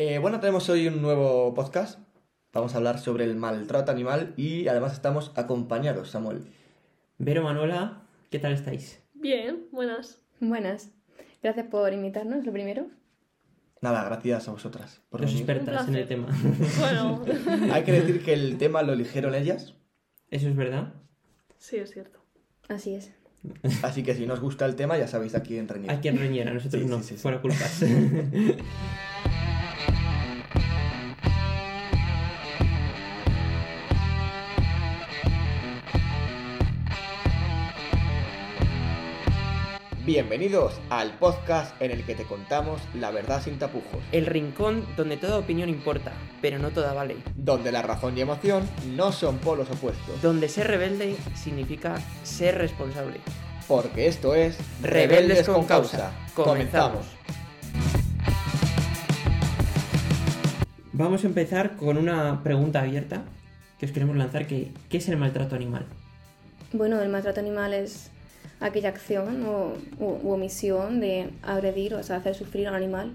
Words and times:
Eh, 0.00 0.18
bueno, 0.18 0.38
tenemos 0.38 0.68
hoy 0.68 0.86
un 0.86 1.02
nuevo 1.02 1.52
podcast. 1.54 1.98
Vamos 2.52 2.72
a 2.72 2.76
hablar 2.76 3.00
sobre 3.00 3.24
el 3.24 3.34
maltrato 3.34 3.90
animal 3.90 4.32
y 4.36 4.68
además 4.68 4.92
estamos 4.92 5.32
acompañados, 5.34 6.10
Samuel. 6.10 6.44
Vero 7.18 7.42
Manuela, 7.42 8.02
¿qué 8.30 8.38
tal 8.38 8.52
estáis? 8.52 9.02
Bien, 9.14 9.66
buenas. 9.72 10.20
Buenas. 10.38 10.90
Gracias 11.42 11.66
por 11.66 11.92
invitarnos, 11.92 12.46
lo 12.46 12.52
primero. 12.52 12.86
Nada, 13.80 14.04
gracias 14.04 14.46
a 14.46 14.52
vosotras. 14.52 15.00
Por 15.10 15.20
venir. 15.22 15.36
expertas 15.36 15.88
en 15.88 15.96
el 15.96 16.06
tema. 16.06 16.28
Bueno, 16.78 17.24
Hay 17.72 17.82
que 17.82 17.90
decir 17.90 18.24
que 18.24 18.34
el 18.34 18.56
tema 18.56 18.84
lo 18.84 18.92
eligieron 18.92 19.34
ellas, 19.34 19.74
¿Eso 20.30 20.46
es 20.48 20.54
verdad? 20.54 20.94
sí, 21.56 21.76
es 21.78 21.90
cierto. 21.90 22.20
Así 22.68 22.94
es. 22.94 23.12
así 23.82 24.04
que 24.04 24.14
si 24.14 24.26
no 24.26 24.34
os 24.34 24.40
gusta 24.40 24.64
el 24.64 24.76
tema 24.76 24.96
ya 24.96 25.08
sabéis 25.08 25.34
a 25.34 25.42
quién 25.42 25.66
reñir. 25.66 25.90
Hay 25.90 25.96
quien 25.98 26.18
reñera, 26.18 26.52
nosotros 26.54 26.84
Sí, 26.84 26.88
no, 26.88 26.98
sí, 26.98 27.02
sí, 27.04 27.14
sí. 27.16 27.20
fuera 27.20 27.40
culpas. 27.40 27.82
Bienvenidos 40.12 40.80
al 40.88 41.18
podcast 41.18 41.78
en 41.82 41.90
el 41.90 42.02
que 42.02 42.14
te 42.14 42.24
contamos 42.24 42.80
la 42.94 43.10
verdad 43.10 43.42
sin 43.42 43.58
tapujos, 43.58 44.02
el 44.10 44.24
rincón 44.24 44.86
donde 44.96 45.18
toda 45.18 45.36
opinión 45.36 45.68
importa, 45.68 46.14
pero 46.40 46.58
no 46.58 46.70
toda 46.70 46.94
vale. 46.94 47.16
donde 47.36 47.70
la 47.70 47.82
razón 47.82 48.16
y 48.16 48.22
emoción 48.22 48.66
no 48.96 49.12
son 49.12 49.36
polos 49.36 49.70
opuestos, 49.70 50.22
Donde 50.22 50.48
ser 50.48 50.68
rebelde 50.68 51.14
significa 51.34 51.98
ser 52.22 52.56
responsable. 52.56 53.20
porque 53.68 54.06
esto 54.06 54.34
es 54.34 54.56
Rebeldes 54.80 55.46
con 55.46 55.66
causa. 55.66 56.10
Comenzamos. 56.34 57.04
Vamos 60.94 61.22
a 61.22 61.26
empezar 61.26 61.76
con 61.76 61.98
una 61.98 62.42
pregunta 62.42 62.80
abierta 62.80 63.24
que 63.78 63.84
os 63.84 63.92
queremos 63.92 64.16
lanzar, 64.16 64.46
que 64.46 64.72
¿qué 64.88 64.96
es 64.96 65.08
el 65.10 65.18
maltrato 65.18 65.54
animal? 65.54 65.84
Bueno, 66.72 66.98
el 67.02 67.10
maltrato 67.10 67.40
animal 67.40 67.74
es 67.74 68.10
aquella 68.60 68.88
acción 68.88 69.44
o 69.46 69.74
u 69.98 70.30
omisión 70.30 71.00
de 71.00 71.30
agredir 71.42 71.94
o 71.94 72.02
sea, 72.02 72.16
hacer 72.16 72.34
sufrir 72.34 72.66
a 72.66 72.70
un 72.70 72.76
animal. 72.76 73.12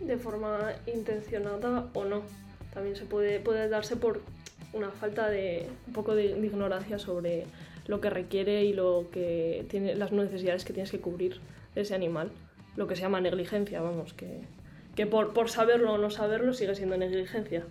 De 0.00 0.16
forma 0.16 0.72
intencionada 0.86 1.86
o 1.92 2.04
no. 2.04 2.22
También 2.72 2.96
se 2.96 3.04
puede, 3.04 3.40
puede 3.40 3.68
darse 3.68 3.96
por 3.96 4.20
una 4.72 4.90
falta 4.90 5.28
de 5.28 5.68
un 5.86 5.92
poco 5.92 6.14
de, 6.14 6.34
de 6.34 6.46
ignorancia 6.46 6.98
sobre 6.98 7.46
lo 7.86 8.00
que 8.00 8.10
requiere 8.10 8.64
y 8.64 8.72
lo 8.72 9.06
que 9.10 9.66
tiene 9.68 9.94
las 9.96 10.12
necesidades 10.12 10.64
que 10.64 10.72
tienes 10.72 10.90
que 10.90 11.00
cubrir 11.00 11.40
de 11.74 11.80
ese 11.80 11.94
animal. 11.94 12.30
Lo 12.76 12.86
que 12.86 12.94
se 12.94 13.02
llama 13.02 13.20
negligencia, 13.20 13.80
vamos, 13.80 14.12
que, 14.12 14.42
que 14.94 15.06
por, 15.06 15.32
por 15.32 15.50
saberlo 15.50 15.94
o 15.94 15.98
no 15.98 16.10
saberlo 16.10 16.52
sigue 16.52 16.74
siendo 16.74 16.96
negligencia. 16.96 17.64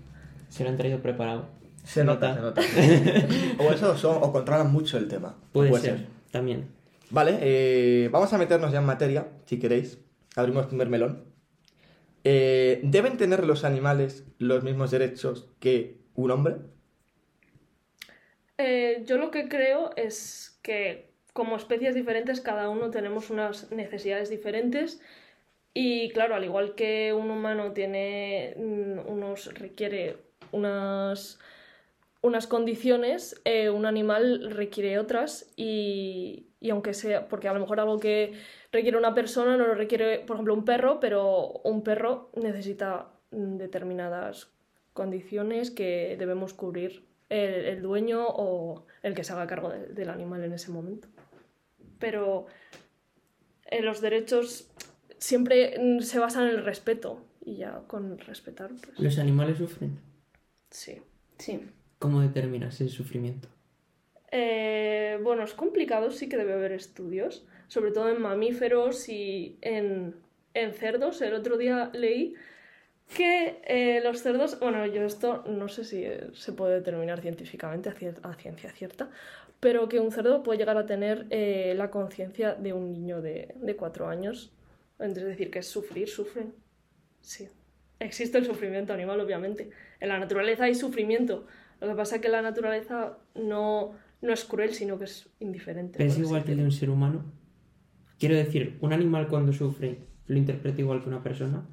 Se 0.49 0.63
lo 0.63 0.69
han 0.69 0.77
traído 0.77 0.99
preparado. 0.99 1.45
Se 1.83 2.03
nota, 2.03 2.35
se 2.35 2.41
nota. 2.41 2.61
o 3.59 3.71
eso 3.71 3.95
son, 3.95 4.17
o 4.21 4.31
controlan 4.33 4.71
mucho 4.71 4.97
el 4.97 5.07
tema. 5.07 5.35
Puede, 5.53 5.77
ser, 5.79 6.07
también. 6.31 6.76
Vale, 7.09 7.37
eh, 7.41 8.09
vamos 8.11 8.33
a 8.33 8.37
meternos 8.37 8.71
ya 8.71 8.79
en 8.79 8.85
materia, 8.85 9.27
si 9.45 9.59
queréis. 9.59 9.99
Abrimos 10.35 10.63
el 10.63 10.69
primer 10.69 10.89
melón. 10.89 11.23
Eh, 12.23 12.81
¿Deben 12.83 13.17
tener 13.17 13.45
los 13.45 13.63
animales 13.63 14.25
los 14.39 14.63
mismos 14.63 14.91
derechos 14.91 15.49
que 15.59 16.01
un 16.15 16.31
hombre? 16.31 16.57
Eh, 18.57 19.03
yo 19.05 19.17
lo 19.17 19.31
que 19.31 19.47
creo 19.47 19.91
es 19.95 20.59
que 20.61 21.11
como 21.31 21.55
especies 21.55 21.95
diferentes 21.95 22.41
cada 22.41 22.69
uno 22.69 22.89
tenemos 22.89 23.29
unas 23.29 23.71
necesidades 23.71 24.29
diferentes 24.29 24.99
y 25.73 26.09
claro, 26.09 26.35
al 26.35 26.43
igual 26.43 26.75
que 26.75 27.13
un 27.13 27.29
humano 27.29 27.71
tiene 27.71 28.55
mm, 28.57 29.07
unos 29.07 29.53
requiere 29.53 30.17
unas 30.51 31.39
unas 32.21 32.47
condiciones, 32.47 33.39
un 33.45 33.85
animal 33.85 34.51
requiere 34.51 34.99
otras 34.99 35.53
y 36.59 36.69
aunque 36.71 36.93
sea, 36.93 37.27
porque 37.27 37.47
a 37.47 37.53
lo 37.53 37.59
mejor 37.59 37.79
algo 37.79 37.99
que 37.99 38.33
requiere 38.71 38.97
una 38.97 39.13
persona 39.13 39.57
no 39.57 39.67
lo 39.67 39.75
requiere, 39.75 40.19
por 40.19 40.35
ejemplo, 40.37 40.53
un 40.53 40.65
perro, 40.65 40.99
pero 40.99 41.49
un 41.63 41.83
perro 41.83 42.31
necesita 42.35 43.09
mm, 43.31 43.57
determinadas 43.57 44.51
condiciones 44.93 45.69
que 45.71 46.15
debemos 46.17 46.53
cubrir 46.53 47.05
el, 47.29 47.53
el 47.65 47.81
dueño 47.81 48.25
o 48.27 48.85
el 49.03 49.13
que 49.13 49.23
se 49.23 49.33
haga 49.33 49.45
cargo 49.47 49.69
de- 49.69 49.87
del 49.87 50.09
animal 50.09 50.43
en 50.43 50.53
ese 50.53 50.71
momento. 50.71 51.07
Pero 51.99 52.47
eh, 53.65 53.81
los 53.81 54.01
derechos 54.01 54.69
siempre 55.19 55.75
mm, 55.79 55.99
se 56.01 56.19
basan 56.19 56.47
en 56.47 56.55
el 56.55 56.63
respeto 56.65 57.21
y 57.45 57.57
ya 57.57 57.81
con 57.87 58.17
respetar, 58.19 58.71
pues 58.83 58.99
¿Los 58.99 59.19
animales 59.19 59.57
sufren? 59.57 59.99
sí. 60.69 61.01
Sí. 61.37 61.61
¿Cómo 61.99 62.21
determinas 62.21 62.81
el 62.81 62.89
sufrimiento? 62.89 63.47
Eh, 64.31 65.19
bueno, 65.23 65.43
es 65.43 65.53
complicado, 65.53 66.11
sí 66.11 66.27
que 66.27 66.37
debe 66.37 66.53
haber 66.53 66.73
estudios, 66.73 67.45
sobre 67.67 67.91
todo 67.91 68.09
en 68.09 68.21
mamíferos 68.21 69.07
y 69.09 69.57
en, 69.61 70.15
en 70.53 70.73
cerdos. 70.73 71.21
El 71.21 71.33
otro 71.33 71.57
día 71.57 71.89
leí 71.93 72.35
que 73.15 73.61
eh, 73.65 74.01
los 74.03 74.21
cerdos, 74.21 74.59
bueno, 74.59 74.85
yo 74.85 75.03
esto 75.03 75.43
no 75.47 75.69
sé 75.69 75.85
si 75.85 76.03
eh, 76.03 76.27
se 76.33 76.51
puede 76.51 76.75
determinar 76.75 77.21
científicamente 77.21 77.89
a, 77.89 78.33
ciencia 78.33 78.71
cierta, 78.71 79.09
pero 79.61 79.87
que 79.87 79.99
un 79.99 80.11
cerdo 80.11 80.43
puede 80.43 80.59
llegar 80.59 80.77
a 80.77 80.85
tener 80.85 81.27
la 81.75 81.89
conciencia 81.89 82.53
de 82.53 82.73
un 82.73 82.91
niño 82.91 83.21
de, 83.21 83.55
de 83.55 83.75
cuatro 83.75 84.07
años. 84.07 84.53
Es 84.99 85.15
decir, 85.15 85.49
que 85.49 85.59
es 85.59 85.67
sufrir, 85.67 86.09
sufren. 86.09 86.53
Sí. 87.21 87.49
Existe 87.99 88.37
el 88.37 88.45
sufrimiento 88.45 88.93
animal, 88.93 89.19
obviamente. 89.19 89.71
En 89.99 90.09
la 90.09 90.19
naturaleza 90.19 90.65
hay 90.65 90.75
sufrimiento. 90.75 91.47
Lo 91.79 91.87
que 91.87 91.95
pasa 91.95 92.15
es 92.15 92.21
que 92.21 92.29
la 92.29 92.41
naturaleza 92.41 93.17
no, 93.35 93.95
no 94.21 94.33
es 94.33 94.43
cruel, 94.45 94.73
sino 94.73 94.97
que 94.97 95.05
es 95.05 95.29
indiferente. 95.39 95.97
¿Pero 95.97 96.09
es 96.09 96.17
igual 96.17 96.43
que 96.43 96.51
el 96.51 96.57
de 96.57 96.63
un 96.63 96.71
ser 96.71 96.89
humano? 96.89 97.23
Quiero 98.19 98.35
decir, 98.35 98.77
un 98.81 98.93
animal 98.93 99.27
cuando 99.27 99.53
sufre 99.53 99.99
lo 100.27 100.37
interpreta 100.37 100.81
igual 100.81 101.01
que 101.01 101.09
una 101.09 101.23
persona. 101.23 101.65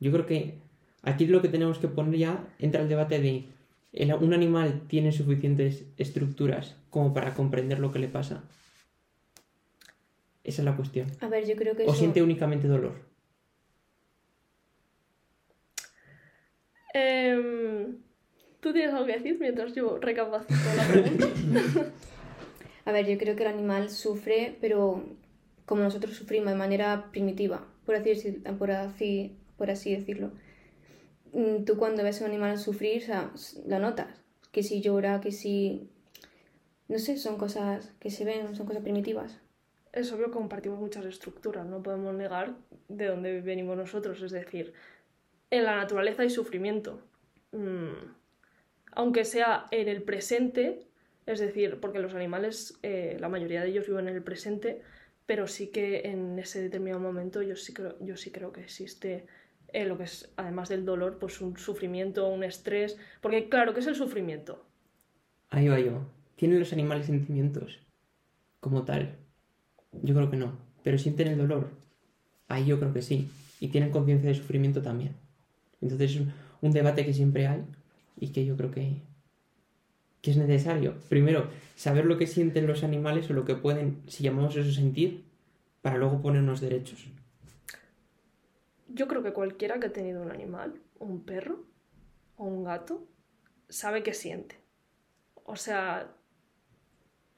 Yo 0.00 0.10
creo 0.10 0.26
que 0.26 0.58
aquí 1.02 1.26
lo 1.26 1.40
que 1.42 1.48
tenemos 1.48 1.78
que 1.78 1.88
poner 1.88 2.18
ya 2.18 2.48
entra 2.58 2.82
el 2.82 2.88
debate 2.88 3.20
de 3.20 3.48
¿el- 3.92 4.12
un 4.14 4.32
animal 4.34 4.82
tiene 4.88 5.12
suficientes 5.12 5.84
estructuras 5.96 6.76
como 6.90 7.12
para 7.14 7.34
comprender 7.34 7.78
lo 7.78 7.92
que 7.92 7.98
le 8.00 8.08
pasa. 8.08 8.42
Esa 10.42 10.62
es 10.62 10.64
la 10.66 10.76
cuestión. 10.76 11.06
A 11.20 11.28
ver, 11.28 11.46
yo 11.46 11.54
creo 11.56 11.76
que 11.76 11.84
O 11.84 11.90
eso... 11.90 11.94
siente 11.94 12.22
únicamente 12.22 12.66
dolor. 12.68 12.94
Em, 16.92 17.96
¿Tú 18.64 18.72
tienes 18.72 18.94
algo 18.94 19.04
que 19.04 19.12
decir 19.12 19.36
mientras 19.38 19.74
yo 19.74 19.98
recapacito 19.98 20.54
la 20.74 20.88
pregunta? 20.88 21.26
A 22.86 22.92
ver, 22.92 23.06
yo 23.06 23.18
creo 23.18 23.36
que 23.36 23.42
el 23.42 23.50
animal 23.50 23.90
sufre, 23.90 24.56
pero 24.58 25.04
como 25.66 25.82
nosotros 25.82 26.16
sufrimos 26.16 26.48
de 26.48 26.54
manera 26.54 27.10
primitiva, 27.10 27.66
por 27.84 27.94
así, 27.94 28.42
por 28.58 28.70
así, 28.70 29.36
por 29.58 29.70
así 29.70 29.94
decirlo. 29.94 30.32
Mm, 31.34 31.64
Tú 31.66 31.76
cuando 31.76 32.02
ves 32.02 32.22
a 32.22 32.24
un 32.24 32.30
animal 32.30 32.56
sufrir, 32.56 33.02
o 33.02 33.04
sea, 33.04 33.30
lo 33.66 33.78
notas. 33.80 34.22
Que 34.50 34.62
si 34.62 34.80
llora, 34.80 35.20
que 35.20 35.30
si... 35.30 35.90
No 36.88 36.98
sé, 36.98 37.18
son 37.18 37.36
cosas 37.36 37.92
que 38.00 38.10
se 38.10 38.24
ven, 38.24 38.56
son 38.56 38.64
cosas 38.64 38.82
primitivas. 38.82 39.42
es 39.92 40.10
obvio 40.10 40.28
que 40.28 40.38
compartimos 40.38 40.78
muchas 40.78 41.04
estructuras, 41.04 41.66
no 41.66 41.82
podemos 41.82 42.14
negar 42.14 42.56
de 42.88 43.08
dónde 43.08 43.42
venimos 43.42 43.76
nosotros. 43.76 44.22
Es 44.22 44.32
decir, 44.32 44.72
en 45.50 45.64
la 45.64 45.76
naturaleza 45.76 46.22
hay 46.22 46.30
sufrimiento. 46.30 47.02
Mm, 47.52 48.23
Aunque 48.94 49.24
sea 49.24 49.66
en 49.70 49.88
el 49.88 50.02
presente, 50.02 50.86
es 51.26 51.40
decir, 51.40 51.78
porque 51.80 51.98
los 51.98 52.14
animales, 52.14 52.78
eh, 52.82 53.16
la 53.20 53.28
mayoría 53.28 53.62
de 53.62 53.68
ellos 53.68 53.86
viven 53.86 54.08
en 54.08 54.14
el 54.14 54.22
presente, 54.22 54.82
pero 55.26 55.46
sí 55.46 55.68
que 55.68 56.02
en 56.10 56.38
ese 56.38 56.60
determinado 56.62 57.00
momento 57.00 57.42
yo 57.42 57.56
sí 57.56 57.72
creo, 57.72 57.96
yo 58.00 58.16
sí 58.16 58.30
creo 58.30 58.52
que 58.52 58.60
existe 58.60 59.26
eh, 59.72 59.86
lo 59.86 59.96
que 59.96 60.04
es, 60.04 60.30
además 60.36 60.68
del 60.68 60.84
dolor, 60.84 61.18
pues 61.18 61.40
un 61.40 61.56
sufrimiento, 61.56 62.28
un 62.28 62.44
estrés. 62.44 62.96
Porque 63.20 63.48
claro, 63.48 63.74
¿qué 63.74 63.80
es 63.80 63.86
el 63.86 63.96
sufrimiento? 63.96 64.64
Ahí 65.50 65.68
va 65.68 65.80
yo. 65.80 66.02
¿Tienen 66.36 66.60
los 66.60 66.72
animales 66.72 67.06
sentimientos 67.06 67.80
como 68.60 68.84
tal? 68.84 69.16
Yo 70.02 70.14
creo 70.14 70.30
que 70.30 70.36
no. 70.36 70.58
Pero 70.82 70.98
sienten 70.98 71.28
el 71.28 71.38
dolor. 71.38 71.70
Ahí 72.48 72.66
yo 72.66 72.78
creo 72.78 72.92
que 72.92 73.02
sí. 73.02 73.30
Y 73.60 73.68
tienen 73.68 73.90
conciencia 73.90 74.28
de 74.28 74.36
sufrimiento 74.36 74.82
también. 74.82 75.16
Entonces 75.80 76.10
es 76.10 76.20
un, 76.20 76.32
un 76.60 76.72
debate 76.72 77.04
que 77.04 77.14
siempre 77.14 77.46
hay 77.46 77.64
y 78.16 78.32
que 78.32 78.44
yo 78.44 78.56
creo 78.56 78.70
que, 78.70 79.02
que 80.20 80.30
es 80.30 80.36
necesario. 80.36 80.94
Primero, 81.08 81.48
saber 81.76 82.06
lo 82.06 82.18
que 82.18 82.26
sienten 82.26 82.66
los 82.66 82.84
animales 82.84 83.30
o 83.30 83.34
lo 83.34 83.44
que 83.44 83.54
pueden, 83.54 84.02
si 84.06 84.22
llamamos 84.22 84.56
eso 84.56 84.72
sentir, 84.72 85.24
para 85.82 85.98
luego 85.98 86.22
ponernos 86.22 86.60
derechos. 86.60 87.06
Yo 88.88 89.08
creo 89.08 89.22
que 89.22 89.32
cualquiera 89.32 89.80
que 89.80 89.86
ha 89.86 89.92
tenido 89.92 90.22
un 90.22 90.30
animal, 90.30 90.80
un 90.98 91.24
perro 91.24 91.64
o 92.36 92.44
un 92.44 92.64
gato, 92.64 93.06
sabe 93.68 94.02
que 94.02 94.14
siente. 94.14 94.60
O 95.44 95.56
sea, 95.56 96.14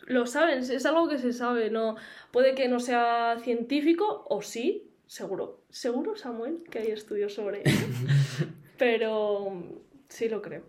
lo 0.06 0.26
saben, 0.26 0.58
es 0.58 0.87
algo 0.87 1.08
que 1.08 1.19
se 1.19 1.32
sabe, 1.32 1.70
no 1.70 1.96
puede 2.31 2.55
que 2.55 2.69
no 2.69 2.78
sea 2.78 3.38
científico 3.43 4.25
o 4.28 4.43
sí, 4.43 4.93
seguro, 5.06 5.62
seguro 5.70 6.17
Samuel 6.17 6.62
que 6.70 6.78
hay 6.78 6.90
estudios 6.90 7.34
sobre 7.34 7.62
eso, 7.64 7.87
pero 8.78 9.82
sí 10.08 10.29
lo 10.29 10.43
creo. 10.43 10.64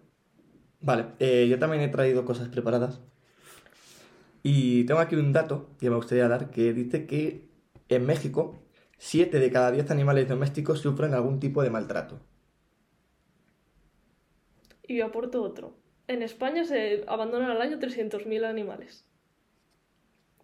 Vale, 0.79 1.07
eh, 1.19 1.47
yo 1.49 1.57
también 1.59 1.81
he 1.83 1.87
traído 1.87 2.25
cosas 2.25 2.49
preparadas. 2.49 2.99
Y 4.43 4.85
tengo 4.85 4.99
aquí 4.99 5.15
un 5.15 5.33
dato 5.33 5.69
que 5.79 5.89
me 5.89 5.95
gustaría 5.95 6.27
dar 6.27 6.51
que 6.51 6.73
dice 6.73 7.05
que 7.05 7.49
en 7.89 8.05
México 8.05 8.59
7 8.97 9.39
de 9.39 9.51
cada 9.51 9.71
10 9.71 9.91
animales 9.91 10.27
domésticos 10.27 10.79
sufren 10.79 11.13
algún 11.13 11.39
tipo 11.39 11.63
de 11.63 11.69
maltrato. 11.69 12.19
Y 14.87 14.97
yo 14.97 15.05
aporto 15.05 15.43
otro. 15.43 15.77
En 16.07 16.23
España 16.23 16.63
se 16.63 17.03
abandonan 17.07 17.51
al 17.51 17.61
año 17.61 17.77
300.000 17.77 18.45
animales. 18.45 19.05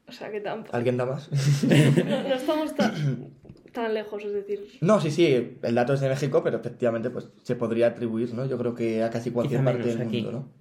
O 0.07 0.11
sea 0.11 0.31
que 0.31 0.41
tampoco... 0.41 0.75
¿Alguien 0.75 0.97
da 0.97 1.05
más? 1.05 1.29
No, 2.05 2.23
no 2.23 2.35
estamos 2.35 2.75
tan, 2.75 3.33
tan 3.73 3.93
lejos, 3.93 4.23
es 4.23 4.33
decir... 4.33 4.67
No, 4.81 5.01
sí, 5.01 5.11
sí, 5.11 5.57
el 5.61 5.75
dato 5.75 5.93
es 5.93 5.99
de 5.99 6.09
México, 6.09 6.41
pero 6.43 6.57
efectivamente 6.57 7.09
pues 7.09 7.29
se 7.43 7.55
podría 7.55 7.87
atribuir, 7.87 8.33
¿no? 8.33 8.45
Yo 8.45 8.57
creo 8.57 8.73
que 8.73 9.03
a 9.03 9.09
casi 9.09 9.31
cualquier 9.31 9.61
Quizá 9.61 9.71
parte 9.71 9.87
del 9.87 10.01
aquí. 10.01 10.21
mundo, 10.21 10.31
¿no? 10.31 10.51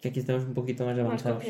Que 0.00 0.08
aquí 0.08 0.20
estamos 0.20 0.44
un 0.44 0.54
poquito 0.54 0.84
más 0.84 0.98
avanzados. 0.98 1.44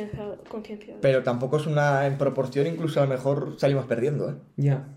concienciados. 0.49 1.01
Pero 1.01 1.23
tampoco 1.23 1.57
es 1.59 1.67
una 1.67 2.07
en 2.07 2.19
proporción, 2.19 2.67
incluso 2.67 3.01
a 3.01 3.05
lo 3.05 3.11
mejor 3.11 3.55
salimos 3.59 3.87
perdiendo, 3.87 4.31
¿eh? 4.31 4.35
Ya. 4.57 4.89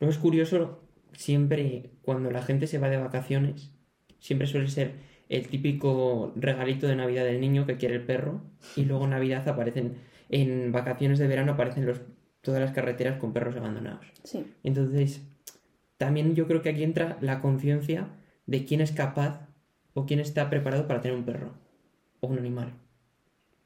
Luego 0.00 0.12
es 0.12 0.18
curioso, 0.18 0.80
siempre 1.12 1.90
cuando 2.02 2.30
la 2.30 2.42
gente 2.42 2.66
se 2.66 2.78
va 2.78 2.88
de 2.88 2.98
vacaciones, 2.98 3.72
siempre 4.18 4.46
suele 4.46 4.68
ser 4.68 4.94
el 5.28 5.48
típico 5.48 6.32
regalito 6.36 6.86
de 6.86 6.96
Navidad 6.96 7.24
del 7.24 7.40
niño 7.40 7.66
que 7.66 7.76
quiere 7.76 7.96
el 7.96 8.04
perro 8.04 8.42
y 8.76 8.84
luego 8.84 9.04
en 9.04 9.10
Navidad 9.10 9.46
aparecen, 9.48 9.96
en 10.28 10.70
vacaciones 10.72 11.18
de 11.18 11.26
verano 11.26 11.52
aparecen 11.52 11.84
los, 11.84 12.00
todas 12.42 12.60
las 12.60 12.72
carreteras 12.72 13.18
con 13.18 13.32
perros 13.32 13.56
abandonados. 13.56 14.06
Sí. 14.22 14.46
Entonces, 14.62 15.22
también 15.96 16.34
yo 16.34 16.46
creo 16.46 16.62
que 16.62 16.68
aquí 16.70 16.82
entra 16.82 17.16
la 17.20 17.40
conciencia 17.40 18.08
de 18.46 18.64
quién 18.64 18.80
es 18.80 18.92
capaz 18.92 19.48
o 19.94 20.06
quién 20.06 20.20
está 20.20 20.50
preparado 20.50 20.86
para 20.86 21.00
tener 21.00 21.16
un 21.16 21.24
perro 21.24 21.52
o 22.20 22.28
un 22.28 22.38
animal. 22.38 22.72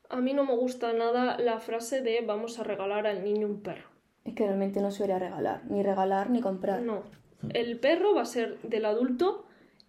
A 0.08 0.20
mí 0.20 0.32
no 0.32 0.44
me 0.44 0.56
gusta 0.56 0.92
nada 0.92 1.38
la 1.38 1.60
frase 1.60 2.02
de 2.02 2.20
vamos 2.26 2.58
a 2.58 2.64
regalar 2.64 3.06
al 3.06 3.24
niño 3.24 3.46
un 3.46 3.62
perro. 3.62 3.88
Es 4.24 4.34
que 4.34 4.44
realmente 4.44 4.80
no 4.80 4.90
suele 4.90 5.18
regalar, 5.18 5.62
ni 5.68 5.82
regalar 5.82 6.30
ni 6.30 6.40
comprar. 6.40 6.82
No. 6.82 7.04
El 7.48 7.78
perro 7.78 8.14
va 8.14 8.22
a 8.22 8.26
ser 8.26 8.58
del 8.62 8.84
adulto 8.84 9.46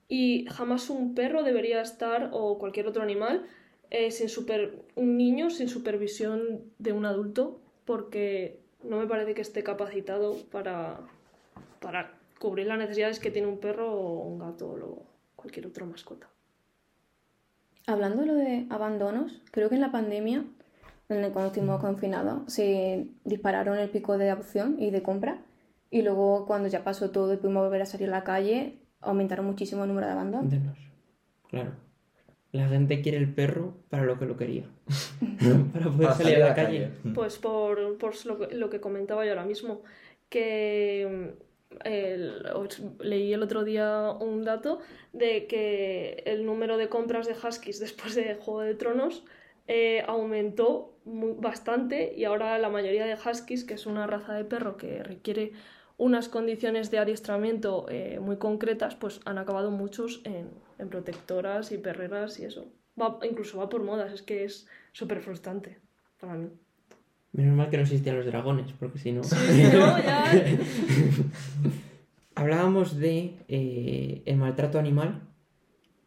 y 0.07 0.45
jamás 0.49 0.89
un 0.89 1.15
perro 1.15 1.43
debería 1.43 1.81
estar, 1.81 2.29
o 2.33 2.57
cualquier 2.57 2.87
otro 2.87 3.01
animal, 3.01 3.45
eh, 3.89 4.11
sin 4.11 4.29
super... 4.29 4.83
un 4.95 5.17
niño 5.17 5.49
sin 5.49 5.69
supervisión 5.69 6.61
de 6.79 6.91
un 6.91 7.05
adulto, 7.05 7.59
porque 7.85 8.59
no 8.83 8.97
me 8.97 9.07
parece 9.07 9.33
que 9.33 9.41
esté 9.41 9.63
capacitado 9.63 10.37
para, 10.51 10.99
para 11.79 12.20
cubrir 12.41 12.65
las 12.65 12.79
necesidades 12.79 13.19
que 13.19 13.29
tiene 13.29 13.47
un 13.47 13.59
perro 13.59 13.93
o 13.93 14.23
un 14.25 14.39
gato 14.39 14.71
o 14.71 14.77
lo- 14.77 15.03
cualquier 15.35 15.67
otra 15.67 15.85
mascota. 15.85 16.27
Hablando 17.85 18.21
de 18.21 18.27
lo 18.27 18.33
de 18.33 18.65
abandonos, 18.69 19.41
creo 19.51 19.69
que 19.69 19.75
en 19.75 19.81
la 19.81 19.91
pandemia, 19.91 20.43
en 21.09 21.23
el- 21.23 21.31
cuando 21.31 21.47
estuvimos 21.51 21.79
confinados, 21.79 22.51
se 22.51 23.07
dispararon 23.25 23.77
el 23.77 23.89
pico 23.89 24.17
de 24.17 24.31
adopción 24.31 24.77
y 24.79 24.89
de 24.89 25.03
compra. 25.03 25.41
Y 25.91 26.01
luego, 26.01 26.45
cuando 26.47 26.67
ya 26.67 26.83
pasó 26.83 27.11
todo 27.11 27.31
y 27.33 27.37
pudimos 27.37 27.63
volver 27.63 27.81
a 27.83 27.85
salir 27.85 28.07
a 28.09 28.11
la 28.11 28.23
calle, 28.23 28.79
aumentaron 29.01 29.45
muchísimo 29.45 29.83
el 29.83 29.89
número 29.89 30.07
de 30.07 30.13
abandonos. 30.13 30.53
Claro. 31.49 31.71
La 32.53 32.67
gente 32.69 33.01
quiere 33.01 33.17
el 33.17 33.31
perro 33.33 33.73
para 33.89 34.03
lo 34.03 34.17
que 34.17 34.25
lo 34.25 34.35
quería. 34.35 34.63
para 35.73 35.85
poder 35.85 36.07
Para 36.07 36.13
salir 36.15 36.35
a 36.37 36.47
la 36.49 36.55
calle. 36.55 36.91
Pues 37.13 37.37
por, 37.37 37.97
por 37.97 38.25
lo, 38.25 38.39
que, 38.39 38.55
lo 38.55 38.69
que 38.69 38.79
comentaba 38.81 39.25
yo 39.25 39.31
ahora 39.31 39.45
mismo, 39.45 39.81
que 40.29 41.35
leí 42.99 43.33
el 43.33 43.43
otro 43.43 43.63
día 43.63 44.11
un 44.19 44.43
dato 44.43 44.79
de 45.13 45.47
que 45.47 46.23
el 46.25 46.45
número 46.45 46.77
de 46.77 46.89
compras 46.89 47.27
de 47.27 47.33
Huskies 47.33 47.79
después 47.79 48.15
de 48.15 48.35
Juego 48.35 48.61
de 48.61 48.75
Tronos 48.75 49.23
eh, 49.67 50.03
aumentó 50.07 50.97
bastante 51.05 52.13
y 52.15 52.25
ahora 52.25 52.57
la 52.57 52.69
mayoría 52.69 53.05
de 53.05 53.15
Huskies, 53.15 53.63
que 53.63 53.75
es 53.75 53.85
una 53.85 54.07
raza 54.07 54.33
de 54.33 54.45
perro 54.45 54.77
que 54.77 55.03
requiere 55.03 55.53
unas 55.97 56.29
condiciones 56.29 56.89
de 56.91 56.97
adiestramiento 56.97 57.85
eh, 57.89 58.19
muy 58.19 58.37
concretas, 58.37 58.95
pues 58.95 59.21
han 59.25 59.37
acabado 59.37 59.71
muchos 59.71 60.21
en, 60.25 60.49
en 60.79 60.89
protectoras 60.89 61.71
y 61.71 61.77
perreras 61.77 62.39
y 62.39 62.45
eso. 62.45 62.71
Va, 62.99 63.19
incluso 63.23 63.59
va 63.59 63.69
por 63.69 63.83
modas, 63.83 64.11
es 64.11 64.21
que 64.23 64.43
es 64.43 64.67
súper 64.93 65.21
frustrante 65.21 65.79
para 66.19 66.33
mí. 66.33 66.49
Menos 67.33 67.55
mal 67.55 67.69
que 67.69 67.77
no 67.77 67.83
existían 67.83 68.17
los 68.17 68.25
dragones, 68.25 68.73
porque 68.77 68.99
si 68.99 69.11
no. 69.11 69.21
No, 69.21 70.03
ya. 70.03 70.25
Hablábamos 72.35 72.97
de 72.97 73.35
eh, 73.47 74.21
el 74.25 74.37
maltrato 74.37 74.79
animal 74.79 75.21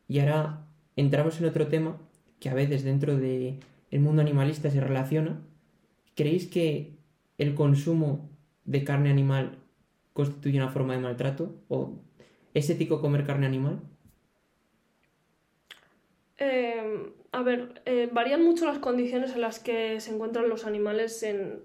y 0.08 0.18
ahora 0.18 0.66
entramos 0.96 1.38
en 1.38 1.46
otro 1.46 1.68
tema 1.68 1.98
que 2.40 2.48
a 2.48 2.54
veces 2.54 2.82
dentro 2.82 3.16
del 3.16 3.60
mundo 3.92 4.20
animalista 4.22 4.70
se 4.70 4.80
relaciona. 4.80 5.40
¿Creéis 6.14 6.46
que 6.46 6.98
el 7.38 7.54
consumo 7.54 8.30
de 8.64 8.84
carne 8.84 9.10
animal 9.10 9.58
constituye 10.12 10.58
una 10.58 10.70
forma 10.70 10.94
de 10.94 11.00
maltrato? 11.00 11.62
¿O 11.68 12.02
es 12.52 12.68
ético 12.68 13.00
comer 13.00 13.24
carne 13.24 13.46
animal? 13.46 13.80
Eh, 16.38 17.12
a 17.38 17.42
ver, 17.42 17.82
eh, 17.84 18.08
varían 18.12 18.42
mucho 18.42 18.64
las 18.66 18.78
condiciones 18.78 19.32
en 19.34 19.40
las 19.40 19.58
que 19.58 20.00
se 20.00 20.10
encuentran 20.14 20.48
los 20.48 20.64
animales 20.66 21.22
en, 21.22 21.60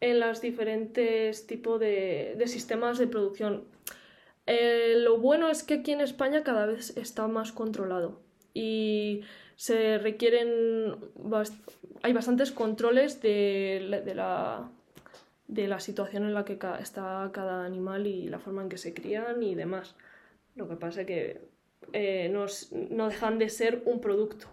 en 0.00 0.20
los 0.20 0.40
diferentes 0.40 1.46
tipos 1.46 1.80
de, 1.80 2.34
de 2.38 2.46
sistemas 2.46 2.98
de 2.98 3.06
producción. 3.06 3.64
Eh, 4.46 4.94
lo 4.98 5.18
bueno 5.18 5.50
es 5.50 5.62
que 5.64 5.74
aquí 5.74 5.92
en 5.92 6.00
España 6.00 6.42
cada 6.44 6.66
vez 6.66 6.96
está 6.96 7.26
más 7.26 7.52
controlado 7.52 8.20
y 8.54 9.22
se 9.56 9.98
requieren 9.98 10.96
hay 12.02 12.12
bastantes 12.12 12.52
controles 12.52 13.20
de, 13.22 13.80
la- 13.88 14.00
de 14.02 14.14
la, 14.14 14.70
de 15.48 15.66
la 15.66 15.80
situación 15.80 16.24
en 16.24 16.34
la 16.34 16.44
que 16.44 16.58
está 16.80 17.28
cada 17.32 17.64
animal 17.64 18.06
y 18.06 18.28
la 18.28 18.38
forma 18.38 18.62
en 18.62 18.68
que 18.68 18.78
se 18.78 18.92
crían 18.94 19.42
y 19.42 19.54
demás. 19.54 19.94
Lo 20.54 20.68
que 20.68 20.76
pasa 20.76 21.00
es 21.00 21.06
que 21.06 21.40
eh, 21.92 22.28
no, 22.32 22.46
no 22.90 23.08
dejan 23.08 23.38
de 23.38 23.48
ser 23.48 23.82
un 23.86 24.00
producto. 24.00 24.46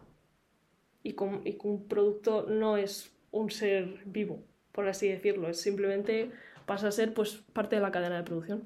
Y, 1.03 1.13
que 1.13 1.67
un 1.67 1.87
producto 1.87 2.47
no 2.49 2.77
es 2.77 3.11
un 3.31 3.51
ser 3.51 4.01
vivo, 4.05 4.39
por 4.71 4.87
así 4.87 5.09
decirlo. 5.09 5.49
Es 5.49 5.61
simplemente 5.61 6.31
pasa 6.65 6.87
a 6.87 6.91
ser 6.91 7.13
pues 7.13 7.43
parte 7.53 7.75
de 7.75 7.81
la 7.81 7.91
cadena 7.91 8.17
de 8.17 8.23
producción. 8.23 8.63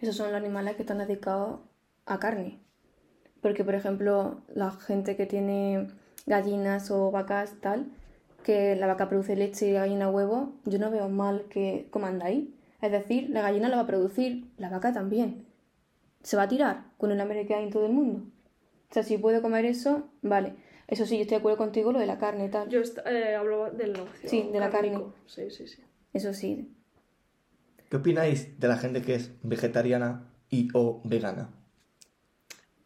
Esos 0.00 0.16
son 0.16 0.28
los 0.28 0.36
animales 0.36 0.76
que 0.76 0.82
están 0.82 0.98
dedicados 0.98 1.60
a 2.06 2.18
carne. 2.18 2.60
Porque, 3.40 3.64
por 3.64 3.74
ejemplo, 3.74 4.42
la 4.54 4.70
gente 4.70 5.16
que 5.16 5.26
tiene 5.26 5.88
gallinas 6.26 6.90
o 6.90 7.10
vacas, 7.10 7.54
tal, 7.60 7.90
que 8.44 8.76
la 8.76 8.86
vaca 8.86 9.08
produce 9.08 9.36
leche 9.36 9.68
y 9.68 9.72
gallina 9.72 10.10
huevo, 10.10 10.52
yo 10.64 10.78
no 10.78 10.90
veo 10.90 11.08
mal 11.08 11.46
que 11.48 11.88
coman 11.90 12.22
ahí. 12.22 12.54
Es 12.80 12.92
decir, 12.92 13.30
la 13.30 13.42
gallina 13.42 13.68
la 13.68 13.76
va 13.76 13.82
a 13.82 13.86
producir, 13.86 14.50
la 14.56 14.70
vaca 14.70 14.92
también. 14.92 15.46
¿Se 16.22 16.36
va 16.36 16.44
a 16.44 16.48
tirar 16.48 16.84
con 16.98 17.10
el 17.10 17.20
hambre 17.20 17.46
que 17.46 17.54
hay 17.54 17.64
en 17.64 17.70
todo 17.70 17.86
el 17.86 17.92
mundo? 17.92 18.24
O 18.90 18.94
sea, 18.94 19.02
si 19.02 19.18
puede 19.18 19.40
comer 19.40 19.64
eso, 19.64 20.08
vale. 20.22 20.54
Eso 20.90 21.06
sí, 21.06 21.16
yo 21.16 21.22
estoy 21.22 21.36
de 21.36 21.38
acuerdo 21.38 21.56
contigo, 21.56 21.92
lo 21.92 22.00
de 22.00 22.06
la 22.06 22.18
carne 22.18 22.46
y 22.46 22.50
tal. 22.50 22.68
Yo 22.68 22.80
eh, 23.06 23.34
hablo 23.36 23.70
del 23.70 23.92
negocio. 23.92 24.28
Sí, 24.28 24.50
de 24.52 24.58
la 24.58 24.70
cárnico. 24.70 25.14
Sí, 25.26 25.50
sí, 25.50 25.68
sí. 25.68 25.80
Eso 26.12 26.34
sí. 26.34 26.68
¿Qué 27.88 27.96
opináis 27.96 28.58
de 28.58 28.68
la 28.68 28.76
gente 28.76 29.00
que 29.00 29.14
es 29.14 29.30
vegetariana 29.42 30.28
y 30.50 30.68
o 30.74 31.00
vegana? 31.04 31.50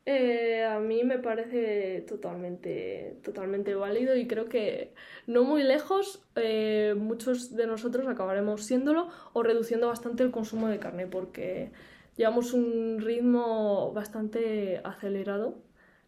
Eh, 0.07 0.65
a 0.65 0.81
mí 0.81 1.03
me 1.03 1.19
parece 1.19 2.03
totalmente, 2.07 3.17
totalmente 3.23 3.75
válido 3.75 4.15
y 4.17 4.27
creo 4.27 4.51
que 4.51 4.93
no 5.27 5.45
muy 5.45 5.63
lejos 5.63 6.23
eh, 6.37 6.95
muchos 6.95 7.57
de 7.57 7.67
nosotros 7.67 8.07
acabaremos 8.07 8.65
siéndolo 8.65 9.09
o 9.33 9.43
reduciendo 9.43 9.89
bastante 9.89 10.23
el 10.23 10.31
consumo 10.31 10.69
de 10.69 10.79
carne 10.79 11.07
porque 11.07 11.73
llevamos 12.19 12.53
un 12.53 13.01
ritmo 13.01 13.93
bastante 13.95 14.83
acelerado. 14.85 15.57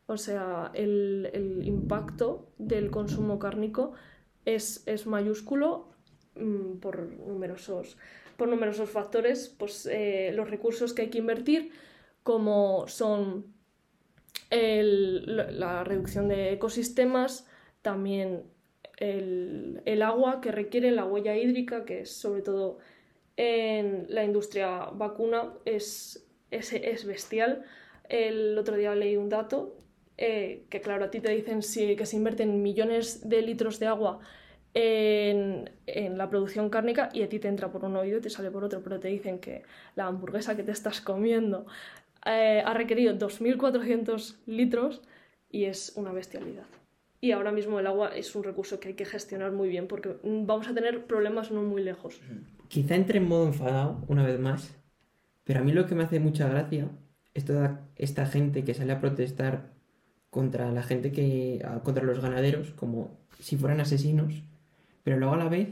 O 0.07 0.17
sea, 0.19 0.71
el, 0.75 1.31
el 1.33 1.67
impacto 1.67 2.53
del 2.59 2.91
consumo 2.91 3.39
cárnico 3.39 3.93
es, 4.45 4.87
es 4.87 5.07
mayúsculo 5.07 5.89
mm, 6.37 6.77
por 6.79 7.01
numerosos, 7.13 7.97
por 8.37 8.49
numerosos 8.49 8.89
factores. 8.91 9.49
Pues 9.59 9.87
eh, 9.87 10.31
los 10.35 10.49
recursos 10.49 10.93
que 10.93 11.03
hay 11.03 11.11
que 11.11 11.19
invertir, 11.19 11.73
como 12.23 12.87
son 12.89 13.47
el- 14.51 15.59
la- 15.61 15.85
reducción 15.85 16.29
de 16.29 16.53
ecosistemas, 16.53 17.47
también 17.83 18.45
el, 18.99 19.83
el 19.85 20.03
agua 20.03 20.41
que 20.41 20.53
requiere, 20.53 20.91
la 20.91 21.05
huella 21.05 21.37
hídrica, 21.37 21.85
que 21.85 22.01
es 22.01 22.13
sobre 22.13 22.43
todo 22.43 22.79
en 23.37 24.07
la 24.09 24.25
industria 24.25 24.87
vacuna, 24.93 25.55
es, 25.65 26.27
es, 26.51 26.73
es 26.73 27.05
bestial. 27.07 27.65
El 28.09 28.57
otro 28.59 28.77
día 28.77 28.95
leí 28.95 29.17
un 29.17 29.29
dato 29.29 29.77
eh, 30.19 30.65
que, 30.71 30.81
claro, 30.81 31.05
a 31.05 31.11
ti 31.11 31.21
te 31.21 31.31
dicen 31.31 31.63
si- 31.63 31.97
que 31.97 32.07
se 32.07 32.17
invierten 32.17 32.63
millones 32.63 33.29
de 33.29 33.43
litros 33.43 33.79
de 33.79 33.87
agua 33.87 34.21
en, 34.75 35.71
la 36.19 36.29
producción 36.29 36.69
cárnica 36.69 37.09
y 37.13 37.23
a 37.23 37.29
ti 37.29 37.39
te 37.39 37.49
entra 37.49 37.71
por 37.71 37.85
un 37.85 37.97
oído 37.97 38.19
y 38.19 38.21
te 38.21 38.31
sale 38.31 38.51
por 38.51 38.65
otro, 38.65 38.83
pero 38.83 39.01
te 39.01 39.09
dicen 39.09 39.39
que 39.39 39.63
la 39.95 40.07
hamburguesa 40.07 40.57
que 40.57 40.63
te 40.63 40.73
estás 40.73 41.01
comiendo 41.01 41.67
eh, 42.27 42.63
ha 42.65 42.75
requerido 42.75 43.15
2.400 43.15 44.39
litros 44.47 45.03
y 45.51 45.65
es 45.65 45.93
una 45.97 46.13
bestialidad. 46.13 46.67
Y 47.21 47.33
ahora 47.33 47.53
mismo 47.53 47.81
el 47.81 47.87
agua 47.87 48.11
es 48.15 48.35
un 48.37 48.45
recurso 48.45 48.79
que 48.79 48.89
hay 48.89 48.95
que 48.95 49.07
gestionar 49.07 49.53
muy 49.53 49.69
bien 49.69 49.87
porque 49.87 50.17
vamos 50.23 50.69
a 50.69 50.75
tener 50.75 51.07
problemas 51.07 51.51
no 51.51 51.63
muy 51.63 51.83
lejos. 51.83 52.21
Quizá 52.69 52.95
entre 52.95 53.19
en 53.19 53.29
modo 53.29 53.47
enfadado, 53.47 54.05
una 54.09 54.27
vez 54.27 54.39
más, 54.39 54.77
pero 55.45 55.61
a 55.61 55.63
mí 55.63 55.73
lo 55.73 55.87
que 55.87 55.95
me 55.95 56.05
hace 56.05 56.21
mucha 56.21 56.49
gracia 56.49 56.91
es 57.33 57.47
toda 57.47 57.89
esta 57.97 58.27
gente 58.27 58.65
que 58.65 58.75
sale 58.75 58.93
a 58.93 59.01
protestar 59.01 59.76
contra 60.37 60.71
la 60.71 60.83
gente 60.83 61.13
que. 61.13 61.63
a- 61.67 61.81
contra 61.83 62.05
los 62.05 62.21
ganaderos, 62.21 62.71
como 62.73 63.17
si 63.41 63.57
fueran 63.57 63.81
asesinos, 63.81 64.35
pero 65.03 65.17
luego 65.19 65.33
a 65.35 65.39
la 65.39 65.49
vez. 65.49 65.69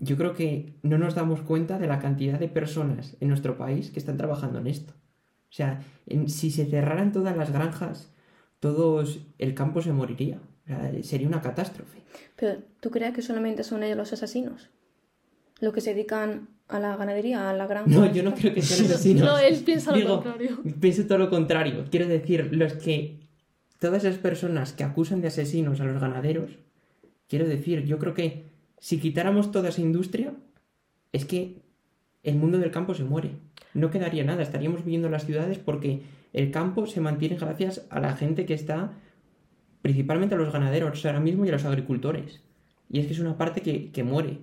Yo 0.00 0.16
creo 0.16 0.32
que 0.32 0.74
no 0.84 0.96
nos 0.96 1.16
damos 1.16 1.40
cuenta 1.40 1.80
de 1.80 1.88
la 1.88 1.98
cantidad 1.98 2.38
de 2.38 2.46
personas 2.46 3.16
en 3.20 3.26
nuestro 3.28 3.58
país 3.58 3.90
que 3.90 3.98
están 3.98 4.16
trabajando 4.16 4.60
en 4.60 4.68
esto. 4.68 4.92
O 5.50 5.52
sea, 5.58 5.80
en- 6.06 6.28
si 6.28 6.52
se 6.52 6.66
cerraran 6.66 7.10
todas 7.10 7.36
las 7.36 7.50
granjas, 7.52 8.12
todos 8.60 9.18
el 9.38 9.54
campo 9.54 9.82
se 9.82 9.92
moriría. 9.92 10.38
O 10.64 10.66
sea, 10.68 10.92
sería 11.02 11.26
una 11.26 11.40
catástrofe. 11.42 11.98
Pero 12.36 12.60
¿tú 12.80 12.90
crees 12.90 13.12
que 13.12 13.22
solamente 13.22 13.64
son 13.64 13.82
ellos 13.82 13.96
los 13.96 14.12
asesinos? 14.12 14.70
Los 15.60 15.72
que 15.74 15.80
se 15.80 15.94
dedican 15.94 16.48
a 16.68 16.78
la 16.78 16.94
ganadería, 16.96 17.50
a 17.50 17.52
la 17.54 17.66
granja. 17.66 17.90
No, 17.90 18.06
yo 18.12 18.22
no 18.22 18.34
creo 18.34 18.54
que 18.54 18.62
sean 18.62 18.86
asesinos. 18.92 19.24
No, 19.26 19.36
él 19.38 19.56
piensa 19.64 19.90
lo 19.90 19.96
Digo, 19.96 20.22
contrario. 20.22 20.62
Pienso 20.80 21.06
todo 21.06 21.18
lo 21.18 21.28
contrario. 21.28 21.84
Quiero 21.90 22.06
decir, 22.06 22.50
los 22.52 22.74
que. 22.74 23.18
Todas 23.78 24.04
esas 24.04 24.18
personas 24.18 24.72
que 24.72 24.84
acusan 24.84 25.20
de 25.20 25.28
asesinos 25.28 25.80
a 25.80 25.84
los 25.84 26.00
ganaderos, 26.00 26.58
quiero 27.28 27.46
decir, 27.46 27.84
yo 27.84 27.98
creo 27.98 28.14
que 28.14 28.44
si 28.78 28.98
quitáramos 28.98 29.52
toda 29.52 29.68
esa 29.68 29.80
industria, 29.80 30.34
es 31.12 31.24
que 31.24 31.62
el 32.22 32.36
mundo 32.36 32.58
del 32.58 32.70
campo 32.70 32.94
se 32.94 33.04
muere. 33.04 33.32
No 33.74 33.90
quedaría 33.90 34.24
nada, 34.24 34.42
estaríamos 34.42 34.84
viviendo 34.84 35.08
en 35.08 35.12
las 35.12 35.26
ciudades 35.26 35.58
porque 35.58 36.02
el 36.32 36.50
campo 36.50 36.86
se 36.86 37.00
mantiene 37.00 37.36
gracias 37.36 37.86
a 37.90 38.00
la 38.00 38.16
gente 38.16 38.46
que 38.46 38.54
está, 38.54 38.92
principalmente 39.82 40.34
a 40.34 40.38
los 40.38 40.52
ganaderos 40.52 41.04
ahora 41.06 41.20
mismo 41.20 41.44
y 41.44 41.48
a 41.48 41.52
los 41.52 41.64
agricultores. 41.64 42.40
Y 42.90 43.00
es 43.00 43.06
que 43.06 43.12
es 43.12 43.18
una 43.20 43.36
parte 43.36 43.60
que, 43.60 43.92
que 43.92 44.02
muere. 44.02 44.38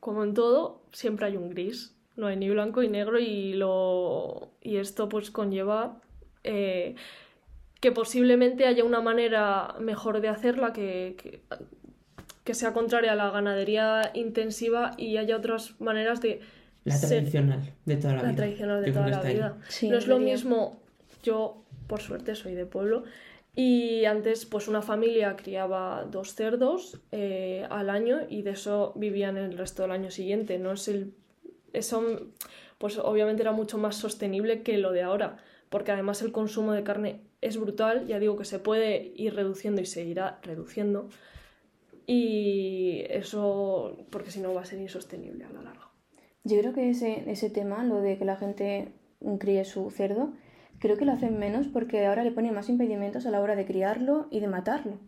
Como 0.00 0.24
en 0.24 0.34
todo, 0.34 0.82
siempre 0.92 1.26
hay 1.26 1.36
un 1.36 1.50
gris. 1.50 1.94
No 2.16 2.26
hay 2.26 2.36
ni 2.36 2.50
blanco 2.50 2.82
ni 2.82 2.88
negro 2.88 3.18
y, 3.18 3.54
lo... 3.54 4.50
y 4.60 4.76
esto 4.76 5.08
pues 5.08 5.30
conlleva 5.30 6.00
eh, 6.44 6.94
que 7.82 7.90
posiblemente 7.92 8.64
haya 8.64 8.84
una 8.84 9.00
manera 9.02 9.74
mejor 9.80 10.20
de 10.20 10.28
hacerla 10.28 10.72
que, 10.72 11.16
que, 11.20 11.40
que 12.44 12.54
sea 12.54 12.72
contraria 12.72 13.12
a 13.12 13.16
la 13.16 13.30
ganadería 13.30 14.12
intensiva 14.14 14.92
y 14.96 15.16
haya 15.16 15.36
otras 15.36 15.80
maneras 15.80 16.20
de 16.22 16.40
La 16.84 16.94
ser- 16.96 17.08
tradicional 17.18 17.60
de 17.84 17.96
toda 17.96 18.14
la, 18.14 18.22
la 18.22 18.28
vida. 18.28 18.36
tradicional 18.36 18.82
de 18.84 18.92
toda 18.92 19.08
la 19.08 19.20
vida. 19.22 19.58
Sí, 19.68 19.88
no 19.88 19.98
es 19.98 20.06
lo 20.06 20.18
mismo, 20.20 20.80
yo 21.24 21.64
por 21.88 22.00
suerte 22.00 22.36
soy 22.36 22.54
de 22.54 22.66
pueblo 22.66 23.02
y 23.56 24.04
antes 24.04 24.46
pues 24.46 24.68
una 24.68 24.80
familia 24.80 25.34
criaba 25.36 26.06
dos 26.08 26.34
cerdos 26.36 27.00
eh, 27.10 27.66
al 27.68 27.90
año 27.90 28.20
y 28.28 28.42
de 28.42 28.52
eso 28.52 28.92
vivían 28.94 29.36
el 29.36 29.58
resto 29.58 29.82
del 29.82 29.90
año 29.90 30.10
siguiente. 30.12 30.56
No 30.58 30.70
es 30.72 30.86
el, 30.86 31.14
eso 31.72 32.30
pues 32.78 32.96
obviamente 32.98 33.42
era 33.42 33.50
mucho 33.52 33.76
más 33.76 33.96
sostenible 33.96 34.62
que 34.62 34.78
lo 34.78 34.92
de 34.92 35.02
ahora, 35.02 35.36
porque 35.72 35.90
además 35.90 36.22
el 36.22 36.30
consumo 36.30 36.72
de 36.72 36.84
carne 36.84 37.22
es 37.40 37.58
brutal, 37.58 38.06
ya 38.06 38.20
digo 38.20 38.36
que 38.36 38.44
se 38.44 38.60
puede 38.60 39.12
ir 39.16 39.34
reduciendo 39.34 39.80
y 39.80 39.86
seguirá 39.86 40.38
reduciendo. 40.42 41.08
Y 42.06 43.04
eso, 43.08 44.06
porque 44.10 44.30
si 44.30 44.40
no 44.40 44.54
va 44.54 44.62
a 44.62 44.66
ser 44.66 44.80
insostenible 44.80 45.44
a 45.44 45.50
la 45.50 45.62
larga. 45.62 45.88
Yo 46.44 46.58
creo 46.60 46.72
que 46.72 46.90
ese, 46.90 47.30
ese 47.30 47.50
tema, 47.50 47.84
lo 47.84 48.00
de 48.00 48.18
que 48.18 48.24
la 48.24 48.36
gente 48.36 48.92
críe 49.38 49.64
su 49.64 49.90
cerdo, 49.90 50.32
creo 50.78 50.96
que 50.96 51.04
lo 51.04 51.12
hacen 51.12 51.38
menos 51.38 51.68
porque 51.68 52.04
ahora 52.06 52.24
le 52.24 52.32
ponen 52.32 52.54
más 52.54 52.68
impedimentos 52.68 53.24
a 53.26 53.30
la 53.30 53.40
hora 53.40 53.56
de 53.56 53.64
criarlo 53.64 54.26
y 54.30 54.40
de 54.40 54.48
matarlo. 54.48 54.98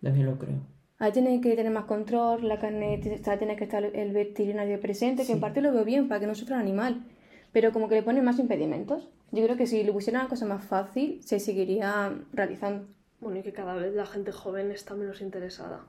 También 0.00 0.26
lo 0.26 0.38
creo. 0.38 0.56
Ahí 0.98 1.10
tiene 1.12 1.40
que 1.40 1.56
tener 1.56 1.72
más 1.72 1.84
control, 1.86 2.46
la 2.48 2.60
carne 2.60 2.98
tiene 2.98 3.56
que 3.56 3.64
estar 3.64 3.84
el 3.84 4.12
veterinario 4.12 4.80
presente, 4.80 5.22
que 5.22 5.26
Sí. 5.26 5.32
en 5.32 5.40
parte 5.40 5.60
lo 5.60 5.72
veo 5.72 5.84
bien 5.84 6.06
para 6.08 6.20
que 6.20 6.26
no 6.28 6.36
sufra 6.36 6.56
el 6.56 6.62
animal, 6.62 7.04
pero 7.52 7.72
como 7.72 7.88
que 7.88 7.96
le 7.96 8.02
ponen 8.04 8.24
más 8.24 8.38
impedimentos. 8.38 9.10
Yo 9.34 9.42
creo 9.44 9.56
que 9.56 9.66
si 9.66 9.82
le 9.82 9.92
pusieran 9.92 10.22
una 10.22 10.28
cosa 10.30 10.46
más 10.46 10.64
fácil, 10.64 11.20
se 11.22 11.40
seguiría 11.40 12.12
realizando. 12.32 12.86
Bueno, 13.20 13.38
y 13.38 13.42
que 13.42 13.52
cada 13.52 13.74
vez 13.74 13.92
la 13.94 14.06
gente 14.06 14.32
joven 14.32 14.70
está 14.70 14.94
menos 14.94 15.20
interesada 15.20 15.80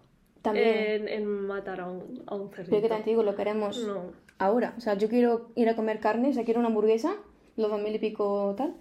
También, 0.41 0.67
en, 0.67 1.07
en 1.09 1.25
matar 1.25 1.81
a 1.81 1.89
un, 1.89 2.23
a 2.27 2.35
un 2.35 2.49
cerdito. 2.49 2.81
pero 2.81 2.97
que 2.97 3.03
te 3.03 3.09
digo, 3.09 3.23
lo 3.23 3.35
queremos 3.35 3.77
No, 3.85 4.13
ahora. 4.39 4.73
O 4.77 4.81
sea, 4.81 4.95
yo 4.95 5.09
quiero 5.09 5.51
ir 5.55 5.69
a 5.69 5.75
comer 5.75 5.99
carne, 5.99 6.29
o 6.29 6.33
sea, 6.33 6.43
quiero 6.45 6.59
una 6.59 6.69
hamburguesa, 6.69 7.15
los 7.55 7.69
dos 7.69 7.81
mil 7.81 7.93
y 7.95 7.99
pico 7.99 8.53
tal. 8.57 8.75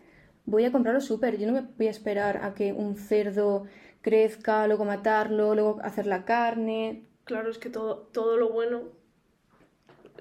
Voy 0.47 0.65
a 0.65 0.73
comprarlo 0.73 1.01
súper. 1.01 1.39
Yo 1.39 1.47
no 1.47 1.53
me 1.55 1.63
voy 1.77 1.87
a 1.89 1.91
esperar 1.91 2.39
a 2.45 2.55
que 2.55 2.73
un 2.73 2.97
cerdo 2.97 3.65
crezca, 4.03 4.67
luego 4.67 4.85
matarlo, 4.85 5.55
luego 5.55 5.79
hacer 5.83 6.07
la 6.07 6.25
carne. 6.25 7.05
claro, 7.25 7.51
es 7.51 7.59
que 7.59 7.71
todo, 7.71 8.09
todo 8.13 8.37
lo 8.37 8.51
bueno... 8.51 8.83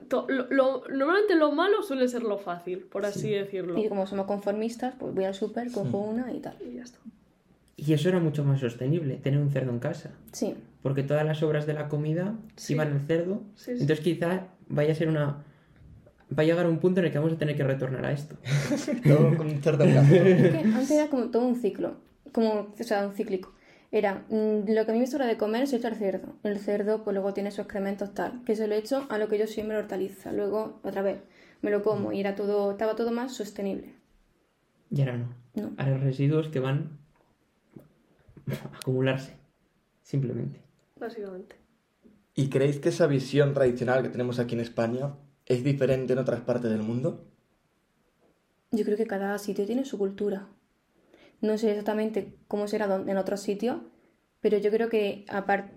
to- 0.10 0.26
lo- 0.30 0.48
lo- 0.50 0.84
normalmente 0.90 1.36
lo 1.36 1.52
malo 1.52 1.82
suele 1.84 2.08
ser 2.08 2.24
lo 2.24 2.38
fácil, 2.38 2.80
por 2.80 3.06
así 3.06 3.30
decirlo. 3.32 3.78
Y 3.78 3.88
como 3.90 4.06
somos 4.08 4.26
conformistas, 4.26 4.96
pues 5.00 5.14
voy 5.14 5.26
al 5.26 5.34
súper, 5.36 5.72
cojo 5.72 5.98
una 6.00 6.32
y 6.34 6.40
tal. 6.40 6.56
Y 6.66 6.76
ya 6.76 6.84
está. 6.84 7.00
Y 7.76 7.94
eso 7.94 8.10
era 8.10 8.20
mucho 8.20 8.44
más 8.46 8.60
sostenible, 8.60 9.16
tener 9.16 9.40
un 9.40 9.50
cerdo 9.50 9.72
en 9.72 9.80
casa. 9.80 10.12
Sí. 10.32 10.56
Porque 10.82 11.04
todas 11.04 11.26
las 11.26 11.42
obras 11.44 11.66
de 11.66 11.74
la 11.74 11.90
comida 11.90 12.36
Sí. 12.56 12.74
iban 12.74 12.94
al 12.94 13.02
cerdo. 13.08 13.42
Sí, 13.56 13.76
sí. 13.76 13.82
Entonces 13.82 14.00
quizá 14.02 14.48
vaya 14.68 14.92
a 14.92 14.96
ser 14.96 15.08
una... 15.10 15.44
Va 16.38 16.44
a 16.44 16.46
llegar 16.46 16.68
un 16.68 16.80
punto 16.80 17.00
en 17.00 17.08
el 17.08 17.12
que 17.12 17.20
vamos 17.20 17.34
a 17.34 17.38
tener 17.38 17.56
que 17.56 17.64
retornar 17.64 18.06
a 18.06 18.12
esto. 18.12 18.36
Todo 19.08 19.38
con 19.38 19.48
un 19.48 19.62
cerdo 19.62 19.84
en 19.84 19.94
casa. 19.94 20.16
Es 20.16 20.52
que 20.52 20.58
antes 20.58 20.92
era 20.92 21.08
como 21.08 21.30
todo 21.30 21.46
un 21.46 21.56
ciclo, 21.56 21.96
como, 22.32 22.74
o 22.80 22.84
sea, 22.84 23.08
un 23.08 23.14
cíclico. 23.14 23.53
Era, 23.94 24.26
mm, 24.28 24.72
lo 24.74 24.86
que 24.86 24.92
a 24.92 24.94
mí 24.96 25.00
me 25.00 25.06
sobra 25.06 25.28
de 25.28 25.38
comer 25.38 25.68
se 25.68 25.76
echa 25.76 25.88
al 25.88 25.96
cerdo. 25.96 26.34
El 26.42 26.58
cerdo, 26.58 27.04
pues 27.04 27.14
luego 27.14 27.32
tiene 27.32 27.52
sus 27.52 27.60
excrementos 27.60 28.12
tal, 28.16 28.44
que 28.44 28.56
se 28.56 28.68
lo 28.68 28.74
echo 28.74 29.06
a 29.10 29.20
lo 29.20 29.28
que 29.28 29.38
yo 29.38 29.46
siembro 29.46 29.78
hortaliza. 29.78 30.32
Luego, 30.32 30.80
otra 30.84 31.04
vez, 31.04 31.20
me 31.62 31.70
lo 31.70 31.84
como 31.84 32.12
y 32.12 32.20
era 32.20 32.34
todo, 32.34 32.72
estaba 32.72 32.96
todo 32.96 33.12
más 33.12 33.36
sostenible. 33.36 33.94
Y 34.90 35.02
ahora 35.02 35.18
no. 35.18 35.36
No. 35.54 35.76
Ahora 35.78 36.00
residuos 36.00 36.48
que 36.48 36.60
van 36.60 36.98
a 38.48 38.78
acumularse. 38.78 39.34
Simplemente. 40.02 40.60
Básicamente. 41.00 41.56
¿Y 42.34 42.50
creéis 42.50 42.80
que 42.80 42.90
esa 42.90 43.06
visión 43.06 43.54
tradicional 43.54 44.02
que 44.02 44.10
tenemos 44.10 44.40
aquí 44.40 44.56
en 44.56 44.62
España 44.62 45.14
es 45.46 45.64
diferente 45.64 46.14
en 46.14 46.20
otras 46.20 46.42
partes 46.42 46.72
del 46.72 46.82
mundo? 46.82 47.28
Yo 48.72 48.84
creo 48.86 48.98
que 48.98 49.06
cada 49.06 49.38
sitio 49.38 49.68
tiene 49.68 49.86
su 49.86 50.00
cultura. 50.00 50.48
No 51.44 51.58
sé 51.58 51.70
exactamente 51.72 52.34
cómo 52.48 52.68
será 52.70 52.86
en 53.06 53.18
otros 53.18 53.42
sitios, 53.42 53.78
pero 54.40 54.58
yo 54.58 54.72
creo 54.72 54.88
que 54.88 55.26
aparte, 55.28 55.74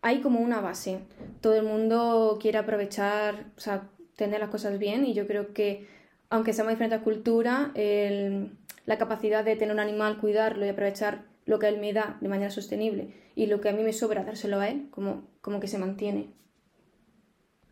hay 0.00 0.22
como 0.22 0.40
una 0.40 0.62
base. 0.62 1.00
Todo 1.42 1.54
el 1.56 1.64
mundo 1.64 2.38
quiere 2.40 2.56
aprovechar, 2.56 3.52
o 3.56 3.60
sea, 3.60 3.90
tener 4.16 4.40
las 4.40 4.48
cosas 4.48 4.78
bien 4.78 5.04
y 5.04 5.12
yo 5.12 5.26
creo 5.26 5.52
que, 5.52 5.86
aunque 6.30 6.54
seamos 6.54 6.72
diferentes 6.72 7.02
culturas, 7.02 7.68
el- 7.74 8.52
la 8.86 8.96
capacidad 8.96 9.44
de 9.44 9.56
tener 9.56 9.74
un 9.74 9.80
animal, 9.80 10.18
cuidarlo 10.18 10.64
y 10.64 10.70
aprovechar 10.70 11.24
lo 11.44 11.58
que 11.58 11.68
él 11.68 11.78
me 11.78 11.92
da 11.92 12.16
de 12.22 12.28
manera 12.28 12.50
sostenible 12.50 13.12
y 13.36 13.46
lo 13.46 13.60
que 13.60 13.68
a 13.68 13.72
mí 13.72 13.82
me 13.82 13.92
sobra 13.92 14.24
dárselo 14.24 14.58
a 14.58 14.68
él, 14.70 14.88
como, 14.90 15.28
como 15.42 15.60
que 15.60 15.68
se 15.68 15.78
mantiene. 15.78 16.30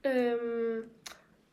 Em, 0.02 0.84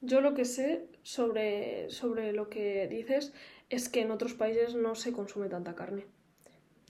yo 0.02 0.22
lo 0.22 0.34
que 0.34 0.46
sé 0.46 0.88
sobre, 1.04 1.90
sobre 1.90 2.34
lo 2.34 2.50
que 2.50 2.88
dices 2.88 3.34
es 3.70 3.90
que 3.90 4.02
en 4.02 4.12
otros 4.12 4.34
países 4.34 4.76
no 4.76 4.96
se 4.96 5.12
consume 5.12 5.50
tanta 5.50 5.76
carne. 5.76 6.06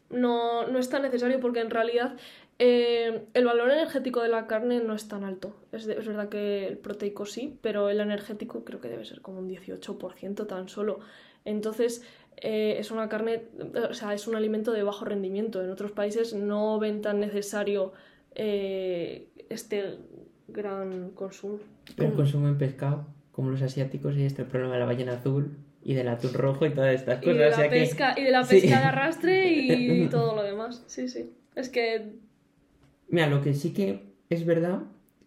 No, 0.09 0.67
no 0.67 0.79
es 0.79 0.89
tan 0.89 1.01
necesario 1.01 1.39
porque 1.39 1.59
en 1.59 1.69
realidad 1.69 2.15
eh, 2.59 3.25
el 3.33 3.45
valor 3.45 3.69
energético 3.71 4.21
de 4.21 4.29
la 4.29 4.47
carne 4.47 4.79
no 4.79 4.93
es 4.93 5.07
tan 5.07 5.23
alto. 5.23 5.55
Es, 5.71 5.87
es 5.87 6.07
verdad 6.07 6.29
que 6.29 6.67
el 6.67 6.77
proteico 6.77 7.25
sí, 7.25 7.59
pero 7.61 7.89
el 7.89 7.99
energético 7.99 8.63
creo 8.63 8.79
que 8.79 8.87
debe 8.87 9.05
ser 9.05 9.21
como 9.21 9.39
un 9.39 9.49
18% 9.49 10.47
tan 10.47 10.69
solo. 10.69 10.99
Entonces 11.43 12.03
eh, 12.37 12.77
es 12.79 12.91
una 12.91 13.09
carne, 13.09 13.43
o 13.89 13.93
sea, 13.93 14.13
es 14.13 14.27
un 14.27 14.35
alimento 14.35 14.71
de 14.71 14.83
bajo 14.83 15.03
rendimiento. 15.05 15.63
En 15.63 15.71
otros 15.71 15.91
países 15.91 16.33
no 16.33 16.79
ven 16.79 17.01
tan 17.01 17.19
necesario 17.19 17.93
eh, 18.35 19.27
este 19.49 19.97
gran 20.47 21.11
consumo. 21.11 21.59
Pero 21.95 22.13
consumen 22.15 22.57
pescado, 22.57 23.07
como 23.31 23.49
los 23.49 23.61
asiáticos, 23.61 24.15
y 24.15 24.23
está 24.23 24.43
el 24.43 24.47
problema 24.47 24.73
de 24.75 24.79
la 24.79 24.85
ballena 24.85 25.13
azul 25.13 25.57
y 25.87 25.93
del 25.93 26.09
atún 26.09 26.33
rojo 26.33 26.65
y 26.65 26.71
todas 26.71 26.93
estas 26.93 27.21
Y 27.23 27.25
cosas. 27.25 27.37
de, 27.37 27.45
o 27.45 27.49
la 27.49 27.55
sea 27.55 27.69
que- 27.69 27.79
pesca, 27.79 28.13
y 28.17 28.23
de 28.23 28.31
la 28.31 28.43
Sí. 28.43 28.59
pesca 28.61 28.79
de 28.81 28.85
arrastre 28.85 29.51
y 29.53 30.07
todo 30.11 30.35
lo 30.35 30.43
demás. 30.43 30.83
Sí, 30.87 31.07
sí. 31.07 31.31
Es 31.55 31.69
que 31.69 32.11
Mira, 33.09 33.27
lo 33.27 33.41
que 33.41 33.53
sí 33.53 33.71
que 33.73 34.03
es 34.29 34.45
verdad, 34.45 34.81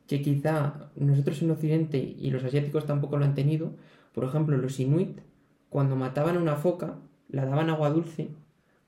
que 0.07 0.21
quizá 0.21 0.90
nosotros 0.97 1.40
en 1.40 1.50
Occidente 1.50 1.97
y 1.99 2.31
los 2.31 2.45
asiáticos 2.45 2.85
tampoco 2.87 3.17
lo 3.17 3.25
han 3.25 3.35
tenido, 3.35 3.73
por 4.12 4.25
ejemplo, 4.25 4.59
los 4.59 4.79
inuit, 4.81 5.19
cuando 5.71 5.97
mataban 5.97 6.37
una 6.37 6.57
foca, 6.57 6.99
la 7.31 7.47
daban 7.47 7.71
agua 7.71 7.88
dulce, 7.90 8.29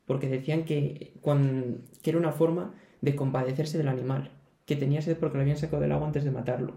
porque 0.05 0.29
decían 0.29 0.65
que, 0.65 1.15
cuan- 1.23 1.79
que 2.03 2.11
era 2.11 2.19
una 2.19 2.33
forma 2.33 2.75
de 3.01 3.17
compadecerse 3.17 3.79
del 3.79 3.89
animal. 3.89 4.31
que 4.67 4.77
tenía 4.77 5.01
sed 5.03 5.17
porque 5.17 5.37
lo 5.39 5.43
habían 5.43 5.57
sacado 5.57 5.81
del 5.83 5.93
agua 5.93 6.07
antes 6.07 6.23
de 6.25 6.31
matarlo. 6.31 6.75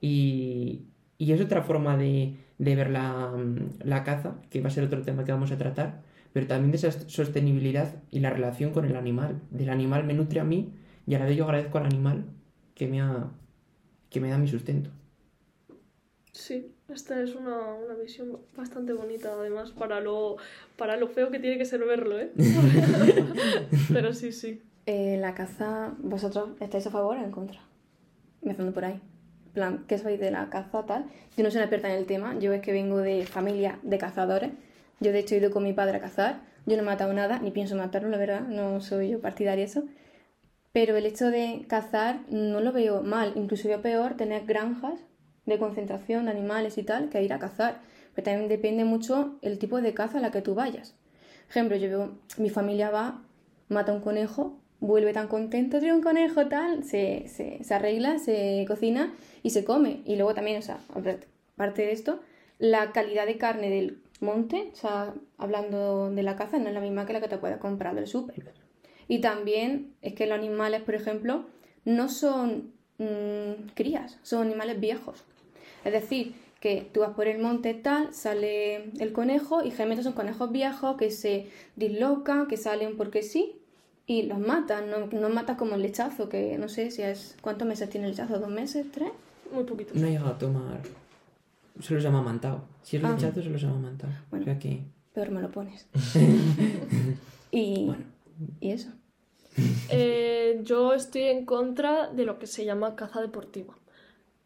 Y, 0.00 0.84
y 1.18 1.32
es 1.32 1.40
otra 1.40 1.62
forma 1.62 1.96
de, 1.96 2.36
de 2.58 2.76
ver 2.76 2.90
la, 2.90 3.32
la 3.84 4.04
caza, 4.04 4.34
que 4.50 4.60
va 4.60 4.68
a 4.68 4.70
ser 4.70 4.84
otro 4.84 5.02
tema 5.02 5.24
que 5.24 5.32
vamos 5.32 5.52
a 5.52 5.58
tratar, 5.58 6.02
pero 6.32 6.46
también 6.46 6.70
de 6.72 6.76
esa 6.76 6.92
sostenibilidad 7.08 7.94
y 8.10 8.20
la 8.20 8.30
relación 8.30 8.72
con 8.72 8.84
el 8.84 8.96
animal. 8.96 9.40
Del 9.50 9.70
animal 9.70 10.04
me 10.04 10.14
nutre 10.14 10.40
a 10.40 10.44
mí 10.44 10.72
y 11.06 11.14
a 11.14 11.18
la 11.18 11.24
vez 11.24 11.36
yo 11.36 11.44
agradezco 11.44 11.78
al 11.78 11.86
animal 11.86 12.24
que 12.74 12.86
me, 12.86 13.00
ha, 13.00 13.30
que 14.10 14.20
me 14.20 14.28
da 14.28 14.38
mi 14.38 14.48
sustento. 14.48 14.90
Sí, 16.32 16.72
esta 16.88 17.20
es 17.20 17.34
una, 17.34 17.74
una 17.74 17.94
visión 17.94 18.38
bastante 18.56 18.92
bonita, 18.92 19.32
además, 19.32 19.72
para 19.72 20.00
lo, 20.00 20.36
para 20.76 20.96
lo 20.96 21.08
feo 21.08 21.30
que 21.30 21.38
tiene 21.38 21.58
que 21.58 21.64
ser 21.64 21.84
verlo, 21.84 22.18
¿eh? 22.18 22.32
Pero 23.92 24.14
sí, 24.14 24.32
sí. 24.32 24.62
Eh, 24.86 25.18
la 25.20 25.34
caza, 25.34 25.94
¿vosotros 25.98 26.50
estáis 26.60 26.86
a 26.86 26.90
favor 26.90 27.16
o 27.16 27.22
en 27.22 27.30
contra? 27.30 27.60
Empezando 28.40 28.72
por 28.72 28.84
ahí. 28.84 29.00
Plan, 29.58 29.86
¿qué 29.88 29.98
sabéis 29.98 30.20
de 30.20 30.30
la 30.30 30.50
caza 30.50 30.86
tal? 30.86 31.06
Yo 31.36 31.42
no 31.42 31.50
soy 31.50 31.58
una 31.58 31.64
experta 31.64 31.92
en 31.92 31.98
el 31.98 32.06
tema, 32.06 32.38
yo 32.38 32.52
es 32.52 32.62
que 32.62 32.70
vengo 32.70 32.98
de 32.98 33.26
familia 33.26 33.80
de 33.82 33.98
cazadores. 33.98 34.52
Yo 35.00 35.10
de 35.10 35.18
hecho 35.18 35.34
he 35.34 35.38
ido 35.38 35.50
con 35.50 35.64
mi 35.64 35.72
padre 35.72 35.96
a 35.96 36.00
cazar. 36.00 36.42
Yo 36.64 36.76
no 36.76 36.84
he 36.84 36.86
matado 36.86 37.12
nada, 37.12 37.40
ni 37.40 37.50
pienso 37.50 37.74
matarlo, 37.74 38.08
la 38.08 38.18
verdad, 38.18 38.42
no 38.42 38.80
soy 38.80 39.08
yo 39.08 39.20
partidaria 39.20 39.64
de 39.64 39.68
eso. 39.68 39.82
Pero 40.72 40.96
el 40.96 41.06
hecho 41.06 41.32
de 41.32 41.64
cazar 41.66 42.20
no 42.28 42.60
lo 42.60 42.70
veo 42.70 43.02
mal, 43.02 43.32
incluso 43.34 43.66
veo 43.66 43.82
peor 43.82 44.16
tener 44.16 44.46
granjas 44.46 45.00
de 45.44 45.58
concentración 45.58 46.26
de 46.26 46.30
animales 46.30 46.78
y 46.78 46.84
tal 46.84 47.08
que 47.08 47.20
ir 47.20 47.32
a 47.32 47.40
cazar. 47.40 47.80
Pero 48.14 48.26
también 48.26 48.48
depende 48.48 48.84
mucho 48.84 49.40
el 49.42 49.58
tipo 49.58 49.80
de 49.80 49.92
caza 49.92 50.18
a 50.18 50.20
la 50.20 50.30
que 50.30 50.40
tú 50.40 50.54
vayas. 50.54 50.94
Ejemplo, 51.50 51.76
yo 51.76 51.88
veo, 51.88 52.18
mi 52.36 52.48
familia 52.48 52.90
va, 52.90 53.24
mata 53.68 53.92
un 53.92 54.02
conejo, 54.02 54.60
vuelve 54.80 55.12
tan 55.12 55.28
contento, 55.28 55.78
tiene 55.78 55.94
un 55.94 56.02
conejo 56.02 56.46
tal, 56.46 56.84
se, 56.84 57.26
se, 57.28 57.62
se 57.62 57.74
arregla, 57.74 58.18
se 58.18 58.64
cocina 58.68 59.12
y 59.42 59.50
se 59.50 59.64
come. 59.64 60.02
Y 60.04 60.16
luego 60.16 60.34
también, 60.34 60.58
o 60.58 60.62
sea, 60.62 60.78
aparte 60.90 61.82
de 61.82 61.92
esto, 61.92 62.20
la 62.58 62.92
calidad 62.92 63.26
de 63.26 63.38
carne 63.38 63.70
del 63.70 63.98
monte, 64.20 64.70
o 64.72 64.76
sea, 64.76 65.14
hablando 65.36 66.10
de 66.10 66.22
la 66.22 66.36
caza, 66.36 66.58
no 66.58 66.68
es 66.68 66.74
la 66.74 66.80
misma 66.80 67.06
que 67.06 67.12
la 67.12 67.20
que 67.20 67.28
te 67.28 67.38
puedes 67.38 67.58
comprar 67.58 67.94
del 67.94 68.06
súper. 68.06 68.52
Y 69.08 69.20
también 69.20 69.94
es 70.02 70.14
que 70.14 70.26
los 70.26 70.38
animales, 70.38 70.82
por 70.82 70.94
ejemplo, 70.94 71.46
no 71.84 72.08
son 72.08 72.72
mmm, 72.98 73.68
crías, 73.74 74.18
son 74.22 74.42
animales 74.42 74.78
viejos. 74.78 75.24
Es 75.84 75.92
decir, 75.92 76.34
que 76.60 76.88
tú 76.92 77.00
vas 77.00 77.14
por 77.14 77.28
el 77.28 77.38
monte 77.38 77.72
tal, 77.72 78.12
sale 78.12 78.90
el 78.98 79.12
conejo 79.12 79.62
y 79.62 79.70
generalmente 79.70 80.02
son 80.02 80.12
conejos 80.12 80.50
viejos 80.50 80.96
que 80.96 81.10
se 81.10 81.46
dislocan, 81.76 82.48
que 82.48 82.56
salen 82.56 82.96
porque 82.96 83.22
sí 83.22 83.57
y 84.08 84.22
los 84.22 84.40
matan. 84.40 84.90
No, 84.90 85.06
no 85.06 85.28
matas 85.28 85.56
como 85.56 85.76
el 85.76 85.82
lechazo, 85.82 86.28
que 86.28 86.58
no 86.58 86.68
sé 86.68 86.90
si 86.90 87.02
es. 87.02 87.36
¿Cuántos 87.42 87.68
meses 87.68 87.88
tiene 87.90 88.06
el 88.08 88.12
lechazo? 88.12 88.40
¿Dos 88.40 88.50
meses? 88.50 88.86
¿Tres? 88.90 89.10
Muy 89.52 89.62
poquitos. 89.64 89.94
No 89.96 90.06
he 90.08 90.10
llegado 90.10 90.30
a 90.30 90.38
tomar. 90.38 90.80
Se 91.80 91.94
los 91.94 92.02
llama 92.02 92.22
mantado. 92.22 92.64
Si 92.82 92.96
es 92.96 93.04
Ah. 93.04 93.12
lechazo, 93.12 93.40
se 93.42 93.50
los 93.50 93.62
llama 93.62 93.78
mantado. 93.78 94.12
Bueno. 94.30 94.42
O 94.42 94.46
sea 94.46 94.58
que. 94.58 94.80
Peor 95.12 95.30
me 95.30 95.40
lo 95.40 95.50
pones. 95.52 95.86
y, 97.50 97.86
Bueno. 97.86 98.04
y 98.60 98.70
eso. 98.70 98.88
Eh, 99.90 100.60
yo 100.62 100.94
estoy 100.94 101.22
en 101.22 101.44
contra 101.44 102.08
de 102.12 102.24
lo 102.24 102.38
que 102.38 102.46
se 102.46 102.64
llama 102.64 102.94
caza 102.94 103.20
deportiva. 103.20 103.74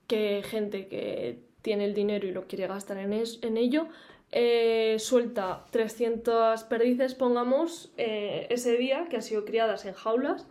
Que 0.07 0.43
gente 0.45 0.89
que 0.89 1.43
tiene 1.61 1.85
el 1.85 1.93
dinero 1.95 2.27
y 2.27 2.33
lo 2.33 2.47
quiere 2.47 2.67
gastar 2.67 2.97
en, 2.99 3.13
es- 3.13 3.39
en 3.43 3.57
ello, 3.59 3.89
eh, 4.35 4.97
suelta 4.99 5.67
300 5.71 6.65
perdices, 6.65 7.15
pongamos, 7.15 7.93
eh, 7.99 8.47
ese 8.49 8.79
día, 8.79 9.07
que 9.11 9.17
han 9.17 9.23
sido 9.23 9.45
criadas 9.45 9.85
en 9.85 9.93
jaulas, 9.93 10.49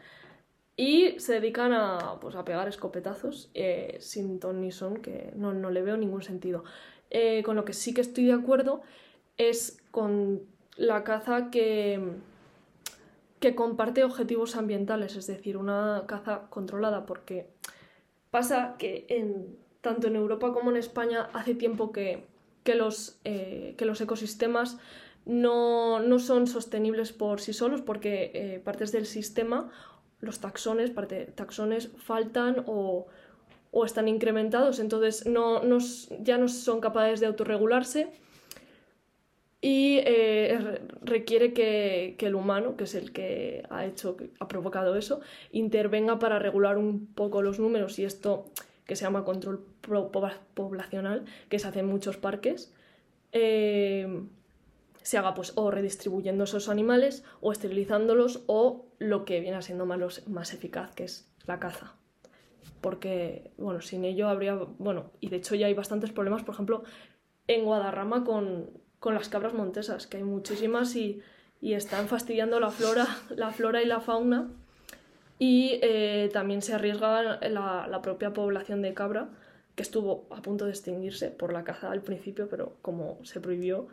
y 0.78 1.20
se 1.20 1.34
dedican 1.34 1.74
a, 1.74 2.20
pues, 2.22 2.36
a 2.36 2.46
pegar 2.46 2.68
escopetazos 2.68 3.50
eh, 3.56 3.98
sin 4.00 4.40
ton 4.40 4.62
ni 4.62 4.72
son, 4.72 4.98
que 4.98 5.32
no, 5.36 5.52
no 5.54 5.72
le 5.72 5.82
veo 5.82 5.98
ningún 5.98 6.22
sentido. 6.22 6.64
Con 7.44 7.58
lo 7.58 7.66
que 7.66 7.74
sí 7.74 7.94
que 7.94 8.00
estoy 8.00 8.28
de 8.28 8.34
acuerdo 8.34 8.82
es 9.36 9.84
con 9.92 10.44
la 10.78 11.04
caza 11.04 11.52
que, 11.52 12.00
que 13.42 13.54
comparte 13.54 14.06
objetivos 14.06 14.56
ambientales, 14.56 15.18
es 15.18 15.28
decir, 15.28 15.58
una 15.58 16.06
caza 16.08 16.48
controlada, 16.50 17.06
porque 17.06 17.50
pasa 18.30 18.76
que 18.80 19.06
en, 19.10 19.58
tanto 19.82 20.08
en 20.08 20.16
Europa 20.16 20.54
como 20.54 20.72
en 20.72 20.78
España 20.78 21.30
hace 21.34 21.54
tiempo 21.54 21.92
que, 21.92 22.31
que 22.64 22.76
los, 22.76 23.20
eh, 23.24 23.76
que 23.78 23.86
los 23.86 24.00
ecosistemas 24.02 24.78
no, 25.26 26.00
no 26.00 26.20
son 26.20 26.48
sostenibles 26.48 27.12
por 27.14 27.42
sí 27.42 27.54
solos, 27.54 27.82
porque 27.82 28.32
eh, 28.34 28.60
partes 28.64 28.92
del 28.92 29.06
sistema, 29.06 29.70
los 30.20 30.40
taxones, 30.40 30.90
parte, 30.92 31.26
taxones 31.26 31.90
faltan 31.98 32.64
o, 32.68 33.08
o 33.72 33.86
están 33.86 34.08
incrementados, 34.08 34.80
entonces 34.80 35.26
no, 35.26 35.64
no 35.64 35.78
ya 36.22 36.38
no 36.38 36.48
son 36.48 36.82
capaces 36.82 37.20
de 37.20 37.28
autorregularse 37.28 38.12
y 39.64 40.00
eh, 40.06 40.58
re- 40.60 40.82
requiere 41.04 41.54
que, 41.54 42.16
que 42.18 42.26
el 42.28 42.36
humano, 42.36 42.76
que 42.78 42.86
es 42.86 42.96
el 42.96 43.12
que 43.12 43.64
ha 43.70 43.86
hecho, 43.86 44.18
ha 44.40 44.48
provocado 44.48 44.96
eso, 44.96 45.22
intervenga 45.52 46.18
para 46.18 46.40
regular 46.40 46.78
un 46.80 47.06
poco 47.14 47.44
los 47.44 47.60
números. 47.60 48.00
Y 48.00 48.06
esto 48.06 48.46
que 48.92 48.98
se 48.98 49.06
llama 49.06 49.24
control 49.24 49.66
poblacional, 50.54 51.24
que 51.48 51.60
se 51.60 51.68
hace 51.70 51.80
en 51.80 51.86
muchos 51.86 52.18
parques, 52.18 52.74
eh, 53.32 54.26
se 55.02 55.18
haga 55.18 55.34
pues 55.34 55.54
o 55.56 55.72
redistribuyendo 55.72 56.44
esos 56.44 56.68
animales 56.68 57.24
o 57.40 57.54
esterilizándolos 57.54 58.44
o 58.48 58.88
lo 59.00 59.24
que 59.24 59.40
viene 59.40 59.62
siendo 59.62 59.86
más, 59.86 60.28
más 60.28 60.54
eficaz, 60.54 60.94
que 60.94 61.06
es 61.06 61.32
la 61.46 61.58
caza. 61.58 61.96
Porque, 62.82 63.54
bueno, 63.58 63.80
sin 63.80 64.04
ello 64.04 64.28
habría, 64.28 64.56
bueno, 64.56 65.14
y 65.22 65.30
de 65.30 65.38
hecho 65.38 65.56
ya 65.56 65.68
hay 65.68 65.74
bastantes 65.74 66.12
problemas, 66.12 66.44
por 66.44 66.54
ejemplo, 66.54 66.84
en 67.48 67.64
Guadarrama 67.64 68.26
con, 68.26 68.72
con 69.00 69.14
las 69.14 69.30
cabras 69.30 69.54
montesas, 69.54 70.06
que 70.06 70.18
hay 70.18 70.24
muchísimas 70.24 70.98
y, 70.98 71.22
y 71.62 71.76
están 71.76 72.10
fastidiando 72.10 72.60
la 72.60 72.72
flora, 72.72 73.08
la 73.30 73.52
flora 73.52 73.82
y 73.82 73.86
la 73.86 74.02
fauna. 74.02 74.50
Y 75.44 75.80
eh, 75.82 76.30
también 76.32 76.62
se 76.62 76.76
arriesga 76.76 77.40
la, 77.50 77.88
la 77.90 78.02
propia 78.04 78.32
población 78.32 78.84
de 78.84 78.94
cabra, 78.94 79.30
que 79.74 79.82
estuvo 79.82 80.28
a 80.30 80.40
punto 80.44 80.66
de 80.66 80.70
extinguirse 80.70 81.32
por 81.32 81.52
la 81.52 81.64
caza 81.64 81.90
al 81.90 82.04
principio, 82.04 82.48
pero 82.48 82.78
como 82.84 83.18
se 83.26 83.42
prohibió, 83.42 83.88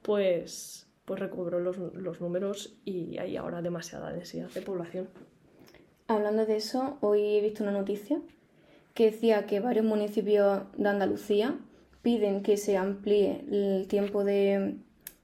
pues, 0.00 0.86
pues 1.04 1.20
recobró 1.20 1.60
los, 1.60 1.76
los 1.76 2.22
números 2.22 2.78
y 2.86 3.18
hay 3.18 3.36
ahora 3.36 3.60
demasiada 3.60 4.10
densidad 4.10 4.48
de 4.48 4.62
población. 4.62 5.06
Hablando 6.08 6.46
de 6.46 6.56
eso, 6.56 6.96
hoy 7.02 7.36
he 7.36 7.42
visto 7.42 7.62
una 7.62 7.72
noticia 7.72 8.18
que 8.94 9.10
decía 9.10 9.44
que 9.44 9.60
varios 9.60 9.84
municipios 9.84 10.62
de 10.78 10.88
Andalucía 10.88 11.58
piden 12.00 12.42
que 12.42 12.56
se 12.56 12.78
amplíe 12.78 13.44
el 13.50 13.86
tiempo 13.86 14.24
de, 14.24 14.76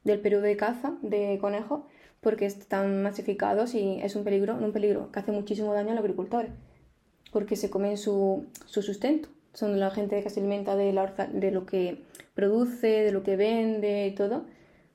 del 0.04 0.20
periodo 0.20 0.42
de 0.42 0.56
caza 0.58 0.98
de 1.00 1.38
conejos 1.40 1.84
porque 2.22 2.46
están 2.46 3.02
masificados 3.02 3.74
y 3.74 4.00
es 4.02 4.16
un 4.16 4.24
peligro, 4.24 4.56
un 4.56 4.72
peligro 4.72 5.12
que 5.12 5.20
hace 5.20 5.32
muchísimo 5.32 5.74
daño 5.74 5.90
a 5.92 5.94
los 5.96 6.02
agricultores 6.04 6.52
porque 7.32 7.56
se 7.56 7.70
comen 7.70 7.96
su, 7.98 8.46
su 8.66 8.82
sustento. 8.82 9.28
Son 9.54 9.78
la 9.80 9.90
gente 9.90 10.22
que 10.22 10.30
se 10.30 10.40
alimenta 10.40 10.76
de, 10.76 10.92
la 10.92 11.04
orza- 11.04 11.28
de 11.30 11.50
lo 11.50 11.66
que 11.66 12.02
produce, 12.34 12.86
de 12.88 13.12
lo 13.12 13.22
que 13.22 13.36
vende 13.36 14.06
y 14.06 14.14
todo. 14.14 14.44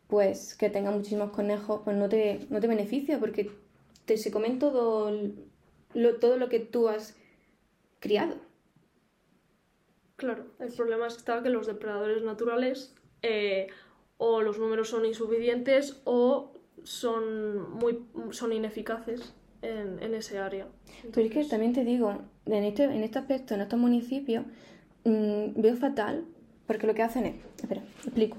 Pues 0.07 0.55
que 0.55 0.69
tenga 0.69 0.91
muchísimos 0.91 1.31
conejos, 1.31 1.81
pues 1.83 1.97
no 1.97 2.09
te, 2.09 2.47
no 2.49 2.59
te 2.61 2.67
beneficia 2.67 3.19
porque 3.19 3.51
te, 4.05 4.17
se 4.17 4.31
comen 4.31 4.59
todo 4.59 5.11
lo, 5.93 6.15
todo 6.19 6.37
lo 6.37 6.49
que 6.49 6.59
tú 6.59 6.87
has 6.89 7.15
criado. 7.99 8.35
Claro, 10.15 10.45
el 10.59 10.73
problema 10.73 11.07
está 11.07 11.43
que 11.43 11.49
los 11.49 11.67
depredadores 11.67 12.23
naturales 12.23 12.95
eh, 13.21 13.67
o 14.17 14.41
los 14.41 14.57
números 14.59 14.89
son 14.89 15.05
insuficientes 15.05 16.01
o 16.05 16.56
son 16.83 17.77
muy 17.77 17.99
son 18.31 18.53
ineficaces 18.53 19.33
en, 19.61 20.01
en 20.01 20.13
ese 20.13 20.39
área. 20.39 20.67
Pero 21.01 21.07
es 21.07 21.13
que 21.13 21.21
Entonces, 21.23 21.49
también 21.49 21.73
te 21.73 21.83
digo, 21.83 22.13
en 22.45 22.63
este, 22.63 22.83
en 22.83 23.03
este 23.03 23.19
aspecto, 23.19 23.55
en 23.55 23.61
estos 23.61 23.79
municipios, 23.79 24.45
mm, 25.03 25.59
veo 25.61 25.75
fatal, 25.75 26.25
porque 26.65 26.87
lo 26.87 26.93
que 26.93 27.03
hacen 27.03 27.25
es, 27.25 27.35
espera, 27.61 27.81
explico, 28.03 28.37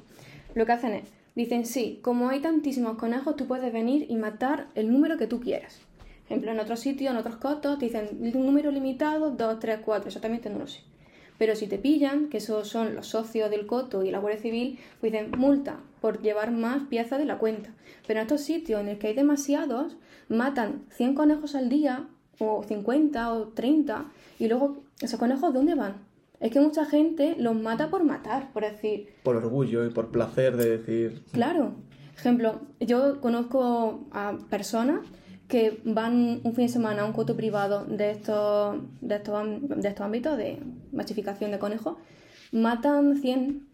lo 0.55 0.67
que 0.67 0.73
hacen 0.73 0.93
es, 0.93 1.05
dicen, 1.35 1.67
sí, 1.67 2.01
como 2.03 2.29
hay 2.29 2.41
tantísimos 2.41 2.99
conejos, 2.99 3.37
tú 3.37 3.47
puedes 3.47 3.73
venir 3.73 4.07
y 4.09 4.17
matar 4.17 4.69
el 4.75 4.93
número 4.93 5.17
que 5.19 5.27
tú 5.27 5.41
quieras. 5.41 5.81
Por 5.99 6.33
ejemplo, 6.33 6.53
en 6.53 6.61
otros 6.61 6.81
sitios, 6.81 7.13
en 7.13 7.17
otros 7.17 7.37
cotos, 7.37 7.79
te 7.79 7.87
dicen 7.87 8.19
un 8.21 8.47
número 8.47 8.71
limitado, 8.71 9.31
2, 9.31 9.59
3, 9.59 9.81
4, 9.85 10.09
exactamente 10.09 10.51
no 10.51 10.59
lo 10.59 10.67
sé. 10.67 10.81
Pero 11.39 11.55
si 11.55 11.69
te 11.69 11.79
pillan, 11.79 12.29
que 12.29 12.39
esos 12.39 12.69
son 12.69 12.95
los 12.95 13.07
socios 13.07 13.51
del 13.51 13.67
coto 13.67 14.03
y 14.03 14.11
la 14.11 14.19
Guardia 14.19 14.43
Civil, 14.43 14.79
pues 15.01 15.13
dicen 15.13 15.31
multa 15.39 15.81
por 16.01 16.21
llevar 16.21 16.51
más 16.51 16.89
piezas 16.89 17.19
de 17.19 17.25
la 17.25 17.39
cuenta. 17.39 17.71
Pero 18.07 18.21
en 18.21 18.27
estos 18.27 18.43
sitios 18.43 18.81
en 18.81 18.89
el 18.89 18.99
que 18.99 19.09
hay 19.09 19.15
demasiados, 19.15 19.97
matan 20.29 20.85
100 20.91 21.15
conejos 21.15 21.55
al 21.55 21.69
día, 21.69 22.09
o 22.41 22.63
50 22.63 23.33
o 23.33 23.49
30, 23.49 24.07
y 24.39 24.49
luego, 24.49 24.79
¿esos 25.01 25.19
conejos 25.19 25.55
dónde 25.55 25.75
van? 25.75 25.97
Es 26.41 26.53
que 26.53 26.61
mucha 26.61 26.85
gente 26.85 27.35
los 27.39 27.57
mata 27.57 27.91
por 27.91 28.05
matar, 28.05 28.53
por 28.53 28.63
decir, 28.63 29.09
Por 29.25 29.37
orgullo 29.37 29.85
y 29.85 29.91
por 29.91 30.11
placer 30.11 30.57
de 30.57 30.79
decir. 30.79 31.23
Claro. 31.33 31.73
Ejemplo, 32.17 32.61
yo 32.81 33.21
conozco 33.21 34.07
a 34.11 34.39
personas 34.51 35.01
que 35.49 35.81
van 35.85 36.41
un 36.45 36.55
fin 36.55 36.67
de 36.67 36.73
semana 36.73 37.03
a 37.03 37.05
un 37.07 37.13
coto 37.13 37.37
privado 37.37 37.85
de 37.87 38.11
estos, 38.11 38.77
de 39.01 39.17
estos, 39.17 39.47
de 39.63 39.89
estos 39.89 40.05
ámbitos 40.05 40.37
de 40.37 40.63
machificación 40.93 41.51
de 41.51 41.59
conejos, 41.59 41.97
matan 42.53 43.17
100, 43.17 43.67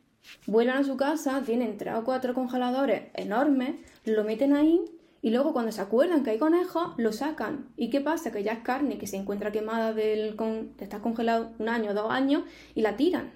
vuelan 0.47 0.79
a 0.79 0.85
su 0.85 0.97
casa, 0.97 1.43
tienen 1.45 1.77
tres 1.77 1.95
o 1.95 2.05
cuatro 2.05 2.33
congeladores 2.35 3.05
enormes, 3.15 3.75
lo 4.05 4.25
meten 4.25 4.55
ahí 4.55 4.81
y 5.21 5.31
luego 5.31 5.53
cuando 5.53 5.73
se 5.73 5.81
acuerdan 5.81 6.23
que 6.23 6.31
hay 6.31 6.39
conejos, 6.39 6.93
lo 6.99 7.11
sacan. 7.13 7.69
¿Y 7.77 7.91
qué 7.91 8.01
pasa? 8.01 8.31
Que 8.31 8.43
ya 8.43 8.53
es 8.53 8.59
carne 8.61 8.99
que 8.99 9.07
se 9.07 9.17
encuentra 9.17 9.53
quemada 9.53 9.93
del 9.95 10.37
con- 10.37 10.73
estar 10.79 11.01
congelado 11.01 11.53
un 11.59 11.69
año, 11.69 11.95
dos 11.95 12.11
años 12.11 12.43
y 12.75 12.83
la 12.83 12.97
tiran. 12.97 13.33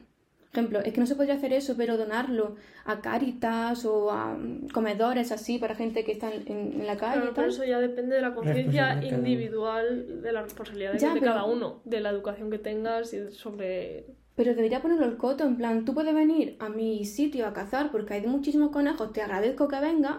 Ejemplo, 0.53 0.81
es 0.81 0.93
que 0.95 1.01
no 1.01 1.07
se 1.07 1.15
podría 1.15 1.35
hacer 1.35 1.53
eso, 1.53 1.75
pero 1.77 1.97
donarlo 1.99 2.57
a 2.87 3.01
Caritas 3.01 3.85
o 3.85 4.11
a 4.11 4.33
mm, 4.35 4.69
comedores 4.73 5.31
así 5.31 5.59
para 5.59 5.75
gente 5.75 6.05
que 6.05 6.13
está 6.13 6.31
en, 6.33 6.81
en 6.81 6.87
la 6.87 6.97
calle. 6.97 7.17
Claro, 7.17 7.31
y 7.31 7.35
pero 7.35 7.49
eso 7.49 7.65
ya 7.65 7.79
depende 7.81 8.17
de 8.17 8.23
la 8.23 8.35
conciencia 8.35 8.99
individual, 9.05 10.23
de 10.23 10.33
la 10.33 10.43
responsabilidad 10.43 10.93
de, 10.95 10.99
Ya, 10.99 11.15
de 11.15 11.21
pero- 11.21 11.33
cada 11.33 11.45
uno, 11.45 11.81
de 11.85 12.01
la 12.01 12.11
educación 12.11 12.51
que 12.51 12.59
tengas 12.59 13.13
y 13.15 13.31
sobre... 13.31 14.07
Pero 14.37 14.55
debería 14.55 14.81
ponerlo 14.81 15.05
el 15.05 15.17
coto, 15.17 15.45
en 15.45 15.57
plan, 15.57 15.85
tú 15.85 15.95
puedes 15.95 16.15
venir 16.15 16.57
a 16.61 16.69
mi 16.69 17.05
sitio 17.05 17.47
a 17.47 17.53
cazar 17.53 17.91
porque 17.91 18.15
hay 18.15 18.27
muchísimos 18.27 18.71
conejos, 18.71 19.13
te 19.13 19.21
agradezco 19.21 19.67
que 19.67 19.81
vengas, 19.81 20.19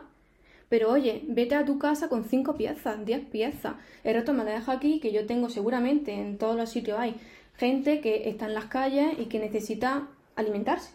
pero 0.67 0.91
oye, 0.91 1.23
vete 1.27 1.55
a 1.55 1.63
tu 1.65 1.79
casa 1.79 2.09
con 2.09 2.25
cinco 2.25 2.55
piezas, 2.57 3.03
diez 3.05 3.21
piezas. 3.25 3.75
El 4.03 4.15
resto 4.15 4.33
me 4.33 4.43
lo 4.43 4.51
deja 4.51 4.73
aquí, 4.73 4.99
que 4.99 5.11
yo 5.13 5.25
tengo 5.25 5.49
seguramente, 5.49 6.13
en 6.13 6.37
todos 6.37 6.55
los 6.57 6.69
sitios 6.69 6.99
hay 6.99 7.15
gente 7.57 8.01
que 8.01 8.27
está 8.29 8.45
en 8.47 8.53
las 8.55 8.65
calles 8.65 9.17
y 9.17 9.25
que 9.25 9.39
necesita 9.39 10.09
alimentarse. 10.39 10.91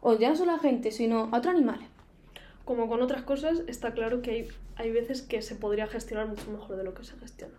O 0.00 0.18
ya 0.18 0.30
no 0.30 0.36
solo 0.36 0.52
a 0.52 0.58
gente, 0.58 0.90
sino 0.90 1.28
a 1.32 1.38
otros 1.38 1.54
animales. 1.54 1.88
Como 2.64 2.88
con 2.88 3.02
otras 3.02 3.22
cosas, 3.22 3.62
está 3.66 3.92
claro 3.92 4.22
que 4.22 4.30
hay, 4.30 4.48
hay 4.76 4.90
veces 4.90 5.22
que 5.22 5.42
se 5.42 5.54
podría 5.54 5.86
gestionar 5.86 6.28
mucho 6.28 6.50
mejor 6.50 6.76
de 6.76 6.84
lo 6.84 6.94
que 6.94 7.04
se 7.04 7.16
gestiona. 7.16 7.54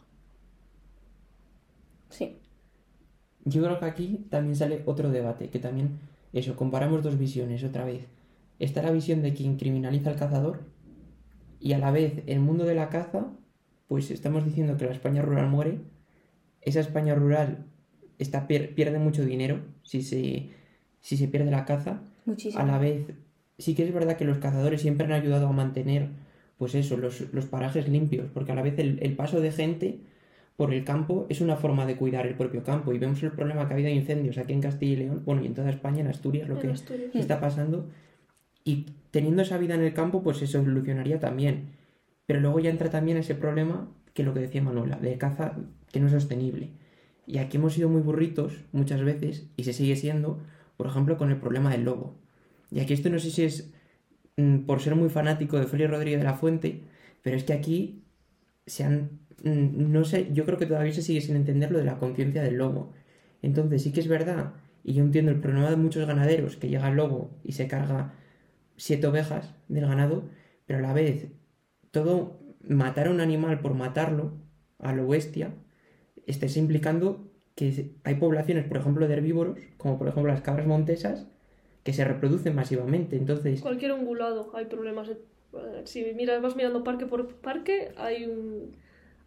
Sí. 2.10 2.38
Yo 3.46 3.64
creo 3.64 3.80
que 3.80 3.86
aquí 3.86 4.26
también 4.30 4.56
sale 4.56 4.84
otro 4.86 5.10
debate, 5.10 5.50
que 5.50 5.60
también, 5.60 6.00
eso, 6.32 6.56
comparamos 6.56 7.04
dos 7.04 7.18
visiones 7.18 7.64
otra 7.64 7.84
vez. 7.84 8.08
Está 8.60 8.82
la 8.82 8.92
visión 8.92 9.22
de 9.22 9.34
quien 9.34 9.58
criminaliza 9.58 10.10
al 10.10 10.16
cazador 10.16 10.64
y 11.60 11.74
a 11.74 11.80
la 11.80 11.92
vez 11.92 12.24
el 12.28 12.40
mundo 12.40 12.66
de 12.66 12.76
la 12.76 12.90
caza, 12.90 13.28
pues 13.88 14.12
estamos 14.12 14.46
diciendo 14.46 14.78
que 14.78 14.86
la 14.86 14.92
España 14.92 15.22
rural 15.22 15.50
muere. 15.50 15.80
Esa 16.62 16.80
España 16.80 17.16
rural 17.16 17.66
está, 18.20 18.48
pier- 18.48 18.74
pierde 18.76 19.00
mucho 19.00 19.26
dinero 19.26 19.60
si 19.84 20.02
se, 20.02 20.52
si 21.04 21.18
se 21.18 21.28
pierde 21.28 21.52
la 21.52 21.66
caza. 21.66 22.02
Muchísimo. 22.26 22.64
A 22.64 22.66
la 22.66 22.80
vez, 22.80 23.06
sí 23.58 23.76
que 23.76 23.84
es 23.84 23.94
verdad 23.94 24.18
que 24.18 24.26
los 24.26 24.38
cazadores 24.40 24.82
siempre 24.82 25.06
han 25.06 25.12
ayudado 25.12 25.48
a 25.48 25.52
mantener, 25.52 26.08
pues 26.58 26.74
eso, 26.74 26.98
los, 26.98 27.32
los 27.34 27.46
parajes 27.46 27.88
limpios, 27.90 28.28
porque 28.34 28.54
a 28.54 28.56
la 28.56 28.62
vez 28.64 28.80
el, 28.80 28.98
el 29.02 29.16
paso 29.16 29.42
de 29.42 29.52
gente 29.52 30.00
por 30.56 30.74
el 30.74 30.84
campo 30.84 31.26
es 31.30 31.42
una 31.42 31.56
forma 31.58 31.86
de 31.86 31.98
cuidar 31.98 32.26
el 32.26 32.36
propio 32.36 32.64
campo. 32.64 32.94
Y 32.94 33.00
vemos 33.00 33.22
el 33.22 33.32
problema 33.32 33.68
que 33.68 33.74
ha 33.74 33.76
habido 33.76 33.90
de 33.90 33.96
incendios 33.96 34.38
aquí 34.38 34.54
en 34.54 34.62
Castilla 34.62 34.94
y 34.94 34.96
León, 34.96 35.22
bueno, 35.26 35.44
y 35.44 35.48
en 35.48 35.54
toda 35.54 35.70
España, 35.70 36.00
en 36.02 36.08
Asturias, 36.08 36.48
lo 36.48 36.56
En 36.56 36.62
que 36.62 36.68
Asturias. 36.70 37.12
está 37.16 37.40
pasando. 37.40 37.90
Y 38.64 38.86
teniendo 39.12 39.42
esa 39.42 39.58
vida 39.58 39.76
en 39.76 39.82
el 39.82 39.94
campo, 39.94 40.24
pues 40.24 40.38
se 40.38 40.48
solucionaría 40.48 41.20
también. 41.20 41.70
Pero 42.26 42.40
luego 42.40 42.60
ya 42.62 42.70
entra 42.70 42.90
también 42.90 43.18
ese 43.18 43.36
problema 43.36 43.90
que 44.14 44.24
lo 44.24 44.34
que 44.34 44.40
decía 44.40 44.62
Manuela, 44.62 44.96
de 44.98 45.18
caza 45.18 45.58
que 45.92 46.00
no 46.00 46.06
es 46.06 46.14
sostenible. 46.14 46.70
Y 47.28 47.40
aquí 47.40 47.58
hemos 47.58 47.74
sido 47.74 47.90
muy 47.90 48.02
burritos 48.02 48.54
muchas 48.72 49.02
veces, 49.04 49.48
y 49.58 49.64
se 49.64 49.74
sigue 49.74 49.96
siendo, 49.96 50.40
por 50.84 50.92
ejemplo, 50.92 51.18
con 51.18 51.32
el 51.32 51.40
problema 51.40 51.72
del 51.72 51.86
lobo. 51.86 52.20
Y 52.70 52.82
aquí 52.82 52.94
esto 52.94 53.10
no 53.10 53.18
sé 53.20 53.32
si 53.32 53.44
es 53.46 53.72
mm, 54.38 54.66
por 54.66 54.82
ser 54.82 54.96
muy 54.96 55.10
fanático 55.10 55.58
de 55.60 55.68
Félix 55.68 55.90
Rodríguez 55.92 56.20
de 56.20 56.26
la 56.26 56.34
Fuente, 56.36 56.84
pero 57.24 57.38
es 57.38 57.46
que 57.46 57.54
aquí 57.54 58.04
se 58.66 58.84
han... 58.84 59.20
mm, 59.44 59.92
No 59.94 60.04
sé, 60.06 60.30
yo 60.34 60.46
creo 60.46 60.58
que 60.60 60.66
todavía 60.68 60.94
se 60.94 61.02
sigue 61.04 61.22
sin 61.22 61.38
entender 61.38 61.72
lo 61.72 61.80
de 61.80 61.86
la 61.86 62.00
conciencia 62.00 62.44
del 62.44 62.58
lobo. 62.58 62.94
Entonces 63.42 63.84
sí 63.84 63.94
que 63.94 64.02
es 64.02 64.10
verdad, 64.10 64.54
y 64.84 64.94
yo 64.94 65.04
entiendo 65.04 65.32
el 65.32 65.40
problema 65.40 65.70
de 65.70 65.78
muchos 65.78 66.06
ganaderos, 66.08 66.58
que 66.58 66.70
llega 66.70 66.90
el 66.90 66.98
lobo 66.98 67.32
y 67.44 67.54
se 67.54 67.68
carga 67.70 68.14
siete 68.78 69.08
ovejas 69.08 69.54
del 69.70 69.88
ganado, 69.88 70.30
pero 70.66 70.80
a 70.80 70.82
la 70.82 70.94
vez 70.94 71.30
todo 71.92 72.40
matar 72.68 73.08
a 73.08 73.12
un 73.12 73.22
animal 73.22 73.62
por 73.62 73.74
matarlo, 73.76 74.34
a 74.80 74.94
lo 74.94 75.08
bestia, 75.08 75.54
estés 76.28 76.58
implicando 76.58 77.33
que 77.56 77.92
hay 78.04 78.16
poblaciones, 78.16 78.66
por 78.66 78.78
ejemplo, 78.78 79.08
de 79.08 79.14
herbívoros, 79.14 79.60
como 79.78 79.98
por 79.98 80.08
ejemplo 80.08 80.32
las 80.32 80.42
cabras 80.42 80.66
montesas, 80.68 81.28
que 81.84 81.94
se 81.94 82.04
reproducen 82.06 82.56
masivamente. 82.56 83.16
Entonces, 83.18 83.62
Cualquier 83.62 83.92
ungulado, 83.94 84.52
hay 84.56 84.66
problemas. 84.66 85.10
eh, 85.10 85.18
Si 85.86 86.04
miras, 86.16 86.42
vas 86.42 86.56
mirando 86.56 86.84
parque 86.84 87.06
por 87.06 87.28
parque, 87.36 87.92
hay 87.98 88.26
un, 88.26 88.72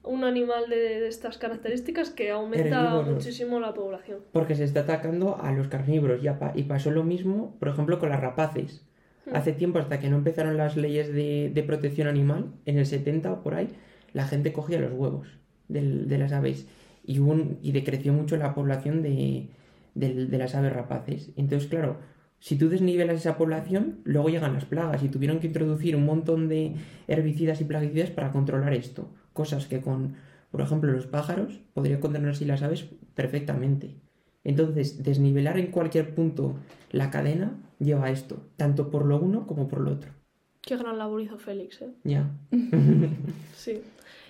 un 0.02 0.24
animal 0.24 0.68
de, 0.68 0.76
de 1.00 1.08
estas 1.08 1.38
características 1.38 2.10
que 2.10 2.30
aumenta 2.30 2.80
Herbívoros. 2.80 3.14
muchísimo 3.14 3.60
la 3.60 3.74
población. 3.74 4.20
porque 4.32 4.54
se 4.56 4.64
está 4.64 4.80
atacando 4.80 5.36
a 5.40 5.52
los 5.52 5.68
carnívoros 5.68 6.22
ya 6.22 6.38
pa- 6.38 6.52
y 6.56 6.64
pasó 6.64 6.90
lo 6.90 7.04
mismo, 7.04 7.54
por 7.60 7.68
ejemplo, 7.68 7.98
con 7.98 8.08
las 8.08 8.20
rapaces. 8.20 8.84
Hace 9.32 9.52
tiempo, 9.52 9.80
hasta 9.80 9.98
que 9.98 10.08
no 10.08 10.16
empezaron 10.16 10.56
las 10.56 10.76
leyes 10.76 11.12
de, 11.12 11.50
de 11.52 11.62
protección 11.64 12.06
animal, 12.06 12.46
en 12.64 12.78
el 12.78 12.86
70 12.86 13.32
o 13.32 13.42
por 13.42 13.54
ahí, 13.54 13.68
la 14.12 14.24
gente 14.24 14.52
cogía 14.52 14.78
los 14.78 14.92
huevos 14.92 15.26
de 15.68 16.16
las 16.16 16.30
aves 16.32 16.68
y, 17.06 17.18
hubo 17.20 17.32
un- 17.32 17.58
y 17.62 17.72
decreció 17.72 18.12
mucho 18.12 18.36
la 18.36 18.54
población 18.54 19.02
de, 19.02 19.48
las 19.94 20.54
aves 20.54 20.72
rapaces. 20.72 21.30
Entonces, 21.36 21.68
claro, 21.68 21.98
si 22.38 22.56
tú 22.56 22.68
desnivelas 22.68 23.16
esa 23.16 23.36
población, 23.38 24.00
luego 24.04 24.28
llegan 24.28 24.52
las 24.54 24.64
plagas 24.66 25.02
y 25.02 25.08
tuvieron 25.08 25.40
que 25.40 25.46
introducir 25.48 25.96
un 25.96 26.04
montón 26.04 26.48
de 26.48 26.74
herbicidas 27.08 27.60
y 27.60 27.64
plaguicidas 27.64 28.10
para 28.10 28.30
controlar 28.32 28.74
esto. 28.74 29.10
Cosas 29.32 29.66
que 29.66 29.80
con, 29.80 30.16
por 30.50 30.60
ejemplo, 30.60 30.92
los 30.92 31.06
pájaros 31.06 31.60
podría 31.74 32.00
controlarse 32.00 32.44
las 32.46 32.62
aves 32.62 32.86
perfectamente. 33.14 33.96
Entonces, 34.44 35.02
desnivelar 35.02 35.58
en 35.58 35.70
cualquier 35.72 36.14
punto 36.14 36.56
la 36.92 37.10
cadena 37.10 37.58
lleva 37.78 38.06
a 38.06 38.10
esto, 38.10 38.48
tanto 38.56 38.90
por 38.90 39.04
lo 39.04 39.18
uno 39.18 39.46
como 39.46 39.66
por 39.66 39.80
lo 39.80 39.92
otro. 39.92 40.12
Qué 40.60 40.76
gran 40.76 40.98
labor 40.98 41.20
hizo 41.20 41.38
Félix, 41.38 41.82
¿eh? 41.82 41.94
Ya. 42.04 42.30
Sí. 43.54 43.80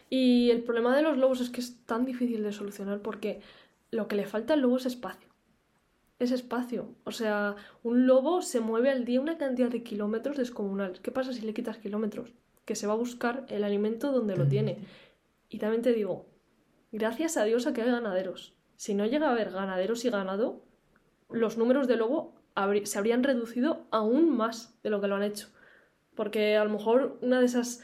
Y 0.08 0.50
el 0.50 0.62
problema 0.62 0.94
de 0.96 1.02
los 1.02 1.16
lobos 1.18 1.40
es 1.40 1.50
que 1.50 1.60
es 1.60 1.84
tan 1.84 2.04
difícil 2.04 2.42
de 2.42 2.52
solucionar 2.52 3.00
porque 3.00 3.40
lo 3.90 4.08
que 4.08 4.16
le 4.16 4.26
falta 4.26 4.54
al 4.54 4.60
lobo 4.60 4.76
es 4.76 4.86
espacio. 4.86 5.28
Es 6.18 6.30
espacio. 6.30 6.94
O 7.04 7.12
sea, 7.12 7.56
un 7.82 8.06
lobo 8.06 8.42
se 8.42 8.60
mueve 8.60 8.90
al 8.90 9.04
día 9.04 9.20
una 9.20 9.36
cantidad 9.36 9.68
de 9.68 9.82
kilómetros 9.82 10.36
descomunales. 10.36 11.00
¿Qué 11.00 11.10
pasa 11.10 11.32
si 11.32 11.42
le 11.42 11.54
quitas 11.54 11.78
kilómetros? 11.78 12.32
Que 12.64 12.74
se 12.76 12.86
va 12.86 12.94
a 12.94 12.96
buscar 12.96 13.46
el 13.48 13.64
alimento 13.64 14.12
donde 14.12 14.36
lo 14.36 14.46
tiene. 14.46 14.78
Y 15.48 15.58
también 15.58 15.82
te 15.82 15.92
digo, 15.92 16.26
gracias 16.92 17.36
a 17.36 17.44
Dios 17.44 17.66
a 17.66 17.72
que 17.72 17.82
hay 17.82 17.90
ganaderos. 17.90 18.54
Si 18.76 18.94
no 18.94 19.06
llega 19.06 19.28
a 19.28 19.32
haber 19.32 19.50
ganaderos 19.50 20.04
y 20.04 20.10
ganado, 20.10 20.62
los 21.30 21.58
números 21.58 21.88
de 21.88 21.96
lobo 21.96 22.34
se 22.84 22.98
habrían 22.98 23.22
reducido 23.22 23.86
aún 23.90 24.34
más 24.36 24.74
de 24.82 24.90
lo 24.90 25.00
que 25.00 25.08
lo 25.08 25.16
han 25.16 25.22
hecho. 25.22 25.48
Porque 26.14 26.56
a 26.56 26.64
lo 26.64 26.70
mejor 26.70 27.18
una 27.20 27.40
de 27.40 27.46
esas 27.46 27.82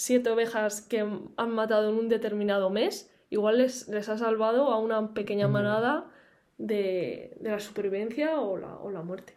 siete 0.00 0.30
ovejas 0.30 0.80
que 0.80 1.00
han 1.00 1.50
matado 1.50 1.90
en 1.90 1.96
un 1.96 2.08
determinado 2.08 2.70
mes, 2.70 3.10
igual 3.30 3.58
les, 3.58 3.88
les 3.88 4.08
ha 4.08 4.16
salvado 4.16 4.68
a 4.68 4.78
una 4.78 5.12
pequeña 5.12 5.48
manada 5.48 6.08
de, 6.56 7.36
de 7.40 7.50
la 7.50 7.58
supervivencia 7.58 8.40
o 8.40 8.56
la, 8.58 8.76
o 8.76 8.90
la 8.92 9.02
muerte. 9.02 9.32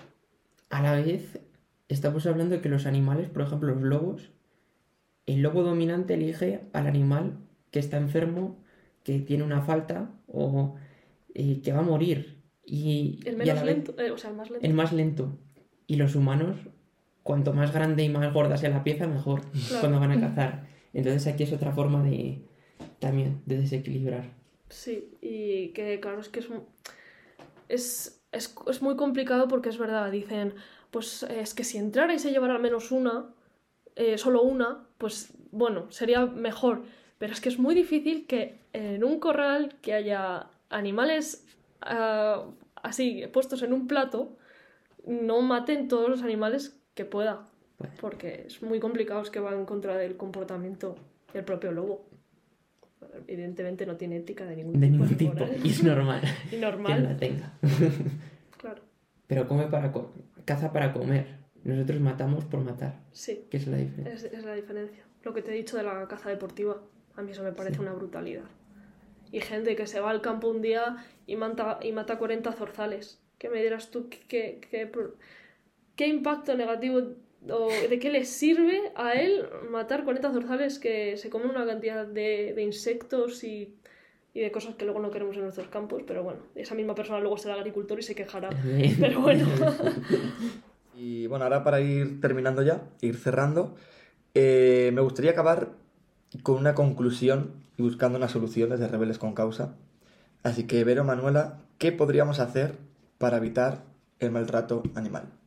A 0.70 0.84
la 0.84 0.94
vez, 0.94 1.40
estamos 1.90 2.28
hablando 2.28 2.56
de 2.56 2.62
que 2.62 2.70
los 2.70 2.86
animales, 2.86 3.28
por 3.28 3.42
ejemplo, 3.42 3.74
los 3.74 3.82
lobos, 3.82 4.32
el 5.26 5.42
lobo 5.42 5.64
dominante 5.64 6.14
elige 6.14 6.62
al 6.74 6.86
animal 6.86 7.40
que 7.72 7.80
está 7.80 7.98
enfermo, 7.98 8.64
que 9.04 9.18
tiene 9.20 9.44
una 9.44 9.62
falta 9.62 10.12
o 10.28 10.76
eh, 11.34 11.62
que 11.64 11.74
va 11.74 11.80
a 11.80 11.84
morir. 11.94 12.38
Y, 12.64 13.20
El 13.26 13.34
y 13.34 13.36
a 13.36 13.38
menos 13.40 13.56
la 13.56 13.64
vez- 13.64 13.76
lento, 13.78 14.00
eh, 14.00 14.12
o 14.12 14.18
sea, 14.20 14.30
el 14.30 14.36
más 14.36 14.50
lento. 14.52 14.68
el 14.68 14.74
más 14.76 14.94
lento. 14.94 15.38
Y 15.88 15.96
los 15.96 16.16
humanos, 16.16 16.58
cuanto 17.24 17.54
más 17.54 17.74
grande 17.74 18.04
y 18.04 18.10
más 18.10 18.34
gorda 18.34 18.58
sea 18.58 18.70
la 18.70 18.84
pieza, 18.84 19.08
mejor 19.08 19.42
Claro. 19.42 19.80
cuando 19.80 20.00
van 20.00 20.12
a 20.12 20.20
cazar. 20.20 20.68
Entonces 20.94 21.28
aquí 21.32 21.44
es 21.44 21.54
otra 21.54 21.72
forma 21.72 22.04
de 22.04 22.42
también 23.00 23.42
de 23.46 23.58
desequilibrar. 23.58 24.26
Sí, 24.70 25.14
y 25.22 25.70
que 25.70 26.00
claro, 26.00 26.20
es 26.22 26.30
que 26.30 26.40
es, 26.40 26.48
es, 27.70 28.22
es, 28.32 28.56
es 28.68 28.82
muy 28.82 28.96
complicado 28.96 29.48
porque 29.48 29.70
es 29.70 29.78
verdad, 29.78 30.12
dicen, 30.12 30.54
pues 30.92 31.24
es 31.24 31.54
que 31.54 31.64
si 31.64 31.78
entrara 31.78 32.14
y 32.14 32.20
se 32.20 32.32
llevara 32.32 32.56
al 32.56 32.62
menos 32.62 32.92
una, 32.92 33.34
eh, 33.96 34.18
solo 34.18 34.42
una, 34.42 34.88
pues 34.98 35.34
bueno, 35.52 35.92
sería 35.92 36.26
mejor. 36.26 36.84
Pero 37.18 37.34
es 37.34 37.42
que 37.42 37.50
es 37.50 37.60
muy 37.60 37.76
difícil 37.76 38.26
que 38.26 38.60
en 38.74 39.04
un 39.04 39.20
corral 39.20 39.76
que 39.82 39.94
haya 39.94 40.48
animales 40.70 41.46
ah, 41.82 42.46
así 42.82 43.24
puestos 43.32 43.62
en 43.62 43.74
un 43.74 43.88
plato, 43.88 44.38
no 45.06 45.42
maten 45.42 45.88
todos 45.88 46.10
los 46.10 46.24
animales 46.24 46.78
que 46.94 47.06
pueda. 47.06 47.48
Porque 48.00 48.44
es 48.48 48.62
muy 48.62 48.80
complicado, 48.80 49.22
es 49.22 49.30
que 49.32 49.40
va 49.40 49.54
en 49.54 49.66
contra 49.66 49.98
del 49.98 50.16
comportamiento 50.18 50.96
del 51.34 51.44
propio 51.44 51.72
lobo. 51.72 52.06
Evidentemente 53.28 53.86
no 53.86 53.98
tiene 53.98 54.18
ética 54.18 54.46
de 54.46 54.56
ningún 54.58 54.80
De 54.80 54.88
tipo. 54.88 55.04
ningún 55.04 55.10
ni 55.10 55.16
tipo. 55.16 55.46
Y 55.64 55.70
es 55.70 55.84
normal 55.84 56.22
Y 56.46 56.50
que 56.52 56.58
la 56.60 56.70
normal, 56.72 57.18
tenga. 57.20 57.54
claro. 58.58 58.82
Pero 59.28 59.48
come 59.48 59.66
para 59.68 59.92
co- 59.92 60.14
caza 60.46 60.72
para 60.72 60.94
comer. 60.94 61.40
Nosotros 61.64 62.00
matamos 62.00 62.46
por 62.46 62.62
matar. 62.62 63.00
Sí, 63.12 63.46
Que 63.50 63.58
es 63.58 63.68
la 63.68 63.78
diferencia. 63.78 64.14
es, 64.14 64.24
es 64.34 64.44
la 64.46 64.54
diferencia. 64.54 65.04
Lo 65.24 65.34
que 65.34 65.42
te 65.42 65.52
he 65.52 65.56
dicho 65.56 65.78
de 65.78 65.84
la 65.84 66.08
caza 66.08 66.30
deportiva. 66.30 66.82
A 67.16 67.22
mí 67.22 67.32
eso 67.32 67.44
me 67.44 67.52
parece 67.52 67.80
una 67.82 67.94
brutalidad. 67.94 68.46
Y 69.32 69.40
gente 69.42 69.76
que 69.76 69.88
se 69.88 70.00
va 70.00 70.10
al 70.12 70.22
campo 70.22 70.48
un 70.50 70.62
día 70.62 70.98
y 71.28 71.36
mata, 71.36 71.80
y 71.82 71.92
mata 71.92 72.18
40 72.18 72.52
zorzales. 72.54 73.22
¿Qué 73.38 73.50
me 73.50 73.62
dirás 73.62 73.90
tú? 73.92 74.08
¿Qué, 74.28 74.60
qué, 74.70 74.86
pro- 74.88 75.16
qué 76.02 76.08
impacto 76.08 76.58
negativo 76.58 77.00
o 77.48 77.70
de 77.70 78.00
qué 78.00 78.10
le 78.10 78.26
sirve 78.26 78.92
a 78.96 79.14
él 79.14 79.46
matar 79.70 80.04
40 80.04 80.32
zorzales 80.32 80.80
que 80.80 81.16
se 81.16 81.30
comen 81.30 81.52
una 81.52 81.64
cantidad 81.64 82.08
de, 82.08 82.54
de 82.56 82.64
insectos 82.64 83.44
y, 83.44 83.76
y 84.34 84.40
de 84.40 84.52
cosas 84.52 84.74
que 84.74 84.86
luego 84.86 85.00
no 85.00 85.12
queremos 85.12 85.36
en 85.36 85.44
nuestros 85.44 85.68
campos? 85.68 86.02
Pero 86.08 86.24
bueno, 86.24 86.40
esa 86.56 86.74
misma 86.74 86.96
persona 86.96 87.20
luego 87.20 87.38
será 87.38 87.54
agricultor 87.54 88.00
y 88.00 88.02
se 88.02 88.16
quejará. 88.16 88.50
Pero 89.00 89.22
bueno. 89.22 89.46
Y 90.94 91.26
bueno, 91.28 91.46
ahora 91.46 91.64
para 91.64 91.82
ir 91.82 92.20
terminando 92.20 92.62
ya, 92.62 92.84
ir 93.00 93.16
cerrando, 93.16 93.76
eh, 94.36 94.92
me 94.94 95.02
gustaría 95.02 95.32
acabar 95.32 95.70
con 96.44 96.58
una 96.58 96.76
conclusión 96.76 97.54
y 97.78 97.82
buscando 97.82 98.18
una 98.18 98.28
solución 98.28 98.70
desde 98.70 98.88
Rebeldes 98.88 99.18
con 99.18 99.34
Causa. 99.34 99.76
Así 100.44 100.68
que, 100.68 100.84
Vero, 100.84 101.04
Manuela, 101.04 101.62
¿qué 101.80 101.92
podríamos 101.92 102.40
hacer 102.40 102.76
para 103.18 103.38
evitar 103.38 103.84
el 104.20 104.32
maltrato 104.32 104.84
animal? 104.94 105.41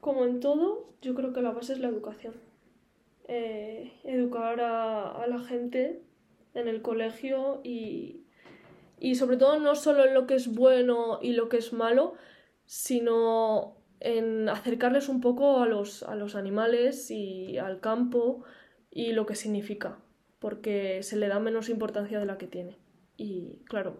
Como 0.00 0.24
en 0.24 0.40
todo, 0.40 0.88
yo 1.02 1.14
creo 1.14 1.32
que 1.32 1.42
la 1.42 1.50
base 1.50 1.72
es 1.72 1.80
la 1.80 1.88
educación. 1.88 2.34
Eh, 3.26 3.92
educar 4.04 4.60
a, 4.60 5.10
a 5.10 5.26
la 5.26 5.38
gente 5.38 6.02
en 6.54 6.68
el 6.68 6.82
colegio 6.82 7.60
y, 7.62 8.22
y 8.98 9.16
sobre 9.16 9.36
todo 9.36 9.58
no 9.58 9.74
solo 9.74 10.06
en 10.06 10.14
lo 10.14 10.26
que 10.26 10.34
es 10.34 10.48
bueno 10.54 11.18
y 11.22 11.32
lo 11.32 11.48
que 11.48 11.58
es 11.58 11.72
malo, 11.72 12.14
sino 12.66 13.76
en 14.00 14.48
acercarles 14.48 15.08
un 15.08 15.20
poco 15.20 15.60
a 15.60 15.66
los, 15.66 16.02
a 16.02 16.14
los 16.14 16.34
animales 16.34 17.10
y 17.10 17.58
al 17.58 17.80
campo 17.80 18.44
y 18.90 19.12
lo 19.12 19.26
que 19.26 19.34
significa, 19.34 19.98
porque 20.38 21.02
se 21.02 21.16
le 21.16 21.28
da 21.28 21.40
menos 21.40 21.68
importancia 21.68 22.18
de 22.18 22.26
la 22.26 22.38
que 22.38 22.46
tiene. 22.46 22.78
Y 23.16 23.58
claro, 23.64 23.98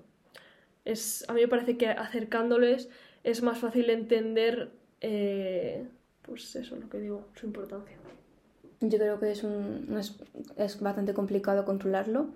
es, 0.85 1.29
a 1.29 1.35
mí 1.35 1.41
me 1.41 1.49
parece 1.49 1.77
que 1.77 1.89
acercándoles 1.89 2.89
es 3.25 3.43
más 3.43 3.59
fácil 3.59 3.91
entender, 3.91 4.73
eh, 5.01 5.87
pues 6.23 6.55
eso, 6.57 6.77
lo 6.77 6.89
que 6.89 6.99
digo, 7.01 7.27
su 7.35 7.47
importancia. 7.47 7.97
Yo 8.81 8.99
creo 8.99 9.19
que 9.19 9.33
es, 9.33 9.43
un, 9.45 9.97
es, 9.99 10.17
es 10.57 10.81
bastante 10.81 11.15
complicado 11.15 11.65
controlarlo. 11.65 12.27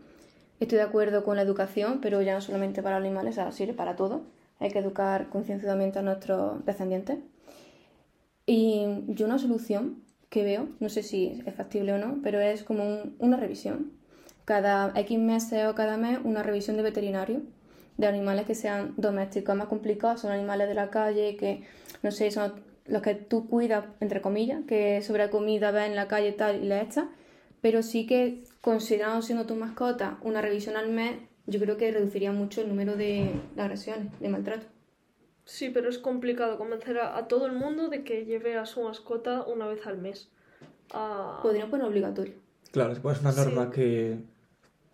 Estoy 0.61 0.79
de 0.79 0.85
acuerdo 0.85 1.25
con 1.25 1.37
la 1.37 1.43
educación, 1.43 2.01
pero 2.01 2.23
ya 2.23 2.35
no 2.35 2.41
solamente 2.41 2.83
para 2.83 2.97
animales, 2.97 3.35
sea, 3.37 3.53
sirve 3.53 3.75
para 3.75 3.97
todo. 3.97 4.23
Hay 4.59 4.71
que 4.71 4.79
educar 4.79 5.29
concienciadamente 5.29 5.99
a 5.99 6.03
nuestros 6.03 6.65
descendientes. 6.65 7.19
Y 8.47 8.87
yo 9.09 9.27
una 9.27 9.39
solución 9.39 10.03
que 10.31 10.45
veo, 10.45 10.69
no 10.81 10.89
sé 10.89 11.03
si 11.03 11.43
es 11.47 11.55
factible 11.55 11.93
o 11.93 11.99
no, 11.99 12.19
pero 12.23 12.41
es 12.41 12.63
como 12.65 12.85
un- 12.85 13.17
una 13.19 13.37
revisión. 13.37 13.93
Cada 14.45 14.93
X 14.99 15.19
meses 15.19 15.67
o 15.67 15.75
cada 15.75 15.97
mes 15.97 16.19
una 16.25 16.43
revisión 16.43 16.77
de 16.77 16.83
veterinario 16.83 17.43
de 17.97 18.07
animales 18.07 18.47
que 18.47 18.55
sean 18.55 18.95
domésticos. 18.97 19.55
Más 19.57 19.69
complicados 19.69 20.21
son 20.21 20.33
animales 20.33 20.69
de 20.69 20.75
la 20.75 20.91
calle 20.91 21.37
que, 21.37 21.65
no 22.03 22.11
sé, 22.11 22.31
son 22.31 22.55
los 22.87 23.03
que 23.03 23.15
tú 23.15 23.49
cuidas, 23.49 23.85
entre 24.01 24.21
comillas, 24.21 24.61
que 24.67 25.03
sobre 25.03 25.31
comida 25.31 25.71
ves 25.71 25.87
en 25.89 25.97
la 25.97 26.09
calle 26.09 26.29
y 26.31 26.33
tal 26.33 26.63
y 26.65 26.67
le 26.69 26.81
echas. 26.81 27.07
Pero 27.61 27.83
sí 27.83 28.07
que, 28.07 28.43
considerando 28.61 29.23
siendo 29.23 29.47
tu 29.47 29.55
mascota, 29.55 30.19
una 30.23 30.41
revisión 30.43 30.77
al 30.77 30.89
mes, 30.91 31.17
yo 31.47 31.61
creo 31.61 31.77
que 31.77 31.91
reduciría 31.93 32.33
mucho 32.33 32.61
el 32.61 32.69
número 32.69 32.97
de, 32.97 33.31
agresiones, 33.57 34.09
de 34.21 34.29
maltrato. 34.29 34.67
Sí, 35.45 35.71
pero 35.71 35.89
es 35.89 35.99
complicado 35.99 36.57
convencer 36.59 36.99
a, 36.99 37.17
a 37.17 37.29
todo 37.29 37.47
el 37.47 37.53
mundo 37.53 37.89
de 37.89 38.05
que 38.05 38.25
lleve 38.25 38.57
a 38.57 38.67
su 38.67 38.83
mascota 38.83 39.43
una 39.43 39.67
vez 39.67 39.87
al 39.87 39.99
mes. 39.99 40.29
Ah, 40.93 41.41
Podrían 41.43 41.71
poner 41.71 41.87
obligatorio. 41.87 42.35
Claro, 42.73 42.93
es 42.93 42.99
una 43.21 43.33
norma 43.33 43.71
que... 43.71 44.19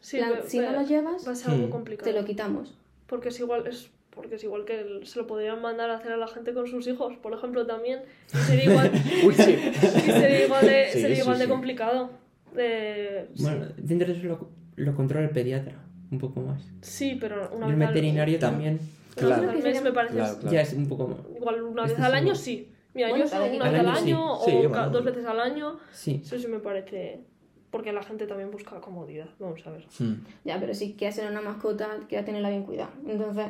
sí, 0.01 0.17
plan, 0.19 0.33
ve- 0.35 0.49
si 0.49 0.59
no 0.59 0.73
lo 0.73 0.83
llevas, 0.83 1.27
va 1.27 1.33
a 1.33 1.35
ser 1.37 1.53
algo 1.53 1.67
Hmm. 1.69 1.71
complicado. 1.71 2.11
te 2.11 2.19
lo 2.19 2.27
quitamos. 2.27 2.77
Porque 3.09 3.29
es 3.31 3.41
igual, 3.41 3.67
es 3.67 3.91
porque 4.11 4.35
es 4.37 4.43
igual 4.45 4.65
que 4.65 4.81
el- 4.81 5.07
se 5.07 5.19
lo 5.21 5.27
podrían 5.27 5.61
mandar 5.63 5.91
a 5.91 5.97
hacer 5.97 6.11
a 6.13 6.17
la 6.17 6.27
gente 6.27 6.53
con 6.53 6.67
sus 6.67 6.87
hijos, 6.89 7.17
por 7.19 7.33
ejemplo, 7.33 7.67
también. 7.67 8.01
Y 8.35 8.37
sería 8.39 8.65
igual, 8.71 8.91
Uy, 9.25 9.35
sí. 9.35 9.53
y 9.53 9.73
sería 10.13 10.45
igual 10.45 10.67
de, 10.67 10.87
Sí, 10.93 11.01
sería 11.01 11.17
sí, 11.17 11.23
igual 11.23 11.39
de 11.39 11.45
sí. 11.45 11.51
complicado. 11.51 12.11
Eh, 12.57 13.29
sí. 13.35 13.43
Bueno, 13.45 13.67
dentro 13.77 14.09
de 14.09 14.15
eso 14.19 14.27
lo, 14.27 14.51
lo 14.77 14.95
controla 14.95 15.27
el 15.27 15.33
pediatra, 15.33 15.75
un 16.11 16.19
poco 16.19 16.41
más. 16.41 16.63
Sí, 16.81 17.17
pero 17.21 17.51
una 17.55 17.67
Y 17.67 17.71
el 17.71 17.77
vez 17.77 17.89
al- 17.89 17.95
veterinario 17.95 18.39
Tam- 18.39 18.41
también 18.41 18.75
una 19.19 19.27
vez 19.29 19.37
Claro. 19.37 19.51
al 19.51 19.63
mes 19.63 19.83
me 19.83 19.93
parece 19.93 20.15
Claro, 20.15 20.39
claro. 20.39 20.53
ya 20.55 20.61
es 20.61 20.73
un 20.75 20.89
poco... 20.89 21.17
igual 21.37 21.63
una 21.63 21.85
Este 21.87 21.97
vez 21.97 22.05
al 22.05 22.13
sí, 22.13 22.17
año 22.19 22.35
sí. 22.35 22.73
Mira, 22.95 23.09
Bueno, 23.11 23.25
yo 23.27 23.31
una 23.37 23.65
al 23.67 23.73
vez 23.73 23.81
al 23.81 23.89
año 23.89 24.33
o 24.39 24.91
dos 24.91 25.05
veces 25.05 25.25
al 25.27 25.41
año. 25.41 25.79
Sí, 25.93 26.21
Eso 26.25 26.39
sí 26.39 26.49
me 26.49 26.59
parece. 26.59 27.21
Porque 27.71 27.93
la 27.93 28.03
gente 28.03 28.27
también 28.27 28.51
busca 28.51 28.81
comodidad. 28.81 29.29
Vamos 29.39 29.67
a 29.67 29.71
ver. 29.71 29.87
Hmm. 29.99 30.25
Ya, 30.45 30.59
pero 30.59 30.75
si 30.75 30.95
quieres 30.95 31.17
tener 31.17 31.31
una 31.31 31.43
mascota, 31.43 31.89
quieres 32.09 32.25
tenerla 32.25 32.51
bien 32.51 32.65
cuidada. 32.65 32.91
Entonces, 33.07 33.47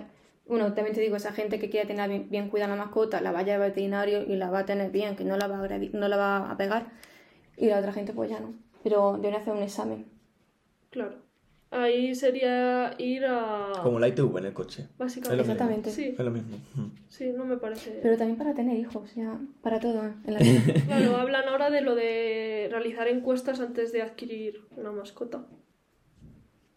bueno, 0.47 0.73
también 0.75 0.95
te 0.95 1.01
digo, 1.01 1.17
esa 1.17 1.33
gente 1.33 1.59
que 1.59 1.71
quiere 1.71 1.87
tener 1.87 2.09
bien, 2.09 2.27
bien 2.31 2.49
cuidada 2.49 2.75
la 2.75 2.83
mascota, 2.85 3.21
la 3.21 3.33
va 3.33 3.41
a 3.41 3.43
llevar 3.43 3.63
al 3.63 3.69
veterinario 3.71 4.23
y 4.23 4.37
la 4.37 4.51
va 4.51 4.61
a 4.61 4.67
tener 4.67 4.91
bien, 4.91 5.15
que 5.15 5.25
no 5.25 5.37
la 5.37 5.47
va 5.47 5.59
a 5.59 5.63
agredir- 5.63 5.93
no 5.93 6.09
la 6.09 6.17
va 6.17 6.51
a 6.51 6.57
pegar. 6.57 6.87
Y 7.57 7.67
la 7.67 7.79
otra 7.79 7.93
gente, 7.93 8.13
pues 8.13 8.31
ya 8.31 8.41
no. 8.41 8.55
Pero 8.83 9.13
debería 9.19 9.41
hacer 9.41 9.53
un 9.53 9.63
examen. 9.63 10.07
Claro. 10.91 11.28
Ahí 11.71 12.15
sería 12.15 12.95
ir 12.99 13.27
a. 13.27 13.73
Como 13.83 13.99
la 14.01 14.09
ITV 14.09 14.39
en 14.39 14.45
el 14.47 14.53
coche. 14.55 14.89
Básicamente. 14.97 15.43
Es 15.43 15.47
lo 15.49 15.53
mismo. 15.53 15.53
Exactamente. 15.53 15.91
Sí, 15.91 16.15
Es 16.19 16.25
lo 16.25 16.31
mismo. 16.31 16.57
Sí, 17.09 17.33
no 17.37 17.45
me 17.45 17.59
parece. 17.59 17.99
Pero 18.03 18.17
también 18.17 18.39
para 18.39 18.55
tener 18.55 18.79
hijos, 18.79 19.15
ya, 19.15 19.39
para 19.61 19.79
todo 19.79 20.07
¿eh? 20.07 20.13
en 20.25 20.35
la 20.35 20.41
vida. 20.41 20.63
Claro, 20.87 21.17
hablan 21.17 21.47
ahora 21.49 21.69
de 21.71 21.83
lo 21.83 21.95
de 21.95 22.69
realizar 22.71 23.07
encuestas 23.09 23.61
antes 23.61 23.93
de 23.93 24.01
adquirir 24.01 24.67
una 24.77 24.93
mascota. 24.93 25.47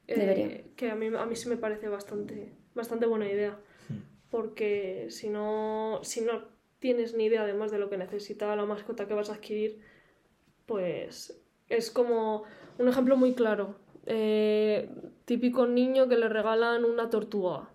Eh, 0.07 0.19
Debería. 0.19 0.63
Que 0.75 0.91
a 0.91 0.95
mí, 0.95 1.07
a 1.07 1.25
mí 1.25 1.35
sí 1.37 1.47
me 1.47 1.57
parece 1.57 1.87
bastante, 1.87 2.53
bastante 2.75 3.05
buena 3.05 3.29
idea. 3.29 3.57
Porque 4.29 5.07
si 5.09 5.29
no, 5.29 5.99
si 6.03 6.21
no 6.21 6.43
tienes 6.79 7.13
ni 7.13 7.25
idea 7.25 7.43
además 7.43 7.71
de 7.71 7.77
lo 7.77 7.89
que 7.89 7.97
necesita 7.97 8.53
la 8.55 8.65
mascota 8.65 9.07
que 9.07 9.13
vas 9.13 9.29
a 9.29 9.35
adquirir, 9.35 9.79
pues 10.65 11.39
es 11.69 11.91
como 11.91 12.43
un 12.77 12.87
ejemplo 12.89 13.15
muy 13.15 13.33
claro. 13.35 13.75
Eh, 14.05 14.89
típico 15.25 15.67
niño 15.67 16.07
que 16.07 16.17
le 16.17 16.27
regalan 16.29 16.85
una 16.85 17.09
tortuga. 17.09 17.69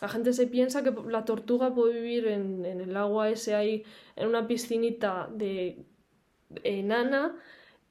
La 0.00 0.08
gente 0.08 0.32
se 0.32 0.46
piensa 0.46 0.82
que 0.82 0.92
la 1.08 1.24
tortuga 1.24 1.74
puede 1.74 1.94
vivir 1.94 2.26
en, 2.26 2.64
el 2.64 2.96
agua 2.96 3.30
ese 3.30 3.54
ahí, 3.54 3.84
en 4.16 4.28
una 4.28 4.46
piscinita 4.46 5.28
de 5.32 5.84
enana, 6.62 7.36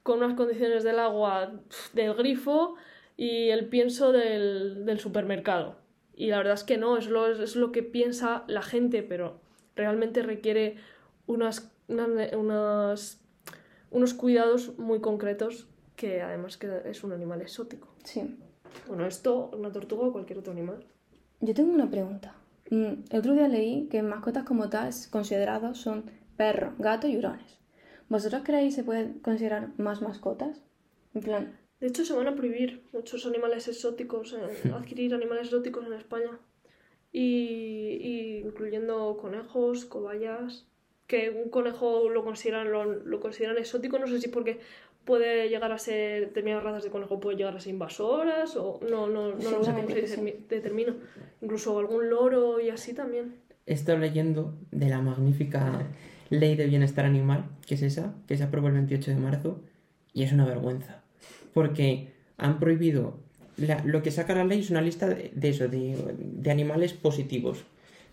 con 0.02 0.18
unas 0.18 0.34
condiciones 0.34 0.84
del 0.84 0.98
agua 0.98 1.52
del 1.92 2.14
grifo 2.14 2.76
y 3.16 3.48
el 3.48 3.68
pienso 3.68 4.12
del, 4.12 4.98
supermercado. 5.00 5.76
Y 6.14 6.28
la 6.28 6.38
verdad 6.38 6.54
es 6.54 6.64
que 6.64 6.76
no, 6.76 6.96
es 6.96 7.08
lo, 7.08 7.26
es 7.26 7.56
lo 7.56 7.72
que 7.72 7.82
piensa 7.82 8.44
la 8.46 8.62
gente, 8.62 9.02
pero 9.02 9.40
realmente 9.74 10.22
requiere 10.22 10.76
unos 11.26 11.64
cuidados 14.16 14.78
muy 14.78 15.00
concretos 15.00 15.66
que 15.96 16.22
además 16.22 16.56
que 16.56 16.68
es 16.84 17.04
un 17.04 17.12
animal 17.12 17.40
exótico. 17.42 17.94
Sí. 18.04 18.36
Bueno, 18.88 19.06
esto, 19.06 19.50
una 19.56 19.70
tortuga 19.72 20.06
o 20.08 20.12
cualquier 20.12 20.38
otro 20.38 20.52
animal. 20.52 20.84
Yo 21.40 21.54
tengo 21.54 21.72
una 21.72 21.90
pregunta. 21.90 22.34
Mm, 22.70 23.04
El 23.10 23.18
otro 23.18 23.34
día 23.34 23.48
leí 23.48 23.88
que 23.88 24.02
mascotas 24.02 24.44
como 24.44 24.68
tal 24.70 24.90
considerados 25.10 25.78
son 25.78 26.10
perros, 26.36 26.74
gatos 26.78 27.10
y 27.10 27.16
hurones. 27.16 27.58
¿Vosotros 28.08 28.42
creéis 28.44 28.74
se 28.74 28.84
pueden 28.84 29.20
considerar 29.20 29.68
más 29.78 30.02
mascotas? 30.02 30.60
En 31.14 31.22
plan, 31.22 31.58
De 31.80 31.88
hecho, 31.88 32.04
se 32.04 32.14
van 32.14 32.26
a 32.28 32.34
prohibir 32.34 32.82
muchos 32.92 33.26
animales 33.26 33.68
exóticos, 33.68 34.32
eh, 34.34 34.72
adquirir 34.74 35.14
animales 35.14 35.46
exóticos 35.46 35.86
en 35.86 35.92
España. 35.92 36.38
Y, 37.12 37.98
y 38.02 38.38
incluyendo 38.44 39.16
conejos, 39.20 39.84
cobayas. 39.84 40.66
Que 41.06 41.28
un 41.30 41.50
conejo 41.50 42.08
lo 42.08 42.24
consideran, 42.24 42.72
lo, 42.72 42.84
lo 42.86 43.20
consideran 43.20 43.58
exótico, 43.58 43.98
no 43.98 44.06
sé 44.06 44.20
si 44.22 44.28
porque 44.28 44.60
puede 45.04 45.48
llegar 45.48 45.70
a 45.72 45.78
ser, 45.78 46.20
determinadas 46.28 46.64
razas 46.64 46.84
de 46.84 46.90
conejo 46.90 47.20
pueden 47.20 47.38
llegar 47.38 47.56
a 47.56 47.60
ser 47.60 47.72
invasoras, 47.72 48.56
o 48.56 48.80
no, 48.90 49.06
no, 49.06 49.28
no 49.28 49.50
lo 49.50 49.64
sé 49.64 49.72
cómo 49.72 49.88
se 49.88 50.06
sí. 50.06 50.34
determina. 50.48 50.94
Incluso 51.42 51.78
algún 51.78 52.08
loro 52.10 52.60
y 52.60 52.70
así 52.70 52.94
también. 52.94 53.36
He 53.66 53.72
estado 53.74 53.98
leyendo 53.98 54.54
de 54.70 54.88
la 54.88 55.00
magnífica 55.00 55.82
ley 56.30 56.56
de 56.56 56.66
bienestar 56.66 57.04
animal, 57.04 57.44
que 57.66 57.74
es 57.74 57.82
esa, 57.82 58.14
que 58.26 58.36
se 58.36 58.44
aprobó 58.44 58.68
el 58.68 58.74
28 58.74 59.10
de 59.10 59.16
marzo, 59.16 59.60
y 60.12 60.22
es 60.22 60.32
una 60.32 60.44
vergüenza. 60.46 61.02
Porque 61.52 62.12
han 62.36 62.58
prohibido. 62.58 63.18
la- 63.56 63.82
lo 63.84 64.02
que 64.02 64.10
saca 64.10 64.34
la 64.34 64.44
ley 64.44 64.60
es 64.60 64.70
una 64.70 64.80
lista 64.82 65.08
de, 65.08 65.30
de 65.34 65.48
eso, 65.48 65.68
de, 65.68 65.96
de 66.18 66.50
animales 66.50 66.92
positivos. 66.92 67.64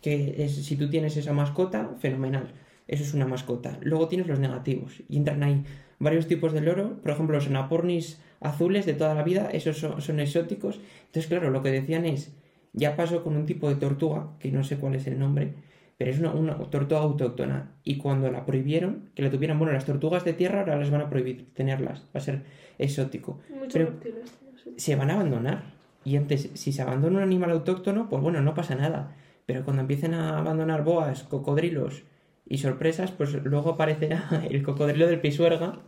Que 0.01 0.35
es, 0.43 0.53
si 0.55 0.75
tú 0.75 0.89
tienes 0.89 1.15
esa 1.17 1.33
mascota, 1.33 1.95
fenomenal. 1.99 2.51
Eso 2.91 3.03
es 3.03 3.13
una 3.13 3.25
mascota. 3.25 3.77
Luego 3.81 4.07
tienes 4.07 4.27
los 4.27 4.37
negativos. 4.39 5.01
Y 5.09 5.17
entran 5.17 5.41
ahí 5.43 5.63
varios 5.97 6.27
tipos 6.27 6.51
de 6.53 6.61
loro. 6.61 7.01
Por 7.01 7.11
ejemplo, 7.11 7.35
los 7.35 7.47
anapornis 7.47 8.21
azules 8.41 8.85
de 8.85 8.93
toda 8.93 9.15
la 9.15 9.23
vida, 9.23 9.49
esos 9.51 9.77
son, 9.77 10.01
son 10.01 10.19
exóticos. 10.19 10.79
Entonces, 11.07 11.27
claro, 11.27 11.49
lo 11.49 11.63
que 11.63 11.71
decían 11.71 12.05
es. 12.05 12.35
Ya 12.73 12.95
pasó 12.95 13.23
con 13.23 13.35
un 13.35 13.45
tipo 13.45 13.67
de 13.69 13.75
tortuga, 13.75 14.27
que 14.39 14.51
no 14.51 14.63
sé 14.63 14.77
cuál 14.77 14.95
es 14.95 15.05
el 15.07 15.19
nombre, 15.19 15.53
pero 15.97 16.09
es 16.11 16.19
una, 16.19 16.31
una 16.31 16.57
tortuga 16.69 17.01
autóctona. 17.01 17.71
Y 17.83 17.97
cuando 17.97 18.29
la 18.31 18.45
prohibieron, 18.45 19.09
que 19.15 19.21
la 19.23 19.29
tuvieran, 19.31 19.57
bueno, 19.59 19.73
las 19.73 19.85
tortugas 19.85 20.23
de 20.23 20.33
tierra 20.33 20.59
ahora 20.61 20.77
las 20.77 20.89
van 20.89 21.01
a 21.01 21.09
prohibir 21.09 21.53
tenerlas, 21.53 22.01
va 22.15 22.19
a 22.19 22.21
ser 22.21 22.43
exótico. 22.77 23.39
Muchos 23.49 23.73
Pero- 23.73 23.85
reptiles. 23.87 24.31
sí. 24.63 24.69
Se 24.77 24.95
van 24.95 25.09
a 25.11 25.15
abandonar. 25.15 25.63
Y 26.03 26.15
antes, 26.17 26.49
si 26.53 26.71
se 26.71 26.81
abandona 26.81 27.17
un 27.17 27.23
animal 27.23 27.51
autóctono, 27.51 28.09
pues 28.09 28.21
bueno, 28.21 28.41
no 28.41 28.53
pasa 28.53 28.75
nada. 28.75 29.15
Pero 29.45 29.63
cuando 29.63 29.81
empiecen 29.81 30.13
a 30.13 30.37
abandonar 30.39 30.83
boas, 30.83 31.23
cocodrilos 31.23 32.03
y 32.51 32.57
sorpresas, 32.57 33.11
pues 33.11 33.33
luego 33.45 33.71
aparecerá 33.71 34.45
el 34.51 34.61
cocodrilo 34.61 35.07
del 35.07 35.21
pisuerga 35.21 35.79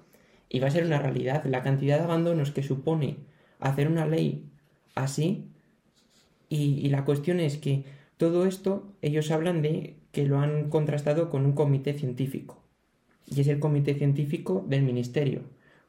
y 0.47 0.62
va 0.62 0.67
a 0.67 0.71
ser 0.71 0.86
una 0.86 0.97
realidad. 0.97 1.43
La 1.43 1.62
cantidad 1.62 1.97
de 1.97 2.06
abandonos 2.06 2.52
que 2.52 2.63
supone 2.63 3.17
hacer 3.60 3.89
una 3.89 4.06
ley 4.06 4.45
así. 4.95 5.49
Y, 6.47 6.80
y 6.80 6.89
la 6.89 7.04
cuestión 7.04 7.41
es 7.41 7.58
que 7.58 7.84
todo 8.15 8.45
esto, 8.45 8.88
ellos 9.02 9.30
hablan 9.30 9.62
de 9.62 9.97
que 10.13 10.26
lo 10.26 10.39
han 10.39 10.69
contrastado 10.69 11.30
con 11.30 11.45
un 11.45 11.52
comité 11.52 11.95
científico. 11.95 12.63
Y 13.26 13.41
es 13.41 13.49
el 13.49 13.60
comité 13.60 13.93
científico 13.95 14.65
del 14.65 14.84
ministerio. 14.84 15.41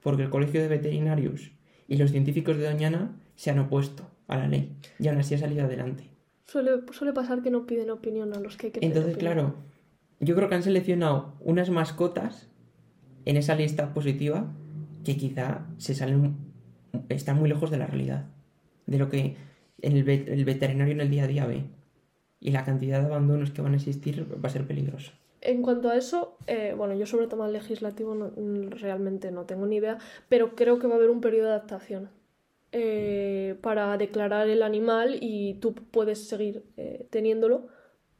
Porque 0.02 0.24
el 0.24 0.30
colegio 0.30 0.60
de 0.60 0.66
veterinarios 0.66 1.52
y 1.86 1.98
los 1.98 2.10
científicos 2.10 2.56
de 2.56 2.68
Doñana 2.68 3.14
se 3.36 3.50
han 3.50 3.60
opuesto 3.60 4.10
a 4.26 4.38
la 4.38 4.48
ley. 4.48 4.72
Y 4.98 5.06
aún 5.06 5.18
así 5.18 5.36
ha 5.36 5.38
salido 5.38 5.66
adelante. 5.66 6.10
Suele, 6.46 6.80
suele 6.90 7.12
pasar 7.12 7.42
que 7.42 7.52
no 7.52 7.64
piden 7.64 7.90
opinión 7.90 8.34
a 8.34 8.40
los 8.40 8.56
que 8.56 8.66
hay 8.66 8.72
que 8.72 8.80
pedir 8.80 8.92
Entonces, 8.92 9.16
claro, 9.18 9.54
yo 10.24 10.34
creo 10.34 10.48
que 10.48 10.54
han 10.56 10.62
seleccionado 10.62 11.34
unas 11.40 11.70
mascotas 11.70 12.48
en 13.24 13.36
esa 13.36 13.54
lista 13.54 13.94
positiva 13.94 14.52
que 15.04 15.16
quizá 15.16 15.66
se 15.78 15.94
salen, 15.94 16.36
están 17.08 17.38
muy 17.38 17.48
lejos 17.48 17.70
de 17.70 17.78
la 17.78 17.86
realidad, 17.86 18.26
de 18.86 18.98
lo 18.98 19.08
que 19.08 19.36
el, 19.82 20.08
el 20.08 20.44
veterinario 20.44 20.92
en 20.92 21.00
el 21.00 21.10
día 21.10 21.24
a 21.24 21.28
día 21.28 21.46
ve. 21.46 21.64
Y 22.40 22.50
la 22.50 22.64
cantidad 22.64 23.00
de 23.00 23.06
abandonos 23.06 23.50
que 23.50 23.62
van 23.62 23.72
a 23.72 23.76
existir 23.76 24.26
va 24.42 24.48
a 24.48 24.52
ser 24.52 24.66
peligroso. 24.66 25.12
En 25.40 25.62
cuanto 25.62 25.88
a 25.90 25.96
eso, 25.96 26.38
eh, 26.46 26.74
bueno, 26.76 26.94
yo 26.94 27.06
sobre 27.06 27.26
tema 27.26 27.48
legislativo 27.48 28.14
no- 28.14 28.32
mm, 28.36 28.70
realmente 28.80 29.30
no 29.30 29.44
tengo 29.44 29.66
ni 29.66 29.76
idea, 29.76 29.98
pero 30.28 30.54
creo 30.54 30.78
que 30.78 30.86
va 30.86 30.94
a 30.94 30.96
haber 30.96 31.10
un 31.10 31.20
periodo 31.20 31.46
de 31.48 31.52
adaptación 31.52 32.08
eh, 32.72 33.56
para 33.60 33.96
declarar 33.98 34.48
el 34.48 34.62
animal 34.62 35.16
y 35.20 35.54
tú 35.54 35.74
puedes 35.74 36.28
seguir 36.28 36.64
eh, 36.76 37.06
teniéndolo, 37.10 37.68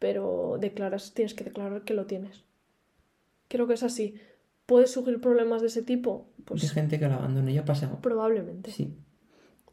pero 0.05 0.59
declaras, 0.61 1.15
tienes 1.15 1.33
que 1.33 1.45
declarar 1.45 1.81
que 1.87 1.95
lo 1.95 2.05
tienes. 2.05 2.45
Creo 3.49 3.67
que 3.67 3.73
es 3.73 3.83
así. 3.83 4.17
¿Puede 4.67 4.87
surgir 4.87 5.19
problemas 5.19 5.63
de 5.63 5.69
ese 5.69 5.81
tipo? 5.83 6.27
Hay 6.41 6.45
Pues 6.45 6.73
gente 6.73 6.99
que 6.99 7.09
lo 7.09 7.15
abandona, 7.15 7.51
ya 7.51 7.63
ha 7.63 7.65
pasado. 7.65 8.01
probablemente. 8.03 8.71
Sí. 8.71 8.93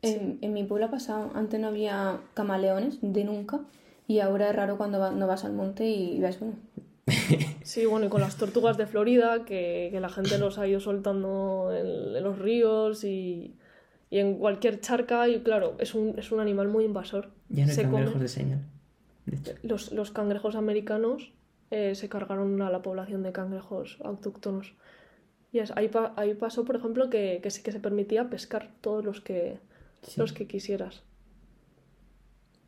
En, 0.01 0.37
en 0.41 0.53
mi 0.53 0.63
pueblo 0.63 0.85
ha 0.85 0.89
pasado, 0.89 1.31
antes 1.35 1.59
no 1.59 1.67
había 1.67 2.21
camaleones 2.33 2.99
de 3.01 3.25
nunca 3.25 3.59
y 4.07 4.19
ahora 4.19 4.49
es 4.49 4.55
raro 4.55 4.77
cuando 4.77 4.99
va- 4.99 5.11
no 5.11 5.27
vas 5.27 5.43
al 5.43 5.51
monte 5.51 5.85
y 5.89 6.17
ves 6.21 6.37
uno. 6.39 6.53
Sí, 7.63 7.85
bueno, 7.85 8.05
y 8.05 8.09
con 8.09 8.21
las 8.21 8.37
tortugas 8.37 8.77
de 8.77 8.85
Florida, 8.87 9.43
que, 9.45 9.89
que 9.91 9.99
la 9.99 10.09
gente 10.09 10.37
los 10.37 10.57
ha 10.59 10.65
ido 10.67 10.79
soltando 10.79 11.71
en, 11.75 12.15
en 12.15 12.23
los 12.23 12.39
ríos 12.39 13.03
y, 13.03 13.53
y 14.09 14.17
en 14.19 14.37
cualquier 14.39 14.79
charca, 14.79 15.27
y 15.27 15.41
claro, 15.41 15.75
es 15.79 15.93
un, 15.93 16.17
es 16.17 16.31
un 16.31 16.39
animal 16.39 16.67
muy 16.69 16.85
invasor. 16.85 17.29
Ya 17.49 17.65
no 17.65 17.69
hay 17.71 17.75
Se 17.75 17.83
come- 17.83 18.05
de 18.19 18.27
señal. 18.27 18.59
Los, 19.63 19.91
los 19.91 20.11
cangrejos 20.11 20.55
americanos 20.55 21.33
eh, 21.71 21.95
se 21.95 22.09
cargaron 22.09 22.61
a 22.61 22.69
la 22.69 22.81
población 22.81 23.23
de 23.23 23.31
cangrejos 23.31 23.97
autóctonos. 24.03 24.73
Y 25.51 25.59
es- 25.59 25.71
ahí, 25.75 25.87
pa- 25.89 26.13
ahí 26.17 26.33
pasó, 26.33 26.63
por 26.65 26.75
ejemplo, 26.75 27.09
que, 27.09 27.39
que 27.43 27.49
sí 27.51 27.61
que 27.63 27.71
se 27.71 27.79
permitía 27.79 28.29
pescar 28.29 28.71
todos 28.81 29.03
los 29.05 29.21
que, 29.21 29.59
sí. 30.03 30.19
los 30.19 30.33
que 30.33 30.47
quisieras. 30.47 31.03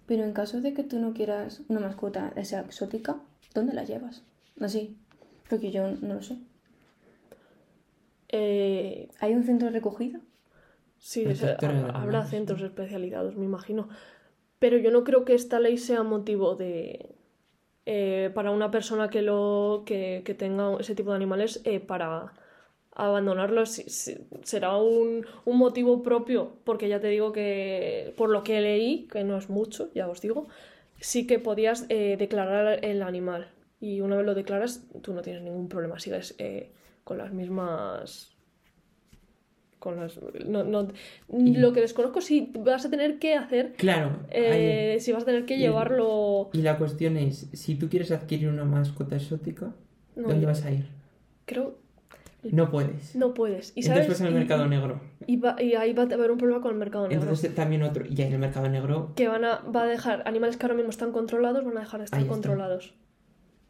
Pero 0.05 0.23
en 0.23 0.33
caso 0.33 0.59
de 0.61 0.73
que 0.73 0.83
tú 0.83 0.99
no 0.99 1.13
quieras 1.13 1.61
una 1.69 1.79
mascota 1.79 2.31
que 2.35 2.43
sea 2.45 2.61
exótica, 2.61 3.17
¿dónde 3.53 3.73
la 3.73 3.83
llevas? 3.85 4.23
Así, 4.59 4.97
porque 5.49 5.71
yo 5.71 5.89
no 6.01 6.15
lo 6.15 6.21
sé. 6.21 6.37
Eh, 8.29 9.09
¿Hay 9.19 9.33
un 9.33 9.43
centro 9.43 9.67
de 9.67 9.73
recogida? 9.73 10.19
Sí, 10.97 11.23
es- 11.23 11.43
habrá, 11.43 12.25
centros 12.25 12.61
especializados, 12.61 13.35
me 13.35 13.45
imagino. 13.45 13.89
Pero 14.63 14.77
yo 14.77 14.91
no 14.91 15.03
creo 15.03 15.25
que 15.25 15.33
esta 15.33 15.59
ley 15.59 15.77
sea 15.77 16.03
motivo 16.03 16.55
de 16.55 17.17
eh, 17.85 18.31
para 18.33 18.49
una 18.51 18.71
persona 18.71 19.09
que 19.09 19.21
lo 19.21 19.83
que, 19.85 20.21
que 20.23 20.33
tenga 20.33 20.77
ese 20.79 20.95
tipo 20.95 21.09
de 21.09 21.17
animales 21.17 21.59
eh, 21.65 21.81
para 21.81 22.31
abandonarlos. 22.93 23.71
Será 24.43 24.77
un, 24.77 25.25
un 25.43 25.57
motivo 25.57 26.01
propio, 26.01 26.53
porque 26.63 26.87
ya 26.87 27.01
te 27.01 27.07
digo 27.07 27.33
que 27.33 28.13
por 28.15 28.29
lo 28.29 28.45
que 28.45 28.61
leí, 28.61 29.09
que 29.11 29.25
no 29.25 29.37
es 29.37 29.49
mucho, 29.49 29.91
ya 29.93 30.07
os 30.07 30.21
digo, 30.21 30.47
sí 31.01 31.27
que 31.27 31.39
podías 31.39 31.85
eh, 31.89 32.15
declarar 32.17 32.85
el 32.85 33.01
animal. 33.01 33.51
Y 33.81 33.99
una 33.99 34.15
vez 34.15 34.25
lo 34.25 34.33
declaras, 34.33 34.87
tú 35.01 35.13
no 35.13 35.21
tienes 35.21 35.41
ningún 35.41 35.67
problema, 35.67 35.99
sigues 35.99 36.37
con 37.03 37.17
las 37.17 37.33
mismas 37.33 38.32
con 39.83 39.97
no, 40.47 40.63
no- 40.63 40.87
lo 41.29 41.73
que 41.73 41.81
desconozco 41.81 42.21
si 42.21 42.53
vas 42.59 42.85
a 42.85 42.89
tener 42.89 43.19
que 43.19 43.35
hacer 43.35 43.73
Claro. 43.73 44.19
eh, 44.31 44.93
hay- 44.93 44.99
si 45.01 45.11
vas 45.11 45.23
a 45.23 45.25
tener 45.25 45.45
que 45.45 45.55
y- 45.55 45.59
llevarlo 45.59 46.49
Y 46.53 46.61
la 46.61 46.77
cuestión 46.77 47.17
es, 47.17 47.49
si 47.51 47.75
tú 47.75 47.89
quieres 47.89 48.09
adquirir 48.11 48.47
una 48.47 48.63
mascota 48.63 49.17
exótica, 49.17 49.73
No, 50.15 50.29
¿dónde 50.29 50.45
vas 50.45 50.63
a 50.63 50.71
ir? 50.71 50.87
creo 51.45 51.75
No 52.43 52.71
puedes. 52.71 53.13
no 53.15 53.33
puedes 53.33 53.73
y 53.75 53.81
Entonces 53.81 54.05
sabes 54.05 54.07
vas 54.07 54.21
al 54.21 54.33
mercado 54.33 54.65
y- 54.65 54.69
negro. 54.69 55.01
y, 55.27 55.35
va- 55.35 55.61
y 55.61 55.73
ahí 55.75 55.91
va 55.91 56.03
a 56.03 56.13
haber 56.13 56.31
un 56.31 56.37
problema 56.37 56.61
con 56.61 56.71
el 56.71 56.77
mercado 56.77 57.09
negro 57.09 57.21
Entonces 57.23 57.53
también 57.53 57.83
otro. 57.83 58.05
Y 58.05 58.21
ahí 58.21 58.27
en 58.29 58.33
el 58.35 58.39
mercado 58.39 58.69
negro. 58.69 59.11
que 59.17 59.27
van 59.27 59.43
a 59.43 59.59
va 59.63 59.83
a 59.83 59.87
dejar 59.87 60.23
animales 60.25 60.55
que 60.55 60.63
ahora 60.65 60.75
mismo 60.75 60.91
están 60.91 61.11
controlados 61.11 61.65
van 61.65 61.75
a 61.77 61.81
dejar 61.81 61.99
de 61.99 62.05
estar 62.05 62.25
controlados 62.25 62.93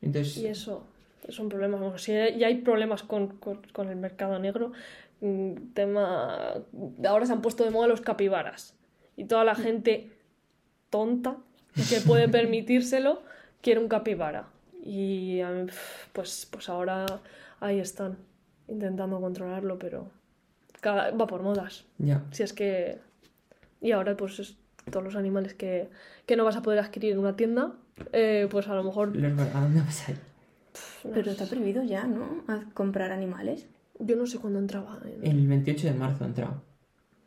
Entonces. 0.04 0.38
y 0.38 0.45
eso 0.45 0.86
es 1.28 1.39
un 1.39 1.47
problema 1.49 1.78
Bueno, 1.78 1.97
si 1.97 2.12
ya 2.12 2.47
hay 2.47 2.58
problemas 2.58 3.02
con, 3.04 3.28
con- 3.38 3.62
con 3.71 3.88
el 3.89 3.95
mercado 3.95 4.38
negro 4.39 4.73
tema 5.73 6.63
ahora 7.07 7.25
se 7.25 7.33
han 7.33 7.41
puesto 7.41 7.63
de 7.63 7.71
moda 7.71 7.88
los 7.88 8.01
capibaras 8.01 8.75
y 9.15 9.25
toda 9.25 9.43
la 9.43 9.55
gente 9.55 10.12
tonta 10.89 11.38
que 11.89 12.01
puede 12.01 12.27
permitírselo 12.38 13.21
quiere 13.62 13.79
un 13.79 13.88
capibara 13.88 14.47
y 14.83 15.39
pues 16.12 16.47
pues 16.51 16.67
ahora 16.69 17.05
ahí 17.59 17.79
están 17.79 18.17
intentando 18.67 19.19
controlarlo 19.21 19.79
pero 19.79 20.09
cada- 20.81 21.12
va 21.12 21.27
por 21.27 21.41
modas 21.41 21.86
Ya. 21.99 22.23
si 22.31 22.43
es 22.43 22.53
que 22.53 22.99
y 23.81 23.91
ahora 23.91 24.15
pues 24.17 24.39
es 24.39 24.57
todos 24.91 25.03
los 25.05 25.15
animales 25.15 25.53
que, 25.53 25.89
que 26.25 26.36
no 26.36 26.43
vas 26.43 26.57
a 26.57 26.62
poder 26.62 26.79
adquirir 26.79 27.13
en 27.13 27.19
una 27.19 27.36
tienda 27.38 27.73
eh, 28.12 28.47
pues 28.51 28.67
a 28.67 28.75
lo 28.75 28.83
mejor 28.83 29.15
Los- 29.15 29.39
¿A 29.55 29.62
dónde 29.62 29.79
vas 29.81 30.07
a 30.07 30.12
ir? 30.12 30.17
Pero 31.13 31.31
está 31.31 31.45
prohibido 31.45 31.83
ya, 31.83 32.05
¿no? 32.05 32.43
A 32.47 32.63
comprar 32.73 33.12
animales. 33.12 33.67
Yo 33.99 34.15
no 34.15 34.25
sé 34.25 34.39
cuándo 34.39 34.60
entraba 34.60 34.99
en, 35.06 35.25
El 35.25 35.47
28 35.47 35.88
de 35.88 35.93
marzo 35.93 36.23
ha 36.23 36.27
entrado. 36.27 36.63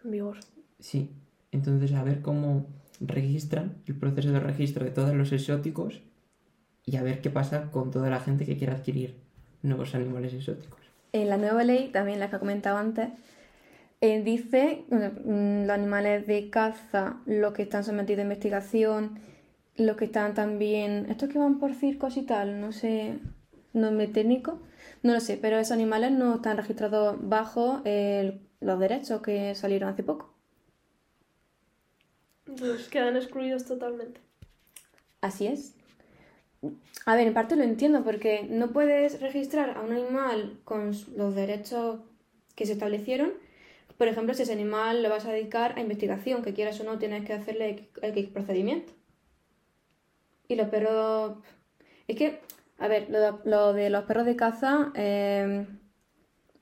en 0.05 0.11
vigor 0.11 0.39
Sí. 0.79 1.11
Entonces, 1.53 1.93
a 1.93 2.03
ver 2.03 2.21
cómo 2.21 2.67
registran 3.01 3.77
el 3.87 3.97
proceso 3.97 4.31
de 4.31 4.41
registro 4.41 4.85
de 4.85 4.91
todos 4.91 5.15
los 5.15 5.33
exóticos 5.33 6.03
y 6.85 6.97
a 6.97 7.03
ver 7.03 7.21
qué 7.21 7.31
pasa 7.31 7.71
con 7.71 7.91
toda 7.91 8.11
la 8.11 8.21
gente 8.21 8.45
que 8.45 8.57
quiera 8.57 8.75
adquirir 8.75 9.17
nuevos 9.63 9.95
animales 9.95 10.35
exóticos. 10.35 10.81
En 11.13 11.29
la 11.29 11.37
nueva 11.37 11.65
ley, 11.65 11.89
también 11.93 12.21
la 12.21 12.31
que 12.31 12.37
ha 12.37 12.41
comentado 12.41 12.79
antes, 12.79 13.09
eh, 14.01 14.23
dice 14.23 14.85
bueno, 14.89 15.13
mm, 15.25 15.67
los 15.67 15.71
animales 15.71 16.27
de 16.27 16.51
caza, 16.51 17.17
los 17.27 17.53
que 17.55 17.63
están 17.63 17.85
sometidos 17.85 18.21
a 18.21 18.23
investigación, 18.23 19.19
los 19.77 19.97
que 19.97 20.07
están 20.07 20.35
también. 20.35 21.07
Estos 21.11 21.29
que 21.29 21.39
van 21.39 21.59
por 21.59 21.75
circos 21.75 22.17
y 22.17 22.23
tal, 22.23 22.61
no 22.61 22.73
sé, 22.73 23.19
nombre 23.73 24.07
técnico, 24.09 24.61
no 25.03 25.13
lo 25.13 25.21
sé, 25.21 25.37
pero 25.37 25.59
esos 25.59 25.73
animales 25.73 26.11
no 26.13 26.37
están 26.37 26.57
registrados 26.57 27.17
bajo 27.21 27.83
el- 27.85 28.41
los 28.61 28.79
derechos 28.81 29.21
que 29.23 29.55
salieron 29.55 29.89
hace 29.91 30.03
poco. 30.03 30.33
entonces 32.47 32.89
quedan 32.89 33.17
excluidos 33.17 33.65
totalmente 33.65 34.21
Así 35.21 35.47
es. 35.47 35.75
A 37.05 37.17
ver, 37.17 37.27
en 37.27 37.35
parte 37.35 37.57
lo 37.57 37.65
entiendo 37.65 38.05
porque 38.05 38.47
no 38.49 38.69
puedes 38.69 39.21
registrar 39.21 39.77
a 39.77 39.81
un 39.81 39.93
animal 39.93 40.61
con 40.65 40.93
los 41.17 41.35
derechos 41.35 42.01
que 42.55 42.67
se 42.67 42.73
establecieron. 42.73 43.33
Por 43.99 44.09
ejemplo, 44.09 44.35
si 44.35 44.43
ese 44.43 44.53
animal 44.53 45.03
lo 45.03 45.09
vas 45.09 45.25
a 45.27 45.33
dedicar 45.33 45.77
a 45.77 45.81
investigación, 45.81 46.43
que 46.43 46.55
quieras 46.55 46.79
o 46.81 46.85
no, 46.85 46.99
tienes 46.99 47.25
que 47.25 47.33
hacerle 47.33 47.89
X 48.03 48.29
procedimiento. 48.29 48.93
Y 50.49 50.55
los 50.55 50.69
perros... 50.69 51.39
Es 52.07 52.17
que, 52.17 52.41
a 52.79 52.89
ver, 52.89 53.09
lo 53.11 53.19
de, 53.21 53.33
lo 53.45 53.73
de 53.73 53.91
los 53.91 54.05
perros 54.05 54.27
de 54.27 54.37
caza 54.37 54.93
eh, 54.95 55.67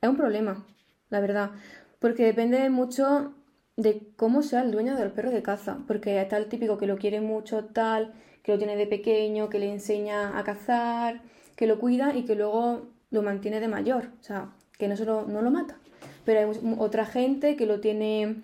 es 0.00 0.08
un 0.08 0.16
problema, 0.16 0.64
la 1.10 1.20
verdad. 1.20 1.50
Porque 1.98 2.24
depende 2.24 2.70
mucho 2.70 3.34
de 3.76 4.12
cómo 4.16 4.42
sea 4.42 4.62
el 4.62 4.70
dueño 4.70 4.96
del 4.96 5.10
perro 5.10 5.30
de 5.30 5.42
caza. 5.42 5.78
Porque 5.86 6.20
está 6.20 6.36
el 6.36 6.48
típico 6.48 6.78
que 6.78 6.86
lo 6.86 6.98
quiere 6.98 7.20
mucho, 7.20 7.64
tal, 7.66 8.12
que 8.42 8.52
lo 8.52 8.58
tiene 8.58 8.76
de 8.76 8.86
pequeño, 8.86 9.48
que 9.48 9.58
le 9.58 9.72
enseña 9.72 10.38
a 10.38 10.44
cazar, 10.44 11.22
que 11.56 11.66
lo 11.66 11.78
cuida 11.78 12.14
y 12.14 12.24
que 12.24 12.36
luego 12.36 12.88
lo 13.10 13.22
mantiene 13.22 13.60
de 13.60 13.68
mayor. 13.68 14.10
O 14.20 14.22
sea, 14.22 14.50
que 14.78 14.86
no, 14.86 14.96
solo, 14.96 15.26
no 15.26 15.42
lo 15.42 15.50
mata. 15.50 15.78
Pero 16.24 16.40
hay 16.40 16.76
otra 16.78 17.06
gente 17.06 17.56
que 17.56 17.66
lo 17.66 17.80
tiene, 17.80 18.42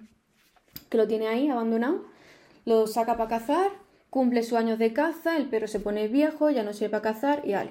que 0.88 0.98
lo 0.98 1.06
tiene 1.06 1.28
ahí 1.28 1.48
abandonado, 1.48 2.04
lo 2.64 2.86
saca 2.86 3.16
para 3.16 3.28
cazar, 3.28 3.70
cumple 4.10 4.42
sus 4.42 4.58
años 4.58 4.78
de 4.78 4.92
caza, 4.92 5.36
el 5.36 5.48
perro 5.48 5.68
se 5.68 5.80
pone 5.80 6.08
viejo, 6.08 6.50
ya 6.50 6.62
no 6.62 6.72
sirve 6.72 6.90
para 6.90 7.02
cazar 7.02 7.42
y 7.44 7.52
vale. 7.52 7.70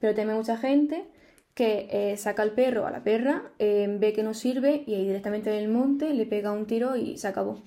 Pero 0.00 0.14
también 0.14 0.38
mucha 0.38 0.56
gente 0.56 1.06
que 1.54 1.88
eh, 1.90 2.16
saca 2.16 2.42
al 2.42 2.52
perro 2.52 2.86
a 2.86 2.90
la 2.90 3.02
perra, 3.02 3.50
eh, 3.58 3.88
ve 3.98 4.12
que 4.12 4.22
no 4.22 4.34
sirve 4.34 4.84
y 4.86 4.94
ahí 4.94 5.06
directamente 5.06 5.50
en 5.50 5.64
el 5.64 5.68
monte 5.68 6.14
le 6.14 6.26
pega 6.26 6.52
un 6.52 6.66
tiro 6.66 6.94
y 6.96 7.18
se 7.18 7.26
acabó. 7.28 7.62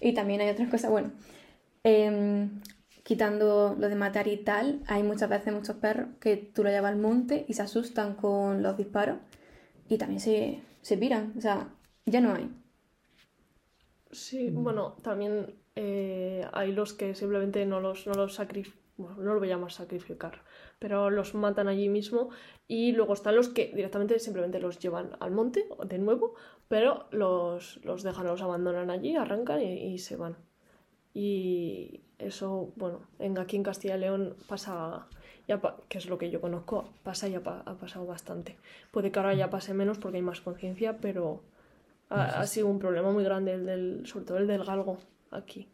Y 0.00 0.14
también 0.14 0.40
hay 0.40 0.50
otras 0.50 0.70
cosas, 0.70 0.90
bueno, 0.90 1.12
em, 1.84 2.60
quitando 3.02 3.76
lo 3.78 3.88
de 3.88 3.94
matar 3.96 4.28
y 4.28 4.38
tal, 4.38 4.80
hay 4.86 5.02
muchas 5.02 5.28
veces 5.28 5.52
muchos 5.52 5.76
perros 5.76 6.08
que 6.20 6.36
tú 6.36 6.64
lo 6.64 6.70
llevas 6.70 6.92
al 6.92 6.98
monte 6.98 7.44
y 7.48 7.54
se 7.54 7.62
asustan 7.62 8.14
con 8.14 8.62
los 8.62 8.76
disparos 8.78 9.18
y 9.88 9.98
también 9.98 10.20
se, 10.20 10.62
se 10.80 10.96
piran, 10.96 11.34
o 11.36 11.40
sea, 11.40 11.68
ya 12.06 12.20
no 12.20 12.34
hay. 12.34 12.50
Sí, 14.10 14.50
bueno, 14.50 14.96
también 15.02 15.54
eh, 15.76 16.46
hay 16.52 16.72
los 16.72 16.92
que 16.92 17.14
simplemente 17.14 17.64
no 17.66 17.80
los, 17.80 18.06
no 18.06 18.14
los 18.14 18.34
sacrifican, 18.34 18.80
bueno, 18.96 19.16
no 19.18 19.34
lo 19.34 19.40
voy 19.40 19.48
a 19.50 19.56
llamar 19.56 19.72
sacrificar, 19.72 20.42
pero 20.78 21.10
los 21.10 21.34
matan 21.34 21.66
allí 21.66 21.88
mismo 21.88 22.30
y 22.68 22.92
luego 22.92 23.12
están 23.14 23.34
los 23.34 23.48
que 23.48 23.72
directamente 23.74 24.18
simplemente 24.20 24.60
los 24.60 24.78
llevan 24.78 25.16
al 25.18 25.32
monte 25.32 25.66
de 25.86 25.98
nuevo, 25.98 26.34
pero 26.68 27.06
los, 27.10 27.84
los 27.84 28.02
dejan, 28.04 28.26
los 28.26 28.40
abandonan 28.42 28.90
allí, 28.90 29.16
arrancan 29.16 29.60
y, 29.62 29.94
y 29.94 29.98
se 29.98 30.16
van. 30.16 30.36
Y 31.12 32.00
eso, 32.18 32.72
bueno, 32.76 33.00
en, 33.18 33.38
aquí 33.38 33.56
en 33.56 33.62
Castilla 33.62 33.96
y 33.96 34.00
León 34.00 34.36
pasa, 34.48 35.06
ya 35.46 35.60
pa- 35.60 35.76
que 35.88 35.98
es 35.98 36.06
lo 36.06 36.18
que 36.18 36.30
yo 36.30 36.40
conozco, 36.40 36.88
pasa 37.02 37.28
y 37.28 37.34
ha, 37.34 37.42
pa- 37.42 37.62
ha 37.66 37.74
pasado 37.74 38.06
bastante. 38.06 38.56
Puede 38.90 39.12
que 39.12 39.18
ahora 39.18 39.34
ya 39.34 39.50
pase 39.50 39.74
menos 39.74 39.98
porque 39.98 40.16
hay 40.18 40.22
más 40.22 40.40
conciencia, 40.40 40.98
pero 40.98 41.42
ha, 42.10 42.40
ha 42.40 42.46
sido 42.46 42.66
un 42.68 42.78
problema 42.78 43.10
muy 43.12 43.24
grande, 43.24 43.52
el 43.54 43.66
del, 43.66 44.06
sobre 44.06 44.24
todo 44.24 44.38
el 44.38 44.46
del 44.46 44.64
galgo 44.64 44.98
aquí. 45.34 45.68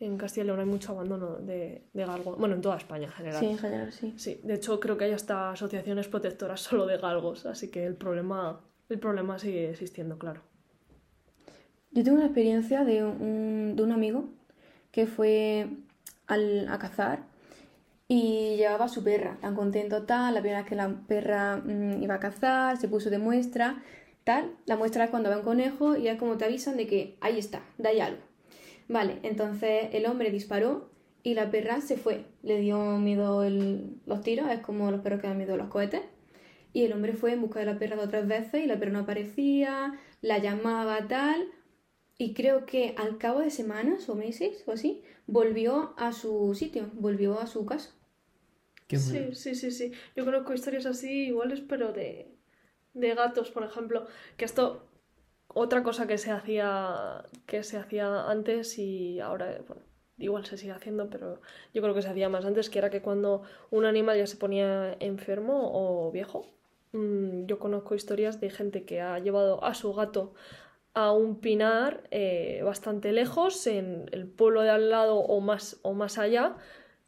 En 0.00 0.16
Castilla 0.16 0.44
y 0.44 0.46
León 0.46 0.60
hay 0.60 0.66
mucho 0.66 0.92
abandono 0.92 1.36
de, 1.36 1.84
de 1.92 2.04
galgo, 2.06 2.36
bueno, 2.36 2.54
en 2.54 2.62
toda 2.62 2.76
España 2.78 3.06
en 3.06 3.12
general. 3.12 3.40
Sí, 3.40 3.46
en 3.46 3.58
general, 3.58 3.92
sí. 3.92 4.14
Sí, 4.16 4.40
de 4.44 4.54
hecho 4.54 4.80
creo 4.80 4.96
que 4.96 5.04
hay 5.04 5.12
hasta 5.12 5.50
asociaciones 5.52 6.08
protectoras 6.08 6.60
solo 6.68 6.86
de 6.86 6.98
galgos, 6.98 7.46
así 7.46 7.70
que 7.70 7.84
el 7.86 7.96
problema, 7.96 8.60
el 8.88 8.98
problema 8.98 9.38
sigue 9.38 9.70
existiendo, 9.70 10.18
claro. 10.18 10.42
Yo 11.92 12.04
tengo 12.04 12.18
una 12.18 12.26
experiencia 12.26 12.84
de 12.84 13.04
un, 13.04 13.74
de 13.76 13.82
un 13.82 13.92
amigo 13.92 14.24
que 14.92 15.06
fue 15.06 15.68
al- 16.26 16.68
a 16.68 16.78
cazar 16.78 17.24
y 18.08 18.56
llevaba 18.56 18.86
a 18.86 18.88
su 18.88 19.04
perra, 19.04 19.38
tan 19.40 19.54
contento 19.56 20.04
tal, 20.04 20.34
la 20.34 20.40
primera 20.40 20.60
vez 20.62 20.68
que 20.68 20.76
la 20.76 20.88
perra 21.08 21.58
mm, 21.58 22.02
iba 22.02 22.16
a 22.16 22.20
cazar, 22.20 22.78
se 22.78 22.88
puso 22.88 23.10
de 23.10 23.18
muestra, 23.18 23.82
tal, 24.24 24.52
la 24.66 24.76
muestra 24.76 25.04
es 25.04 25.10
cuando 25.10 25.30
va 25.30 25.38
un 25.38 25.44
conejo 25.44 25.96
y 25.96 26.08
es 26.08 26.18
como 26.18 26.36
te 26.38 26.44
avisan 26.46 26.76
de 26.76 26.86
que 26.88 27.18
ahí 27.22 27.38
está, 27.38 27.62
de 27.78 27.88
ahí 27.90 28.00
algo. 28.00 28.22
Vale, 28.90 29.20
entonces 29.22 29.88
el 29.94 30.04
hombre 30.06 30.30
disparó 30.30 30.90
y 31.22 31.32
la 31.34 31.50
perra 31.50 31.80
se 31.80 31.96
fue, 31.96 32.26
le 32.42 32.60
dio 32.60 32.78
miedo 32.98 33.42
el- 33.44 33.96
los 34.06 34.20
tiros, 34.22 34.50
es 34.50 34.60
como 34.60 34.90
los 34.90 35.00
perros 35.00 35.20
que 35.22 35.28
dan 35.28 35.38
miedo 35.38 35.54
a 35.54 35.56
los 35.56 35.68
cohetes. 35.68 36.02
Y 36.74 36.84
el 36.84 36.92
hombre 36.94 37.14
fue 37.14 37.32
en 37.32 37.40
busca 37.42 37.60
de 37.60 37.66
la 37.66 37.78
perra 37.78 37.96
dos 37.96 38.06
o 38.06 38.10
tres 38.10 38.28
veces 38.28 38.64
y 38.64 38.68
la 38.68 38.78
perra 38.78 38.92
no 38.92 39.00
aparecía, 39.00 39.98
la 40.22 40.38
llamaba 40.38 41.08
tal. 41.08 41.48
Y 42.18 42.34
creo 42.34 42.66
que 42.66 42.94
al 42.98 43.18
cabo 43.18 43.40
de 43.40 43.50
semanas 43.50 44.08
o 44.10 44.16
meses 44.16 44.64
o 44.68 44.72
así, 44.72 45.02
volvió 45.28 45.94
a 45.98 46.12
su 46.12 46.54
sitio, 46.54 46.90
volvió 46.94 47.40
a 47.40 47.46
su 47.48 47.66
casa. 47.66 47.90
Qué 48.88 48.98
bueno. 48.98 49.28
Sí, 49.32 49.54
sí, 49.54 49.54
sí, 49.54 49.70
sí. 49.70 49.92
Yo 50.16 50.24
conozco 50.24 50.52
historias 50.54 50.86
así 50.86 51.26
iguales, 51.28 51.60
pero 51.68 51.92
de, 51.92 52.34
de 52.94 53.14
gatos, 53.16 53.50
por 53.50 53.64
ejemplo. 53.64 54.06
Que 54.38 54.44
esto, 54.46 54.89
otra 55.54 55.82
cosa 55.82 56.06
que 56.06 56.18
se 56.18 56.30
hacía, 56.30 57.24
que 57.46 57.62
se 57.62 57.76
hacía 57.76 58.28
antes 58.30 58.78
y 58.78 59.20
ahora, 59.20 59.58
bueno, 59.66 59.82
igual 60.18 60.44
se 60.46 60.56
sigue 60.56 60.72
haciendo, 60.72 61.08
pero 61.10 61.40
yo 61.74 61.82
creo 61.82 61.94
que 61.94 62.02
se 62.02 62.08
hacía 62.08 62.28
más 62.28 62.44
antes, 62.44 62.70
que 62.70 62.78
era 62.78 62.90
que 62.90 63.02
cuando 63.02 63.42
un 63.70 63.84
animal 63.84 64.18
ya 64.18 64.26
se 64.26 64.36
ponía 64.36 64.96
enfermo 65.00 65.70
o 65.72 66.10
viejo, 66.12 66.46
mm, 66.92 67.46
yo 67.46 67.58
conozco 67.58 67.94
historias 67.94 68.40
de 68.40 68.50
gente 68.50 68.84
que 68.84 69.00
ha 69.00 69.18
llevado 69.18 69.64
a 69.64 69.74
su 69.74 69.92
gato 69.92 70.34
a 70.94 71.12
un 71.12 71.40
pinar 71.40 72.02
eh, 72.10 72.62
bastante 72.64 73.12
lejos, 73.12 73.66
en 73.66 74.08
el 74.12 74.26
pueblo 74.26 74.62
de 74.62 74.70
al 74.70 74.90
lado 74.90 75.16
o 75.16 75.40
más, 75.40 75.78
o 75.82 75.94
más 75.94 76.18
allá, 76.18 76.56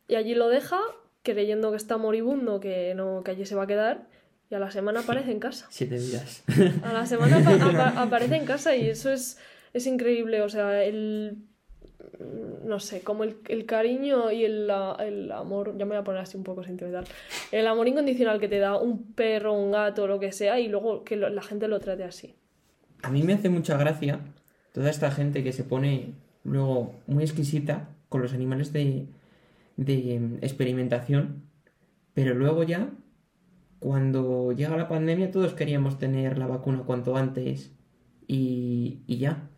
y 0.09 0.15
allí 0.15 0.35
lo 0.35 0.49
deja 0.49 0.81
creyendo 1.23 1.71
que 1.71 1.77
está 1.77 1.97
moribundo, 1.97 2.61
que, 2.61 2.95
no, 2.95 3.23
que 3.25 3.33
allí 3.33 3.47
se 3.47 3.55
va 3.55 3.65
a 3.65 3.67
quedar, 3.67 4.09
y 4.53 4.55
a 4.55 4.59
la 4.59 4.71
semana 4.71 5.01
aparece 5.01 5.33
en 5.33 5.41
casa. 5.41 5.67
Siete 5.71 5.97
vidas. 5.97 6.43
A 6.85 6.93
la 6.93 7.07
semana 7.07 7.39
apa- 7.39 7.55
apa- 7.71 8.03
aparece 8.03 8.37
en 8.37 8.45
casa 8.45 8.77
y 8.77 8.87
eso 8.87 9.11
es, 9.11 9.39
es 9.73 9.87
increíble, 9.87 10.43
o 10.43 10.49
sea, 10.51 10.85
el... 10.85 11.39
No 12.67 12.79
sé, 12.79 13.01
como 13.01 13.25
el, 13.25 13.37
el 13.49 13.65
cariño 13.65 14.31
y 14.31 14.45
el, 14.45 14.71
el 15.01 15.33
amor, 15.33 15.77
ya 15.79 15.85
me 15.87 15.91
voy 15.95 15.97
a 15.99 16.05
poner 16.05 16.21
así 16.21 16.37
un 16.37 16.45
poco 16.45 16.63
sentimental, 16.63 17.05
el 17.51 17.67
amor 17.67 17.89
incondicional 17.89 18.39
que 18.39 18.49
te 18.49 18.59
da 18.59 18.77
un 18.77 19.13
perro, 19.15 19.55
un 19.55 19.73
gato, 19.73 20.07
lo 20.07 20.21
que 20.21 20.31
sea, 20.33 20.61
y 20.61 20.69
luego 20.69 21.03
que 21.03 21.17
lo- 21.17 21.31
la 21.31 21.43
gente 21.43 21.67
lo 21.69 21.81
trate 21.81 22.05
así. 22.05 22.35
A 23.03 23.11
mí 23.11 23.23
me 23.23 23.33
hace 23.33 23.49
mucha 23.49 23.77
gracia 23.79 24.21
toda 24.73 24.91
esta 24.91 25.11
gente 25.11 25.43
que 25.43 25.53
se 25.53 25.65
pone 25.65 26.13
luego 26.45 26.95
muy 27.07 27.25
exquisita 27.25 27.89
con 28.09 28.21
los 28.23 28.33
animales 28.35 28.73
de, 28.73 29.07
de 29.77 30.15
em, 30.15 30.39
experimentación, 30.43 31.43
pero 32.15 32.35
luego 32.35 32.63
ya, 32.63 32.91
cuando 33.83 34.53
llega 34.53 34.77
la 34.77 34.87
pandemia, 34.87 35.33
todos 35.33 35.55
queríamos 35.55 35.99
tener 35.99 36.39
la 36.39 36.47
vacuna 36.47 36.85
cuanto 36.85 37.17
antes 37.17 37.73
y, 38.29 39.03
ya. 39.09 39.51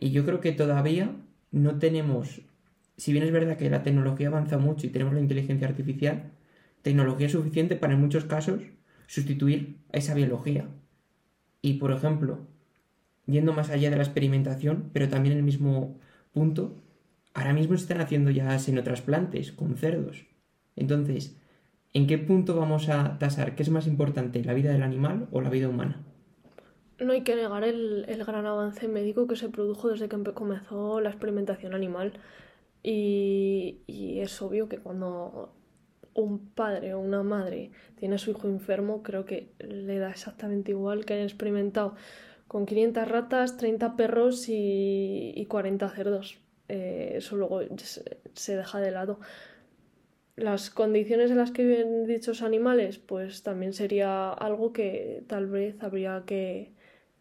Y 0.00 0.10
yo 0.10 0.24
creo 0.24 0.40
que 0.40 0.50
todavía 0.50 1.14
no 1.52 1.78
tenemos, 1.78 2.40
si 2.96 3.12
bien 3.12 3.24
es 3.24 3.30
verdad 3.30 3.56
que 3.56 3.70
la 3.70 3.84
tecnología 3.84 4.26
avanza 4.26 4.58
mucho 4.58 4.88
y 4.88 4.90
tenemos 4.90 5.14
la 5.14 5.20
inteligencia 5.20 5.68
artificial, 5.68 6.32
tecnología 6.82 7.28
suficiente 7.28 7.76
para 7.76 7.94
en 7.94 8.00
muchos 8.00 8.24
casos 8.24 8.62
sustituir 9.06 9.76
a 9.92 9.98
esa 9.98 10.14
biología. 10.14 10.66
Y 11.60 11.74
por 11.74 11.92
ejemplo, 11.92 12.40
yendo 13.26 13.52
más 13.52 13.70
allá 13.70 13.90
de 13.90 13.96
la 13.96 14.02
experimentación, 14.02 14.90
pero 14.92 15.08
también 15.08 15.34
en 15.34 15.38
el 15.38 15.44
mismo 15.44 16.00
punto, 16.32 16.74
ahora 17.32 17.52
mismo 17.52 17.76
se 17.76 17.82
están 17.82 18.00
haciendo 18.00 18.32
ya 18.32 18.58
senotrasplantes 18.58 19.52
con 19.52 19.76
cerdos. 19.76 20.26
Entonces, 20.74 21.36
¿en 21.94 22.06
qué 22.06 22.18
punto 22.18 22.56
vamos 22.56 22.88
a 22.88 23.18
tasar 23.18 23.54
qué 23.54 23.62
es 23.62 23.70
más 23.70 23.86
importante, 23.86 24.44
la 24.44 24.54
vida 24.54 24.72
del 24.72 24.82
animal 24.82 25.28
o 25.32 25.40
la 25.40 25.50
vida 25.50 25.68
humana? 25.68 26.02
No 26.98 27.12
hay 27.12 27.22
que 27.22 27.34
negar 27.34 27.64
el, 27.64 28.06
gran 28.26 28.46
avance 28.46 28.86
médico 28.88 29.26
que 29.26 29.36
se 29.36 29.48
produjo 29.48 29.88
desde 29.88 30.08
que 30.08 30.22
comenzó 30.34 31.00
la 31.00 31.10
experimentación 31.10 31.74
animal. 31.74 32.12
Y, 32.82 33.80
es 34.20 34.40
obvio 34.40 34.68
que 34.68 34.78
cuando 34.78 35.52
un 36.14 36.50
padre 36.50 36.94
o 36.94 37.00
una 37.00 37.22
madre 37.22 37.72
tiene 37.96 38.16
a 38.16 38.18
su 38.18 38.30
hijo 38.30 38.46
enfermo, 38.46 39.02
creo 39.02 39.24
que 39.24 39.52
le 39.58 39.98
da 39.98 40.10
exactamente 40.10 40.70
igual 40.70 41.04
que 41.04 41.14
hayan 41.14 41.26
experimentado 41.26 41.96
con 42.46 42.66
500 42.66 43.08
ratas, 43.08 43.56
30 43.56 43.96
perros 43.96 44.48
y, 44.48 45.32
y 45.34 45.46
40 45.46 45.88
cerdos. 45.88 46.38
Eh, 46.68 47.14
eso 47.16 47.36
luego 47.36 47.60
se 48.34 48.56
deja 48.56 48.80
de 48.80 48.90
lado. 48.90 49.18
Las 50.36 50.70
condiciones 50.70 51.30
en 51.30 51.36
las 51.36 51.50
que 51.50 51.64
viven 51.64 52.06
dichos 52.06 52.42
animales, 52.42 52.98
pues 52.98 53.42
también 53.42 53.74
sería 53.74 54.30
algo 54.30 54.72
que 54.72 55.24
tal 55.26 55.46
vez 55.46 55.76
habría 55.82 56.24
que, 56.24 56.72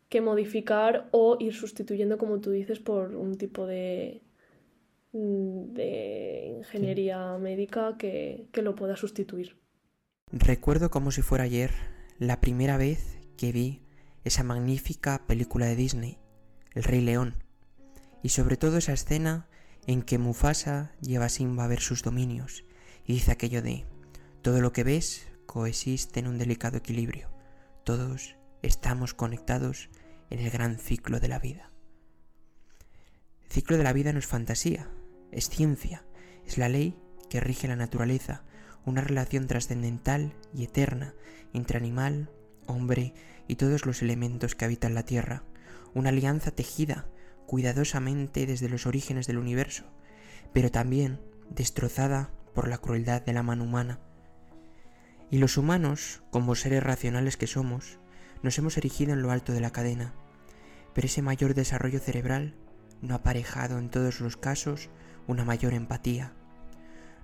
que 0.08 0.22
modificar 0.22 1.10
o 1.12 1.36
ir 1.40 1.54
sustituyendo, 1.54 2.18
como 2.18 2.40
tú 2.40 2.52
dices, 2.52 2.80
por 2.80 3.16
un 3.16 3.38
tipo 3.38 3.68
de, 3.68 4.22
mm, 5.12 5.74
de 5.74 6.56
ingeniería 6.60 7.38
médica 7.38 7.98
que, 7.98 8.48
que 8.54 8.62
lo 8.62 8.76
pueda 8.76 8.96
sustituir. 8.96 9.58
Recuerdo 10.32 10.90
como 10.90 11.12
si 11.12 11.22
fuera 11.22 11.44
ayer 11.44 11.72
la 12.18 12.40
primera 12.40 12.78
vez 12.78 13.20
que 13.36 13.52
vi 13.52 13.82
esa 14.24 14.44
magnífica 14.44 15.26
película 15.28 15.66
de 15.66 15.76
Disney, 15.76 16.18
El 16.74 16.84
Rey 16.84 17.02
León, 17.02 17.44
y 18.24 18.30
sobre 18.30 18.56
todo 18.56 18.78
esa 18.78 18.94
escena 18.94 19.50
en 19.86 20.02
que 20.02 20.18
Mufasa 20.18 20.94
lleva 21.02 21.26
a 21.26 21.30
Simba 21.30 21.66
a 21.66 21.68
ver 21.68 21.82
sus 21.82 22.04
dominios 22.04 22.64
dice 23.12 23.32
aquello 23.32 23.62
de 23.62 23.86
todo 24.42 24.62
lo 24.62 24.72
que 24.72 24.84
ves 24.84 25.28
coexiste 25.46 26.22
en 26.22 26.28
un 26.28 26.38
delicado 26.38 26.78
equilibrio, 26.78 27.30
todos 27.84 28.38
estamos 28.62 29.14
conectados 29.14 29.90
en 30.30 30.40
el 30.40 30.50
gran 30.50 30.78
ciclo 30.78 31.20
de 31.20 31.28
la 31.28 31.40
vida. 31.40 31.72
El 33.44 33.52
ciclo 33.52 33.78
de 33.78 33.84
la 33.84 33.92
vida 33.92 34.14
no 34.14 34.20
es 34.20 34.28
fantasía, 34.28 34.90
es 35.32 35.50
ciencia, 35.50 36.06
es 36.46 36.58
la 36.58 36.70
ley 36.70 36.98
que 37.30 37.42
rige 37.42 37.68
la 37.68 37.76
naturaleza, 37.76 38.46
una 38.86 39.02
relación 39.02 39.46
trascendental 39.46 40.34
y 40.54 40.64
eterna 40.64 41.14
entre 41.54 41.78
animal, 41.78 42.32
hombre 42.66 43.14
y 43.48 43.56
todos 43.56 43.86
los 43.86 44.02
elementos 44.02 44.56
que 44.56 44.64
habitan 44.64 44.94
la 44.94 45.04
Tierra, 45.04 45.44
una 45.94 46.10
alianza 46.10 46.52
tejida 46.52 47.10
cuidadosamente 47.46 48.46
desde 48.46 48.70
los 48.70 48.86
orígenes 48.86 49.28
del 49.28 49.38
universo, 49.38 49.84
pero 50.54 50.72
también 50.72 51.20
destrozada 51.50 52.32
por 52.54 52.68
la 52.68 52.78
crueldad 52.78 53.22
de 53.22 53.34
la 53.34 53.44
mano 53.44 53.64
humana. 53.64 54.00
Y 55.30 55.38
los 55.38 55.58
humanos, 55.58 56.24
como 56.30 56.56
seres 56.56 56.84
racionales 56.84 57.38
que 57.38 57.48
somos, 57.48 58.00
nos 58.44 58.58
hemos 58.58 58.78
erigido 58.78 59.14
en 59.14 59.22
lo 59.22 59.32
alto 59.32 59.54
de 59.54 59.62
la 59.62 59.72
cadena, 59.72 60.14
pero 60.94 61.06
ese 61.06 61.22
mayor 61.22 61.54
desarrollo 61.54 62.00
cerebral 62.00 62.56
no 63.02 63.14
ha 63.14 63.18
aparejado 63.18 63.78
en 63.78 63.90
todos 63.90 64.20
los 64.20 64.38
casos 64.38 64.90
una 65.28 65.46
mayor 65.46 65.74
empatía, 65.74 66.34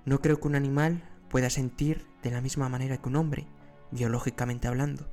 No 0.04 0.20
creo 0.20 0.40
que 0.40 0.48
un 0.48 0.54
animal 0.54 1.02
pueda 1.28 1.50
sentir 1.50 2.06
de 2.22 2.30
la 2.30 2.40
misma 2.40 2.68
manera 2.68 2.96
que 2.96 3.08
un 3.08 3.16
hombre, 3.16 3.46
biológicamente 3.90 4.66
hablando, 4.68 5.12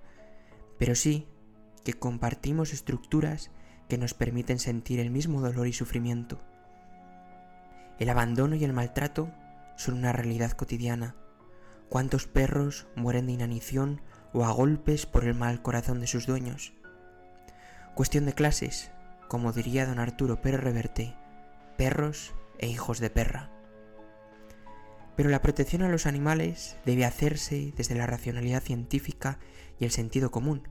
pero 0.77 0.95
sí 0.95 1.27
que 1.83 1.93
compartimos 1.93 2.71
estructuras 2.71 3.51
que 3.89 3.97
nos 3.97 4.13
permiten 4.13 4.59
sentir 4.59 4.99
el 4.99 5.11
mismo 5.11 5.41
dolor 5.41 5.67
y 5.67 5.73
sufrimiento. 5.73 6.39
El 7.99 8.09
abandono 8.09 8.55
y 8.55 8.63
el 8.63 8.73
maltrato 8.73 9.31
son 9.75 9.95
una 9.95 10.13
realidad 10.13 10.51
cotidiana. 10.51 11.15
¿Cuántos 11.89 12.27
perros 12.27 12.87
mueren 12.95 13.27
de 13.27 13.33
inanición 13.33 14.01
o 14.33 14.45
a 14.45 14.51
golpes 14.51 15.05
por 15.05 15.23
el 15.23 15.35
mal 15.35 15.61
corazón 15.61 15.99
de 16.01 16.07
sus 16.07 16.25
dueños? 16.25 16.73
Cuestión 17.93 18.25
de 18.25 18.33
clases, 18.33 18.91
como 19.27 19.53
diría 19.53 19.85
don 19.85 19.99
Arturo 19.99 20.41
Pérez 20.41 20.61
Reverte, 20.61 21.15
perros 21.77 22.33
e 22.57 22.67
hijos 22.67 22.99
de 22.99 23.09
perra. 23.09 23.51
Pero 25.15 25.29
la 25.29 25.41
protección 25.41 25.81
a 25.81 25.89
los 25.89 26.05
animales 26.05 26.77
debe 26.85 27.05
hacerse 27.05 27.73
desde 27.75 27.95
la 27.95 28.05
racionalidad 28.05 28.61
científica 28.61 29.39
y 29.79 29.85
el 29.85 29.91
sentido 29.91 30.31
común. 30.31 30.67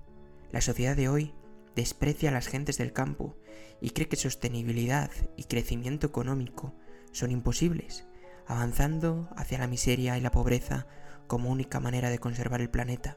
La 0.53 0.61
sociedad 0.61 0.97
de 0.97 1.09
hoy 1.09 1.35
desprecia 1.75 2.29
a 2.29 2.33
las 2.33 2.47
gentes 2.47 2.79
del 2.79 2.93
campo 2.93 3.37
y 3.81 3.91
cree 3.91 4.09
que 4.09 4.17
sostenibilidad 4.17 5.11
y 5.37 5.45
crecimiento 5.45 6.07
económico 6.07 6.75
son 7.13 7.31
imposibles, 7.31 8.07
avanzando 8.47 9.29
hacia 9.37 9.59
la 9.59 9.67
miseria 9.67 10.19
y 10.19 10.21
la 10.21 10.31
pobreza 10.31 10.87
como 11.27 11.51
única 11.51 11.81
manera 11.81 12.11
de 12.11 12.19
conservar 12.19 12.61
el 12.61 12.71
planeta. 12.71 13.17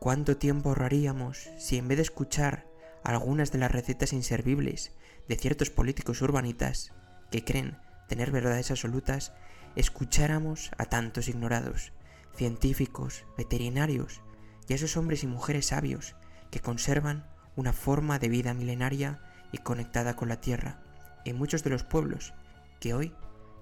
¿Cuánto 0.00 0.36
tiempo 0.36 0.70
ahorraríamos 0.70 1.50
si 1.58 1.78
en 1.78 1.88
vez 1.88 1.96
de 1.98 2.02
escuchar 2.02 2.66
algunas 3.02 3.52
de 3.52 3.58
las 3.58 3.70
recetas 3.70 4.12
inservibles 4.12 4.92
de 5.28 5.36
ciertos 5.36 5.70
políticos 5.70 6.22
urbanitas 6.22 6.92
que 7.30 7.44
creen 7.44 7.78
tener 8.08 8.30
verdades 8.30 8.70
absolutas, 8.70 9.32
escucháramos 9.76 10.70
a 10.78 10.86
tantos 10.86 11.28
ignorados, 11.28 11.92
científicos, 12.36 13.24
veterinarios 13.36 14.20
y 14.68 14.72
a 14.72 14.76
esos 14.76 14.96
hombres 14.96 15.22
y 15.22 15.26
mujeres 15.26 15.66
sabios 15.66 16.16
que 16.50 16.60
conservan 16.60 17.26
una 17.56 17.72
forma 17.72 18.18
de 18.18 18.28
vida 18.28 18.54
milenaria 18.54 19.20
y 19.52 19.58
conectada 19.58 20.16
con 20.16 20.28
la 20.28 20.40
tierra 20.40 20.82
en 21.24 21.36
muchos 21.36 21.62
de 21.62 21.70
los 21.70 21.84
pueblos 21.84 22.34
que 22.80 22.94
hoy 22.94 23.14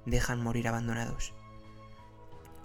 dejan 0.07 0.43
morir 0.43 0.69
abandonados. 0.69 1.35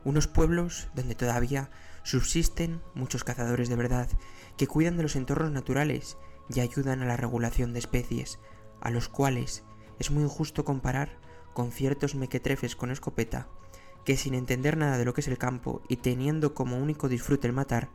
Unos 0.04 0.28
pueblos 0.28 0.88
donde 0.96 1.16
todavía 1.16 1.70
subsisten 2.04 2.82
muchos 2.94 3.24
cazadores 3.24 3.70
de 3.70 3.76
verdad 3.76 4.08
que 4.56 4.68
cuidan 4.68 4.98
de 4.98 5.04
los 5.04 5.16
entornos 5.16 5.52
naturales 5.52 6.18
y 6.50 6.62
ayudan 6.62 7.02
a 7.02 7.06
la 7.06 7.18
regulación 7.18 7.74
de 7.74 7.80
especies, 7.80 8.40
a 8.80 8.90
los 8.90 9.10
cuales 9.10 9.64
es 10.00 10.12
muy 10.12 10.24
injusto 10.24 10.64
comparar 10.64 11.18
con 11.54 11.72
ciertos 11.72 12.16
mequetrefes 12.16 12.76
con 12.76 12.92
escopeta, 12.92 13.48
que 14.06 14.16
sin 14.16 14.36
entender 14.36 14.78
nada 14.78 14.98
de 14.98 15.06
lo 15.06 15.14
que 15.14 15.22
es 15.22 15.28
el 15.28 15.38
campo 15.38 15.82
y 15.90 15.98
teniendo 15.98 16.54
como 16.54 16.78
único 16.78 17.10
disfrute 17.10 17.48
el 17.48 17.54
matar, 17.54 17.90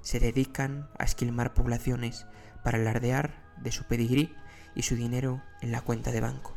se 0.00 0.20
dedican 0.20 0.88
a 0.98 1.04
esquilmar 1.04 1.54
poblaciones 1.54 2.26
para 2.62 2.78
alardear 2.78 3.42
de 3.60 3.72
su 3.72 3.84
pedigrí 3.84 4.32
y 4.76 4.82
su 4.82 4.94
dinero 4.94 5.42
en 5.60 5.72
la 5.72 5.80
cuenta 5.80 6.12
de 6.12 6.20
banco. 6.20 6.55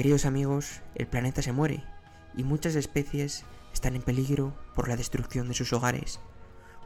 Queridos 0.00 0.24
amigos, 0.24 0.80
el 0.94 1.06
planeta 1.06 1.42
se 1.42 1.52
muere 1.52 1.84
y 2.34 2.42
muchas 2.42 2.74
especies 2.74 3.44
están 3.70 3.96
en 3.96 4.00
peligro 4.00 4.56
por 4.74 4.88
la 4.88 4.96
destrucción 4.96 5.46
de 5.46 5.52
sus 5.52 5.74
hogares. 5.74 6.20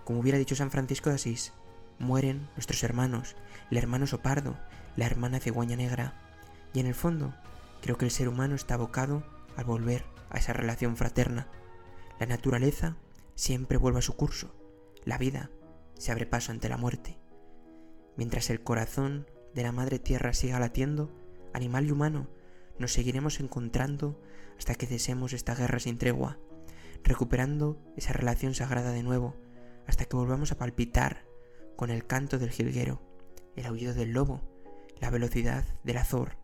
Como 0.02 0.18
hubiera 0.18 0.36
dicho 0.36 0.56
San 0.56 0.72
Francisco 0.72 1.10
de 1.10 1.14
Asís, 1.14 1.52
mueren 2.00 2.48
nuestros 2.56 2.82
hermanos, 2.82 3.36
el 3.70 3.78
hermano 3.78 4.08
sopardo, 4.08 4.58
la 4.96 5.06
hermana 5.06 5.38
cigüeña 5.38 5.76
negra. 5.76 6.20
Y 6.72 6.80
en 6.80 6.86
el 6.86 6.94
fondo, 6.96 7.32
creo 7.82 7.96
que 7.96 8.04
el 8.04 8.10
ser 8.10 8.28
humano 8.28 8.56
está 8.56 8.74
abocado 8.74 9.22
al 9.54 9.64
volver 9.64 10.04
a 10.30 10.38
esa 10.38 10.52
relación 10.52 10.96
fraterna. 10.96 11.46
La 12.18 12.26
naturaleza 12.26 12.96
siempre 13.36 13.78
vuelve 13.78 14.00
a 14.00 14.02
su 14.02 14.16
curso. 14.16 14.52
La 15.04 15.18
vida 15.18 15.50
se 15.96 16.10
abre 16.10 16.26
paso 16.26 16.50
ante 16.50 16.68
la 16.68 16.78
muerte. 16.78 17.16
Mientras 18.16 18.50
el 18.50 18.64
corazón 18.64 19.28
de 19.54 19.62
la 19.62 19.70
madre 19.70 20.00
tierra 20.00 20.32
siga 20.32 20.58
latiendo, 20.58 21.16
animal 21.52 21.86
y 21.86 21.92
humano, 21.92 22.26
nos 22.78 22.92
seguiremos 22.92 23.40
encontrando 23.40 24.20
hasta 24.58 24.74
que 24.74 24.86
cesemos 24.86 25.32
esta 25.32 25.54
guerra 25.54 25.78
sin 25.78 25.98
tregua, 25.98 26.38
recuperando 27.02 27.80
esa 27.96 28.12
relación 28.12 28.54
sagrada 28.54 28.92
de 28.92 29.02
nuevo, 29.02 29.36
hasta 29.86 30.04
que 30.04 30.16
volvamos 30.16 30.52
a 30.52 30.58
palpitar 30.58 31.24
con 31.76 31.90
el 31.90 32.06
canto 32.06 32.38
del 32.38 32.50
jilguero, 32.50 33.02
el 33.56 33.66
aullido 33.66 33.94
del 33.94 34.12
lobo, 34.12 34.42
la 35.00 35.10
velocidad 35.10 35.64
del 35.82 35.98
azor, 35.98 36.36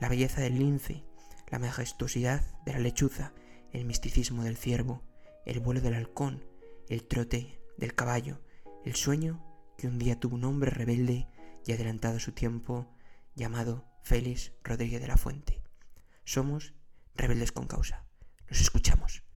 la 0.00 0.08
belleza 0.08 0.40
del 0.40 0.58
lince, 0.58 1.04
la 1.50 1.58
majestuosidad 1.58 2.42
de 2.64 2.72
la 2.72 2.78
lechuza, 2.78 3.32
el 3.72 3.84
misticismo 3.84 4.44
del 4.44 4.56
ciervo, 4.56 5.02
el 5.44 5.60
vuelo 5.60 5.80
del 5.80 5.94
halcón, 5.94 6.44
el 6.88 7.04
trote 7.04 7.60
del 7.76 7.94
caballo, 7.94 8.40
el 8.84 8.94
sueño 8.94 9.44
que 9.76 9.86
un 9.86 9.98
día 9.98 10.18
tuvo 10.18 10.36
un 10.36 10.44
hombre 10.44 10.70
rebelde 10.70 11.28
y 11.66 11.72
adelantado 11.72 12.18
su 12.20 12.32
tiempo 12.32 12.86
llamado 13.34 13.84
Félix 14.02 14.52
Rodríguez 14.62 15.00
de 15.00 15.08
la 15.08 15.16
Fuente. 15.16 15.55
Somos 16.26 16.74
rebeldes 17.14 17.52
con 17.52 17.68
causa. 17.68 18.04
Nos 18.50 18.60
escuchamos. 18.60 19.22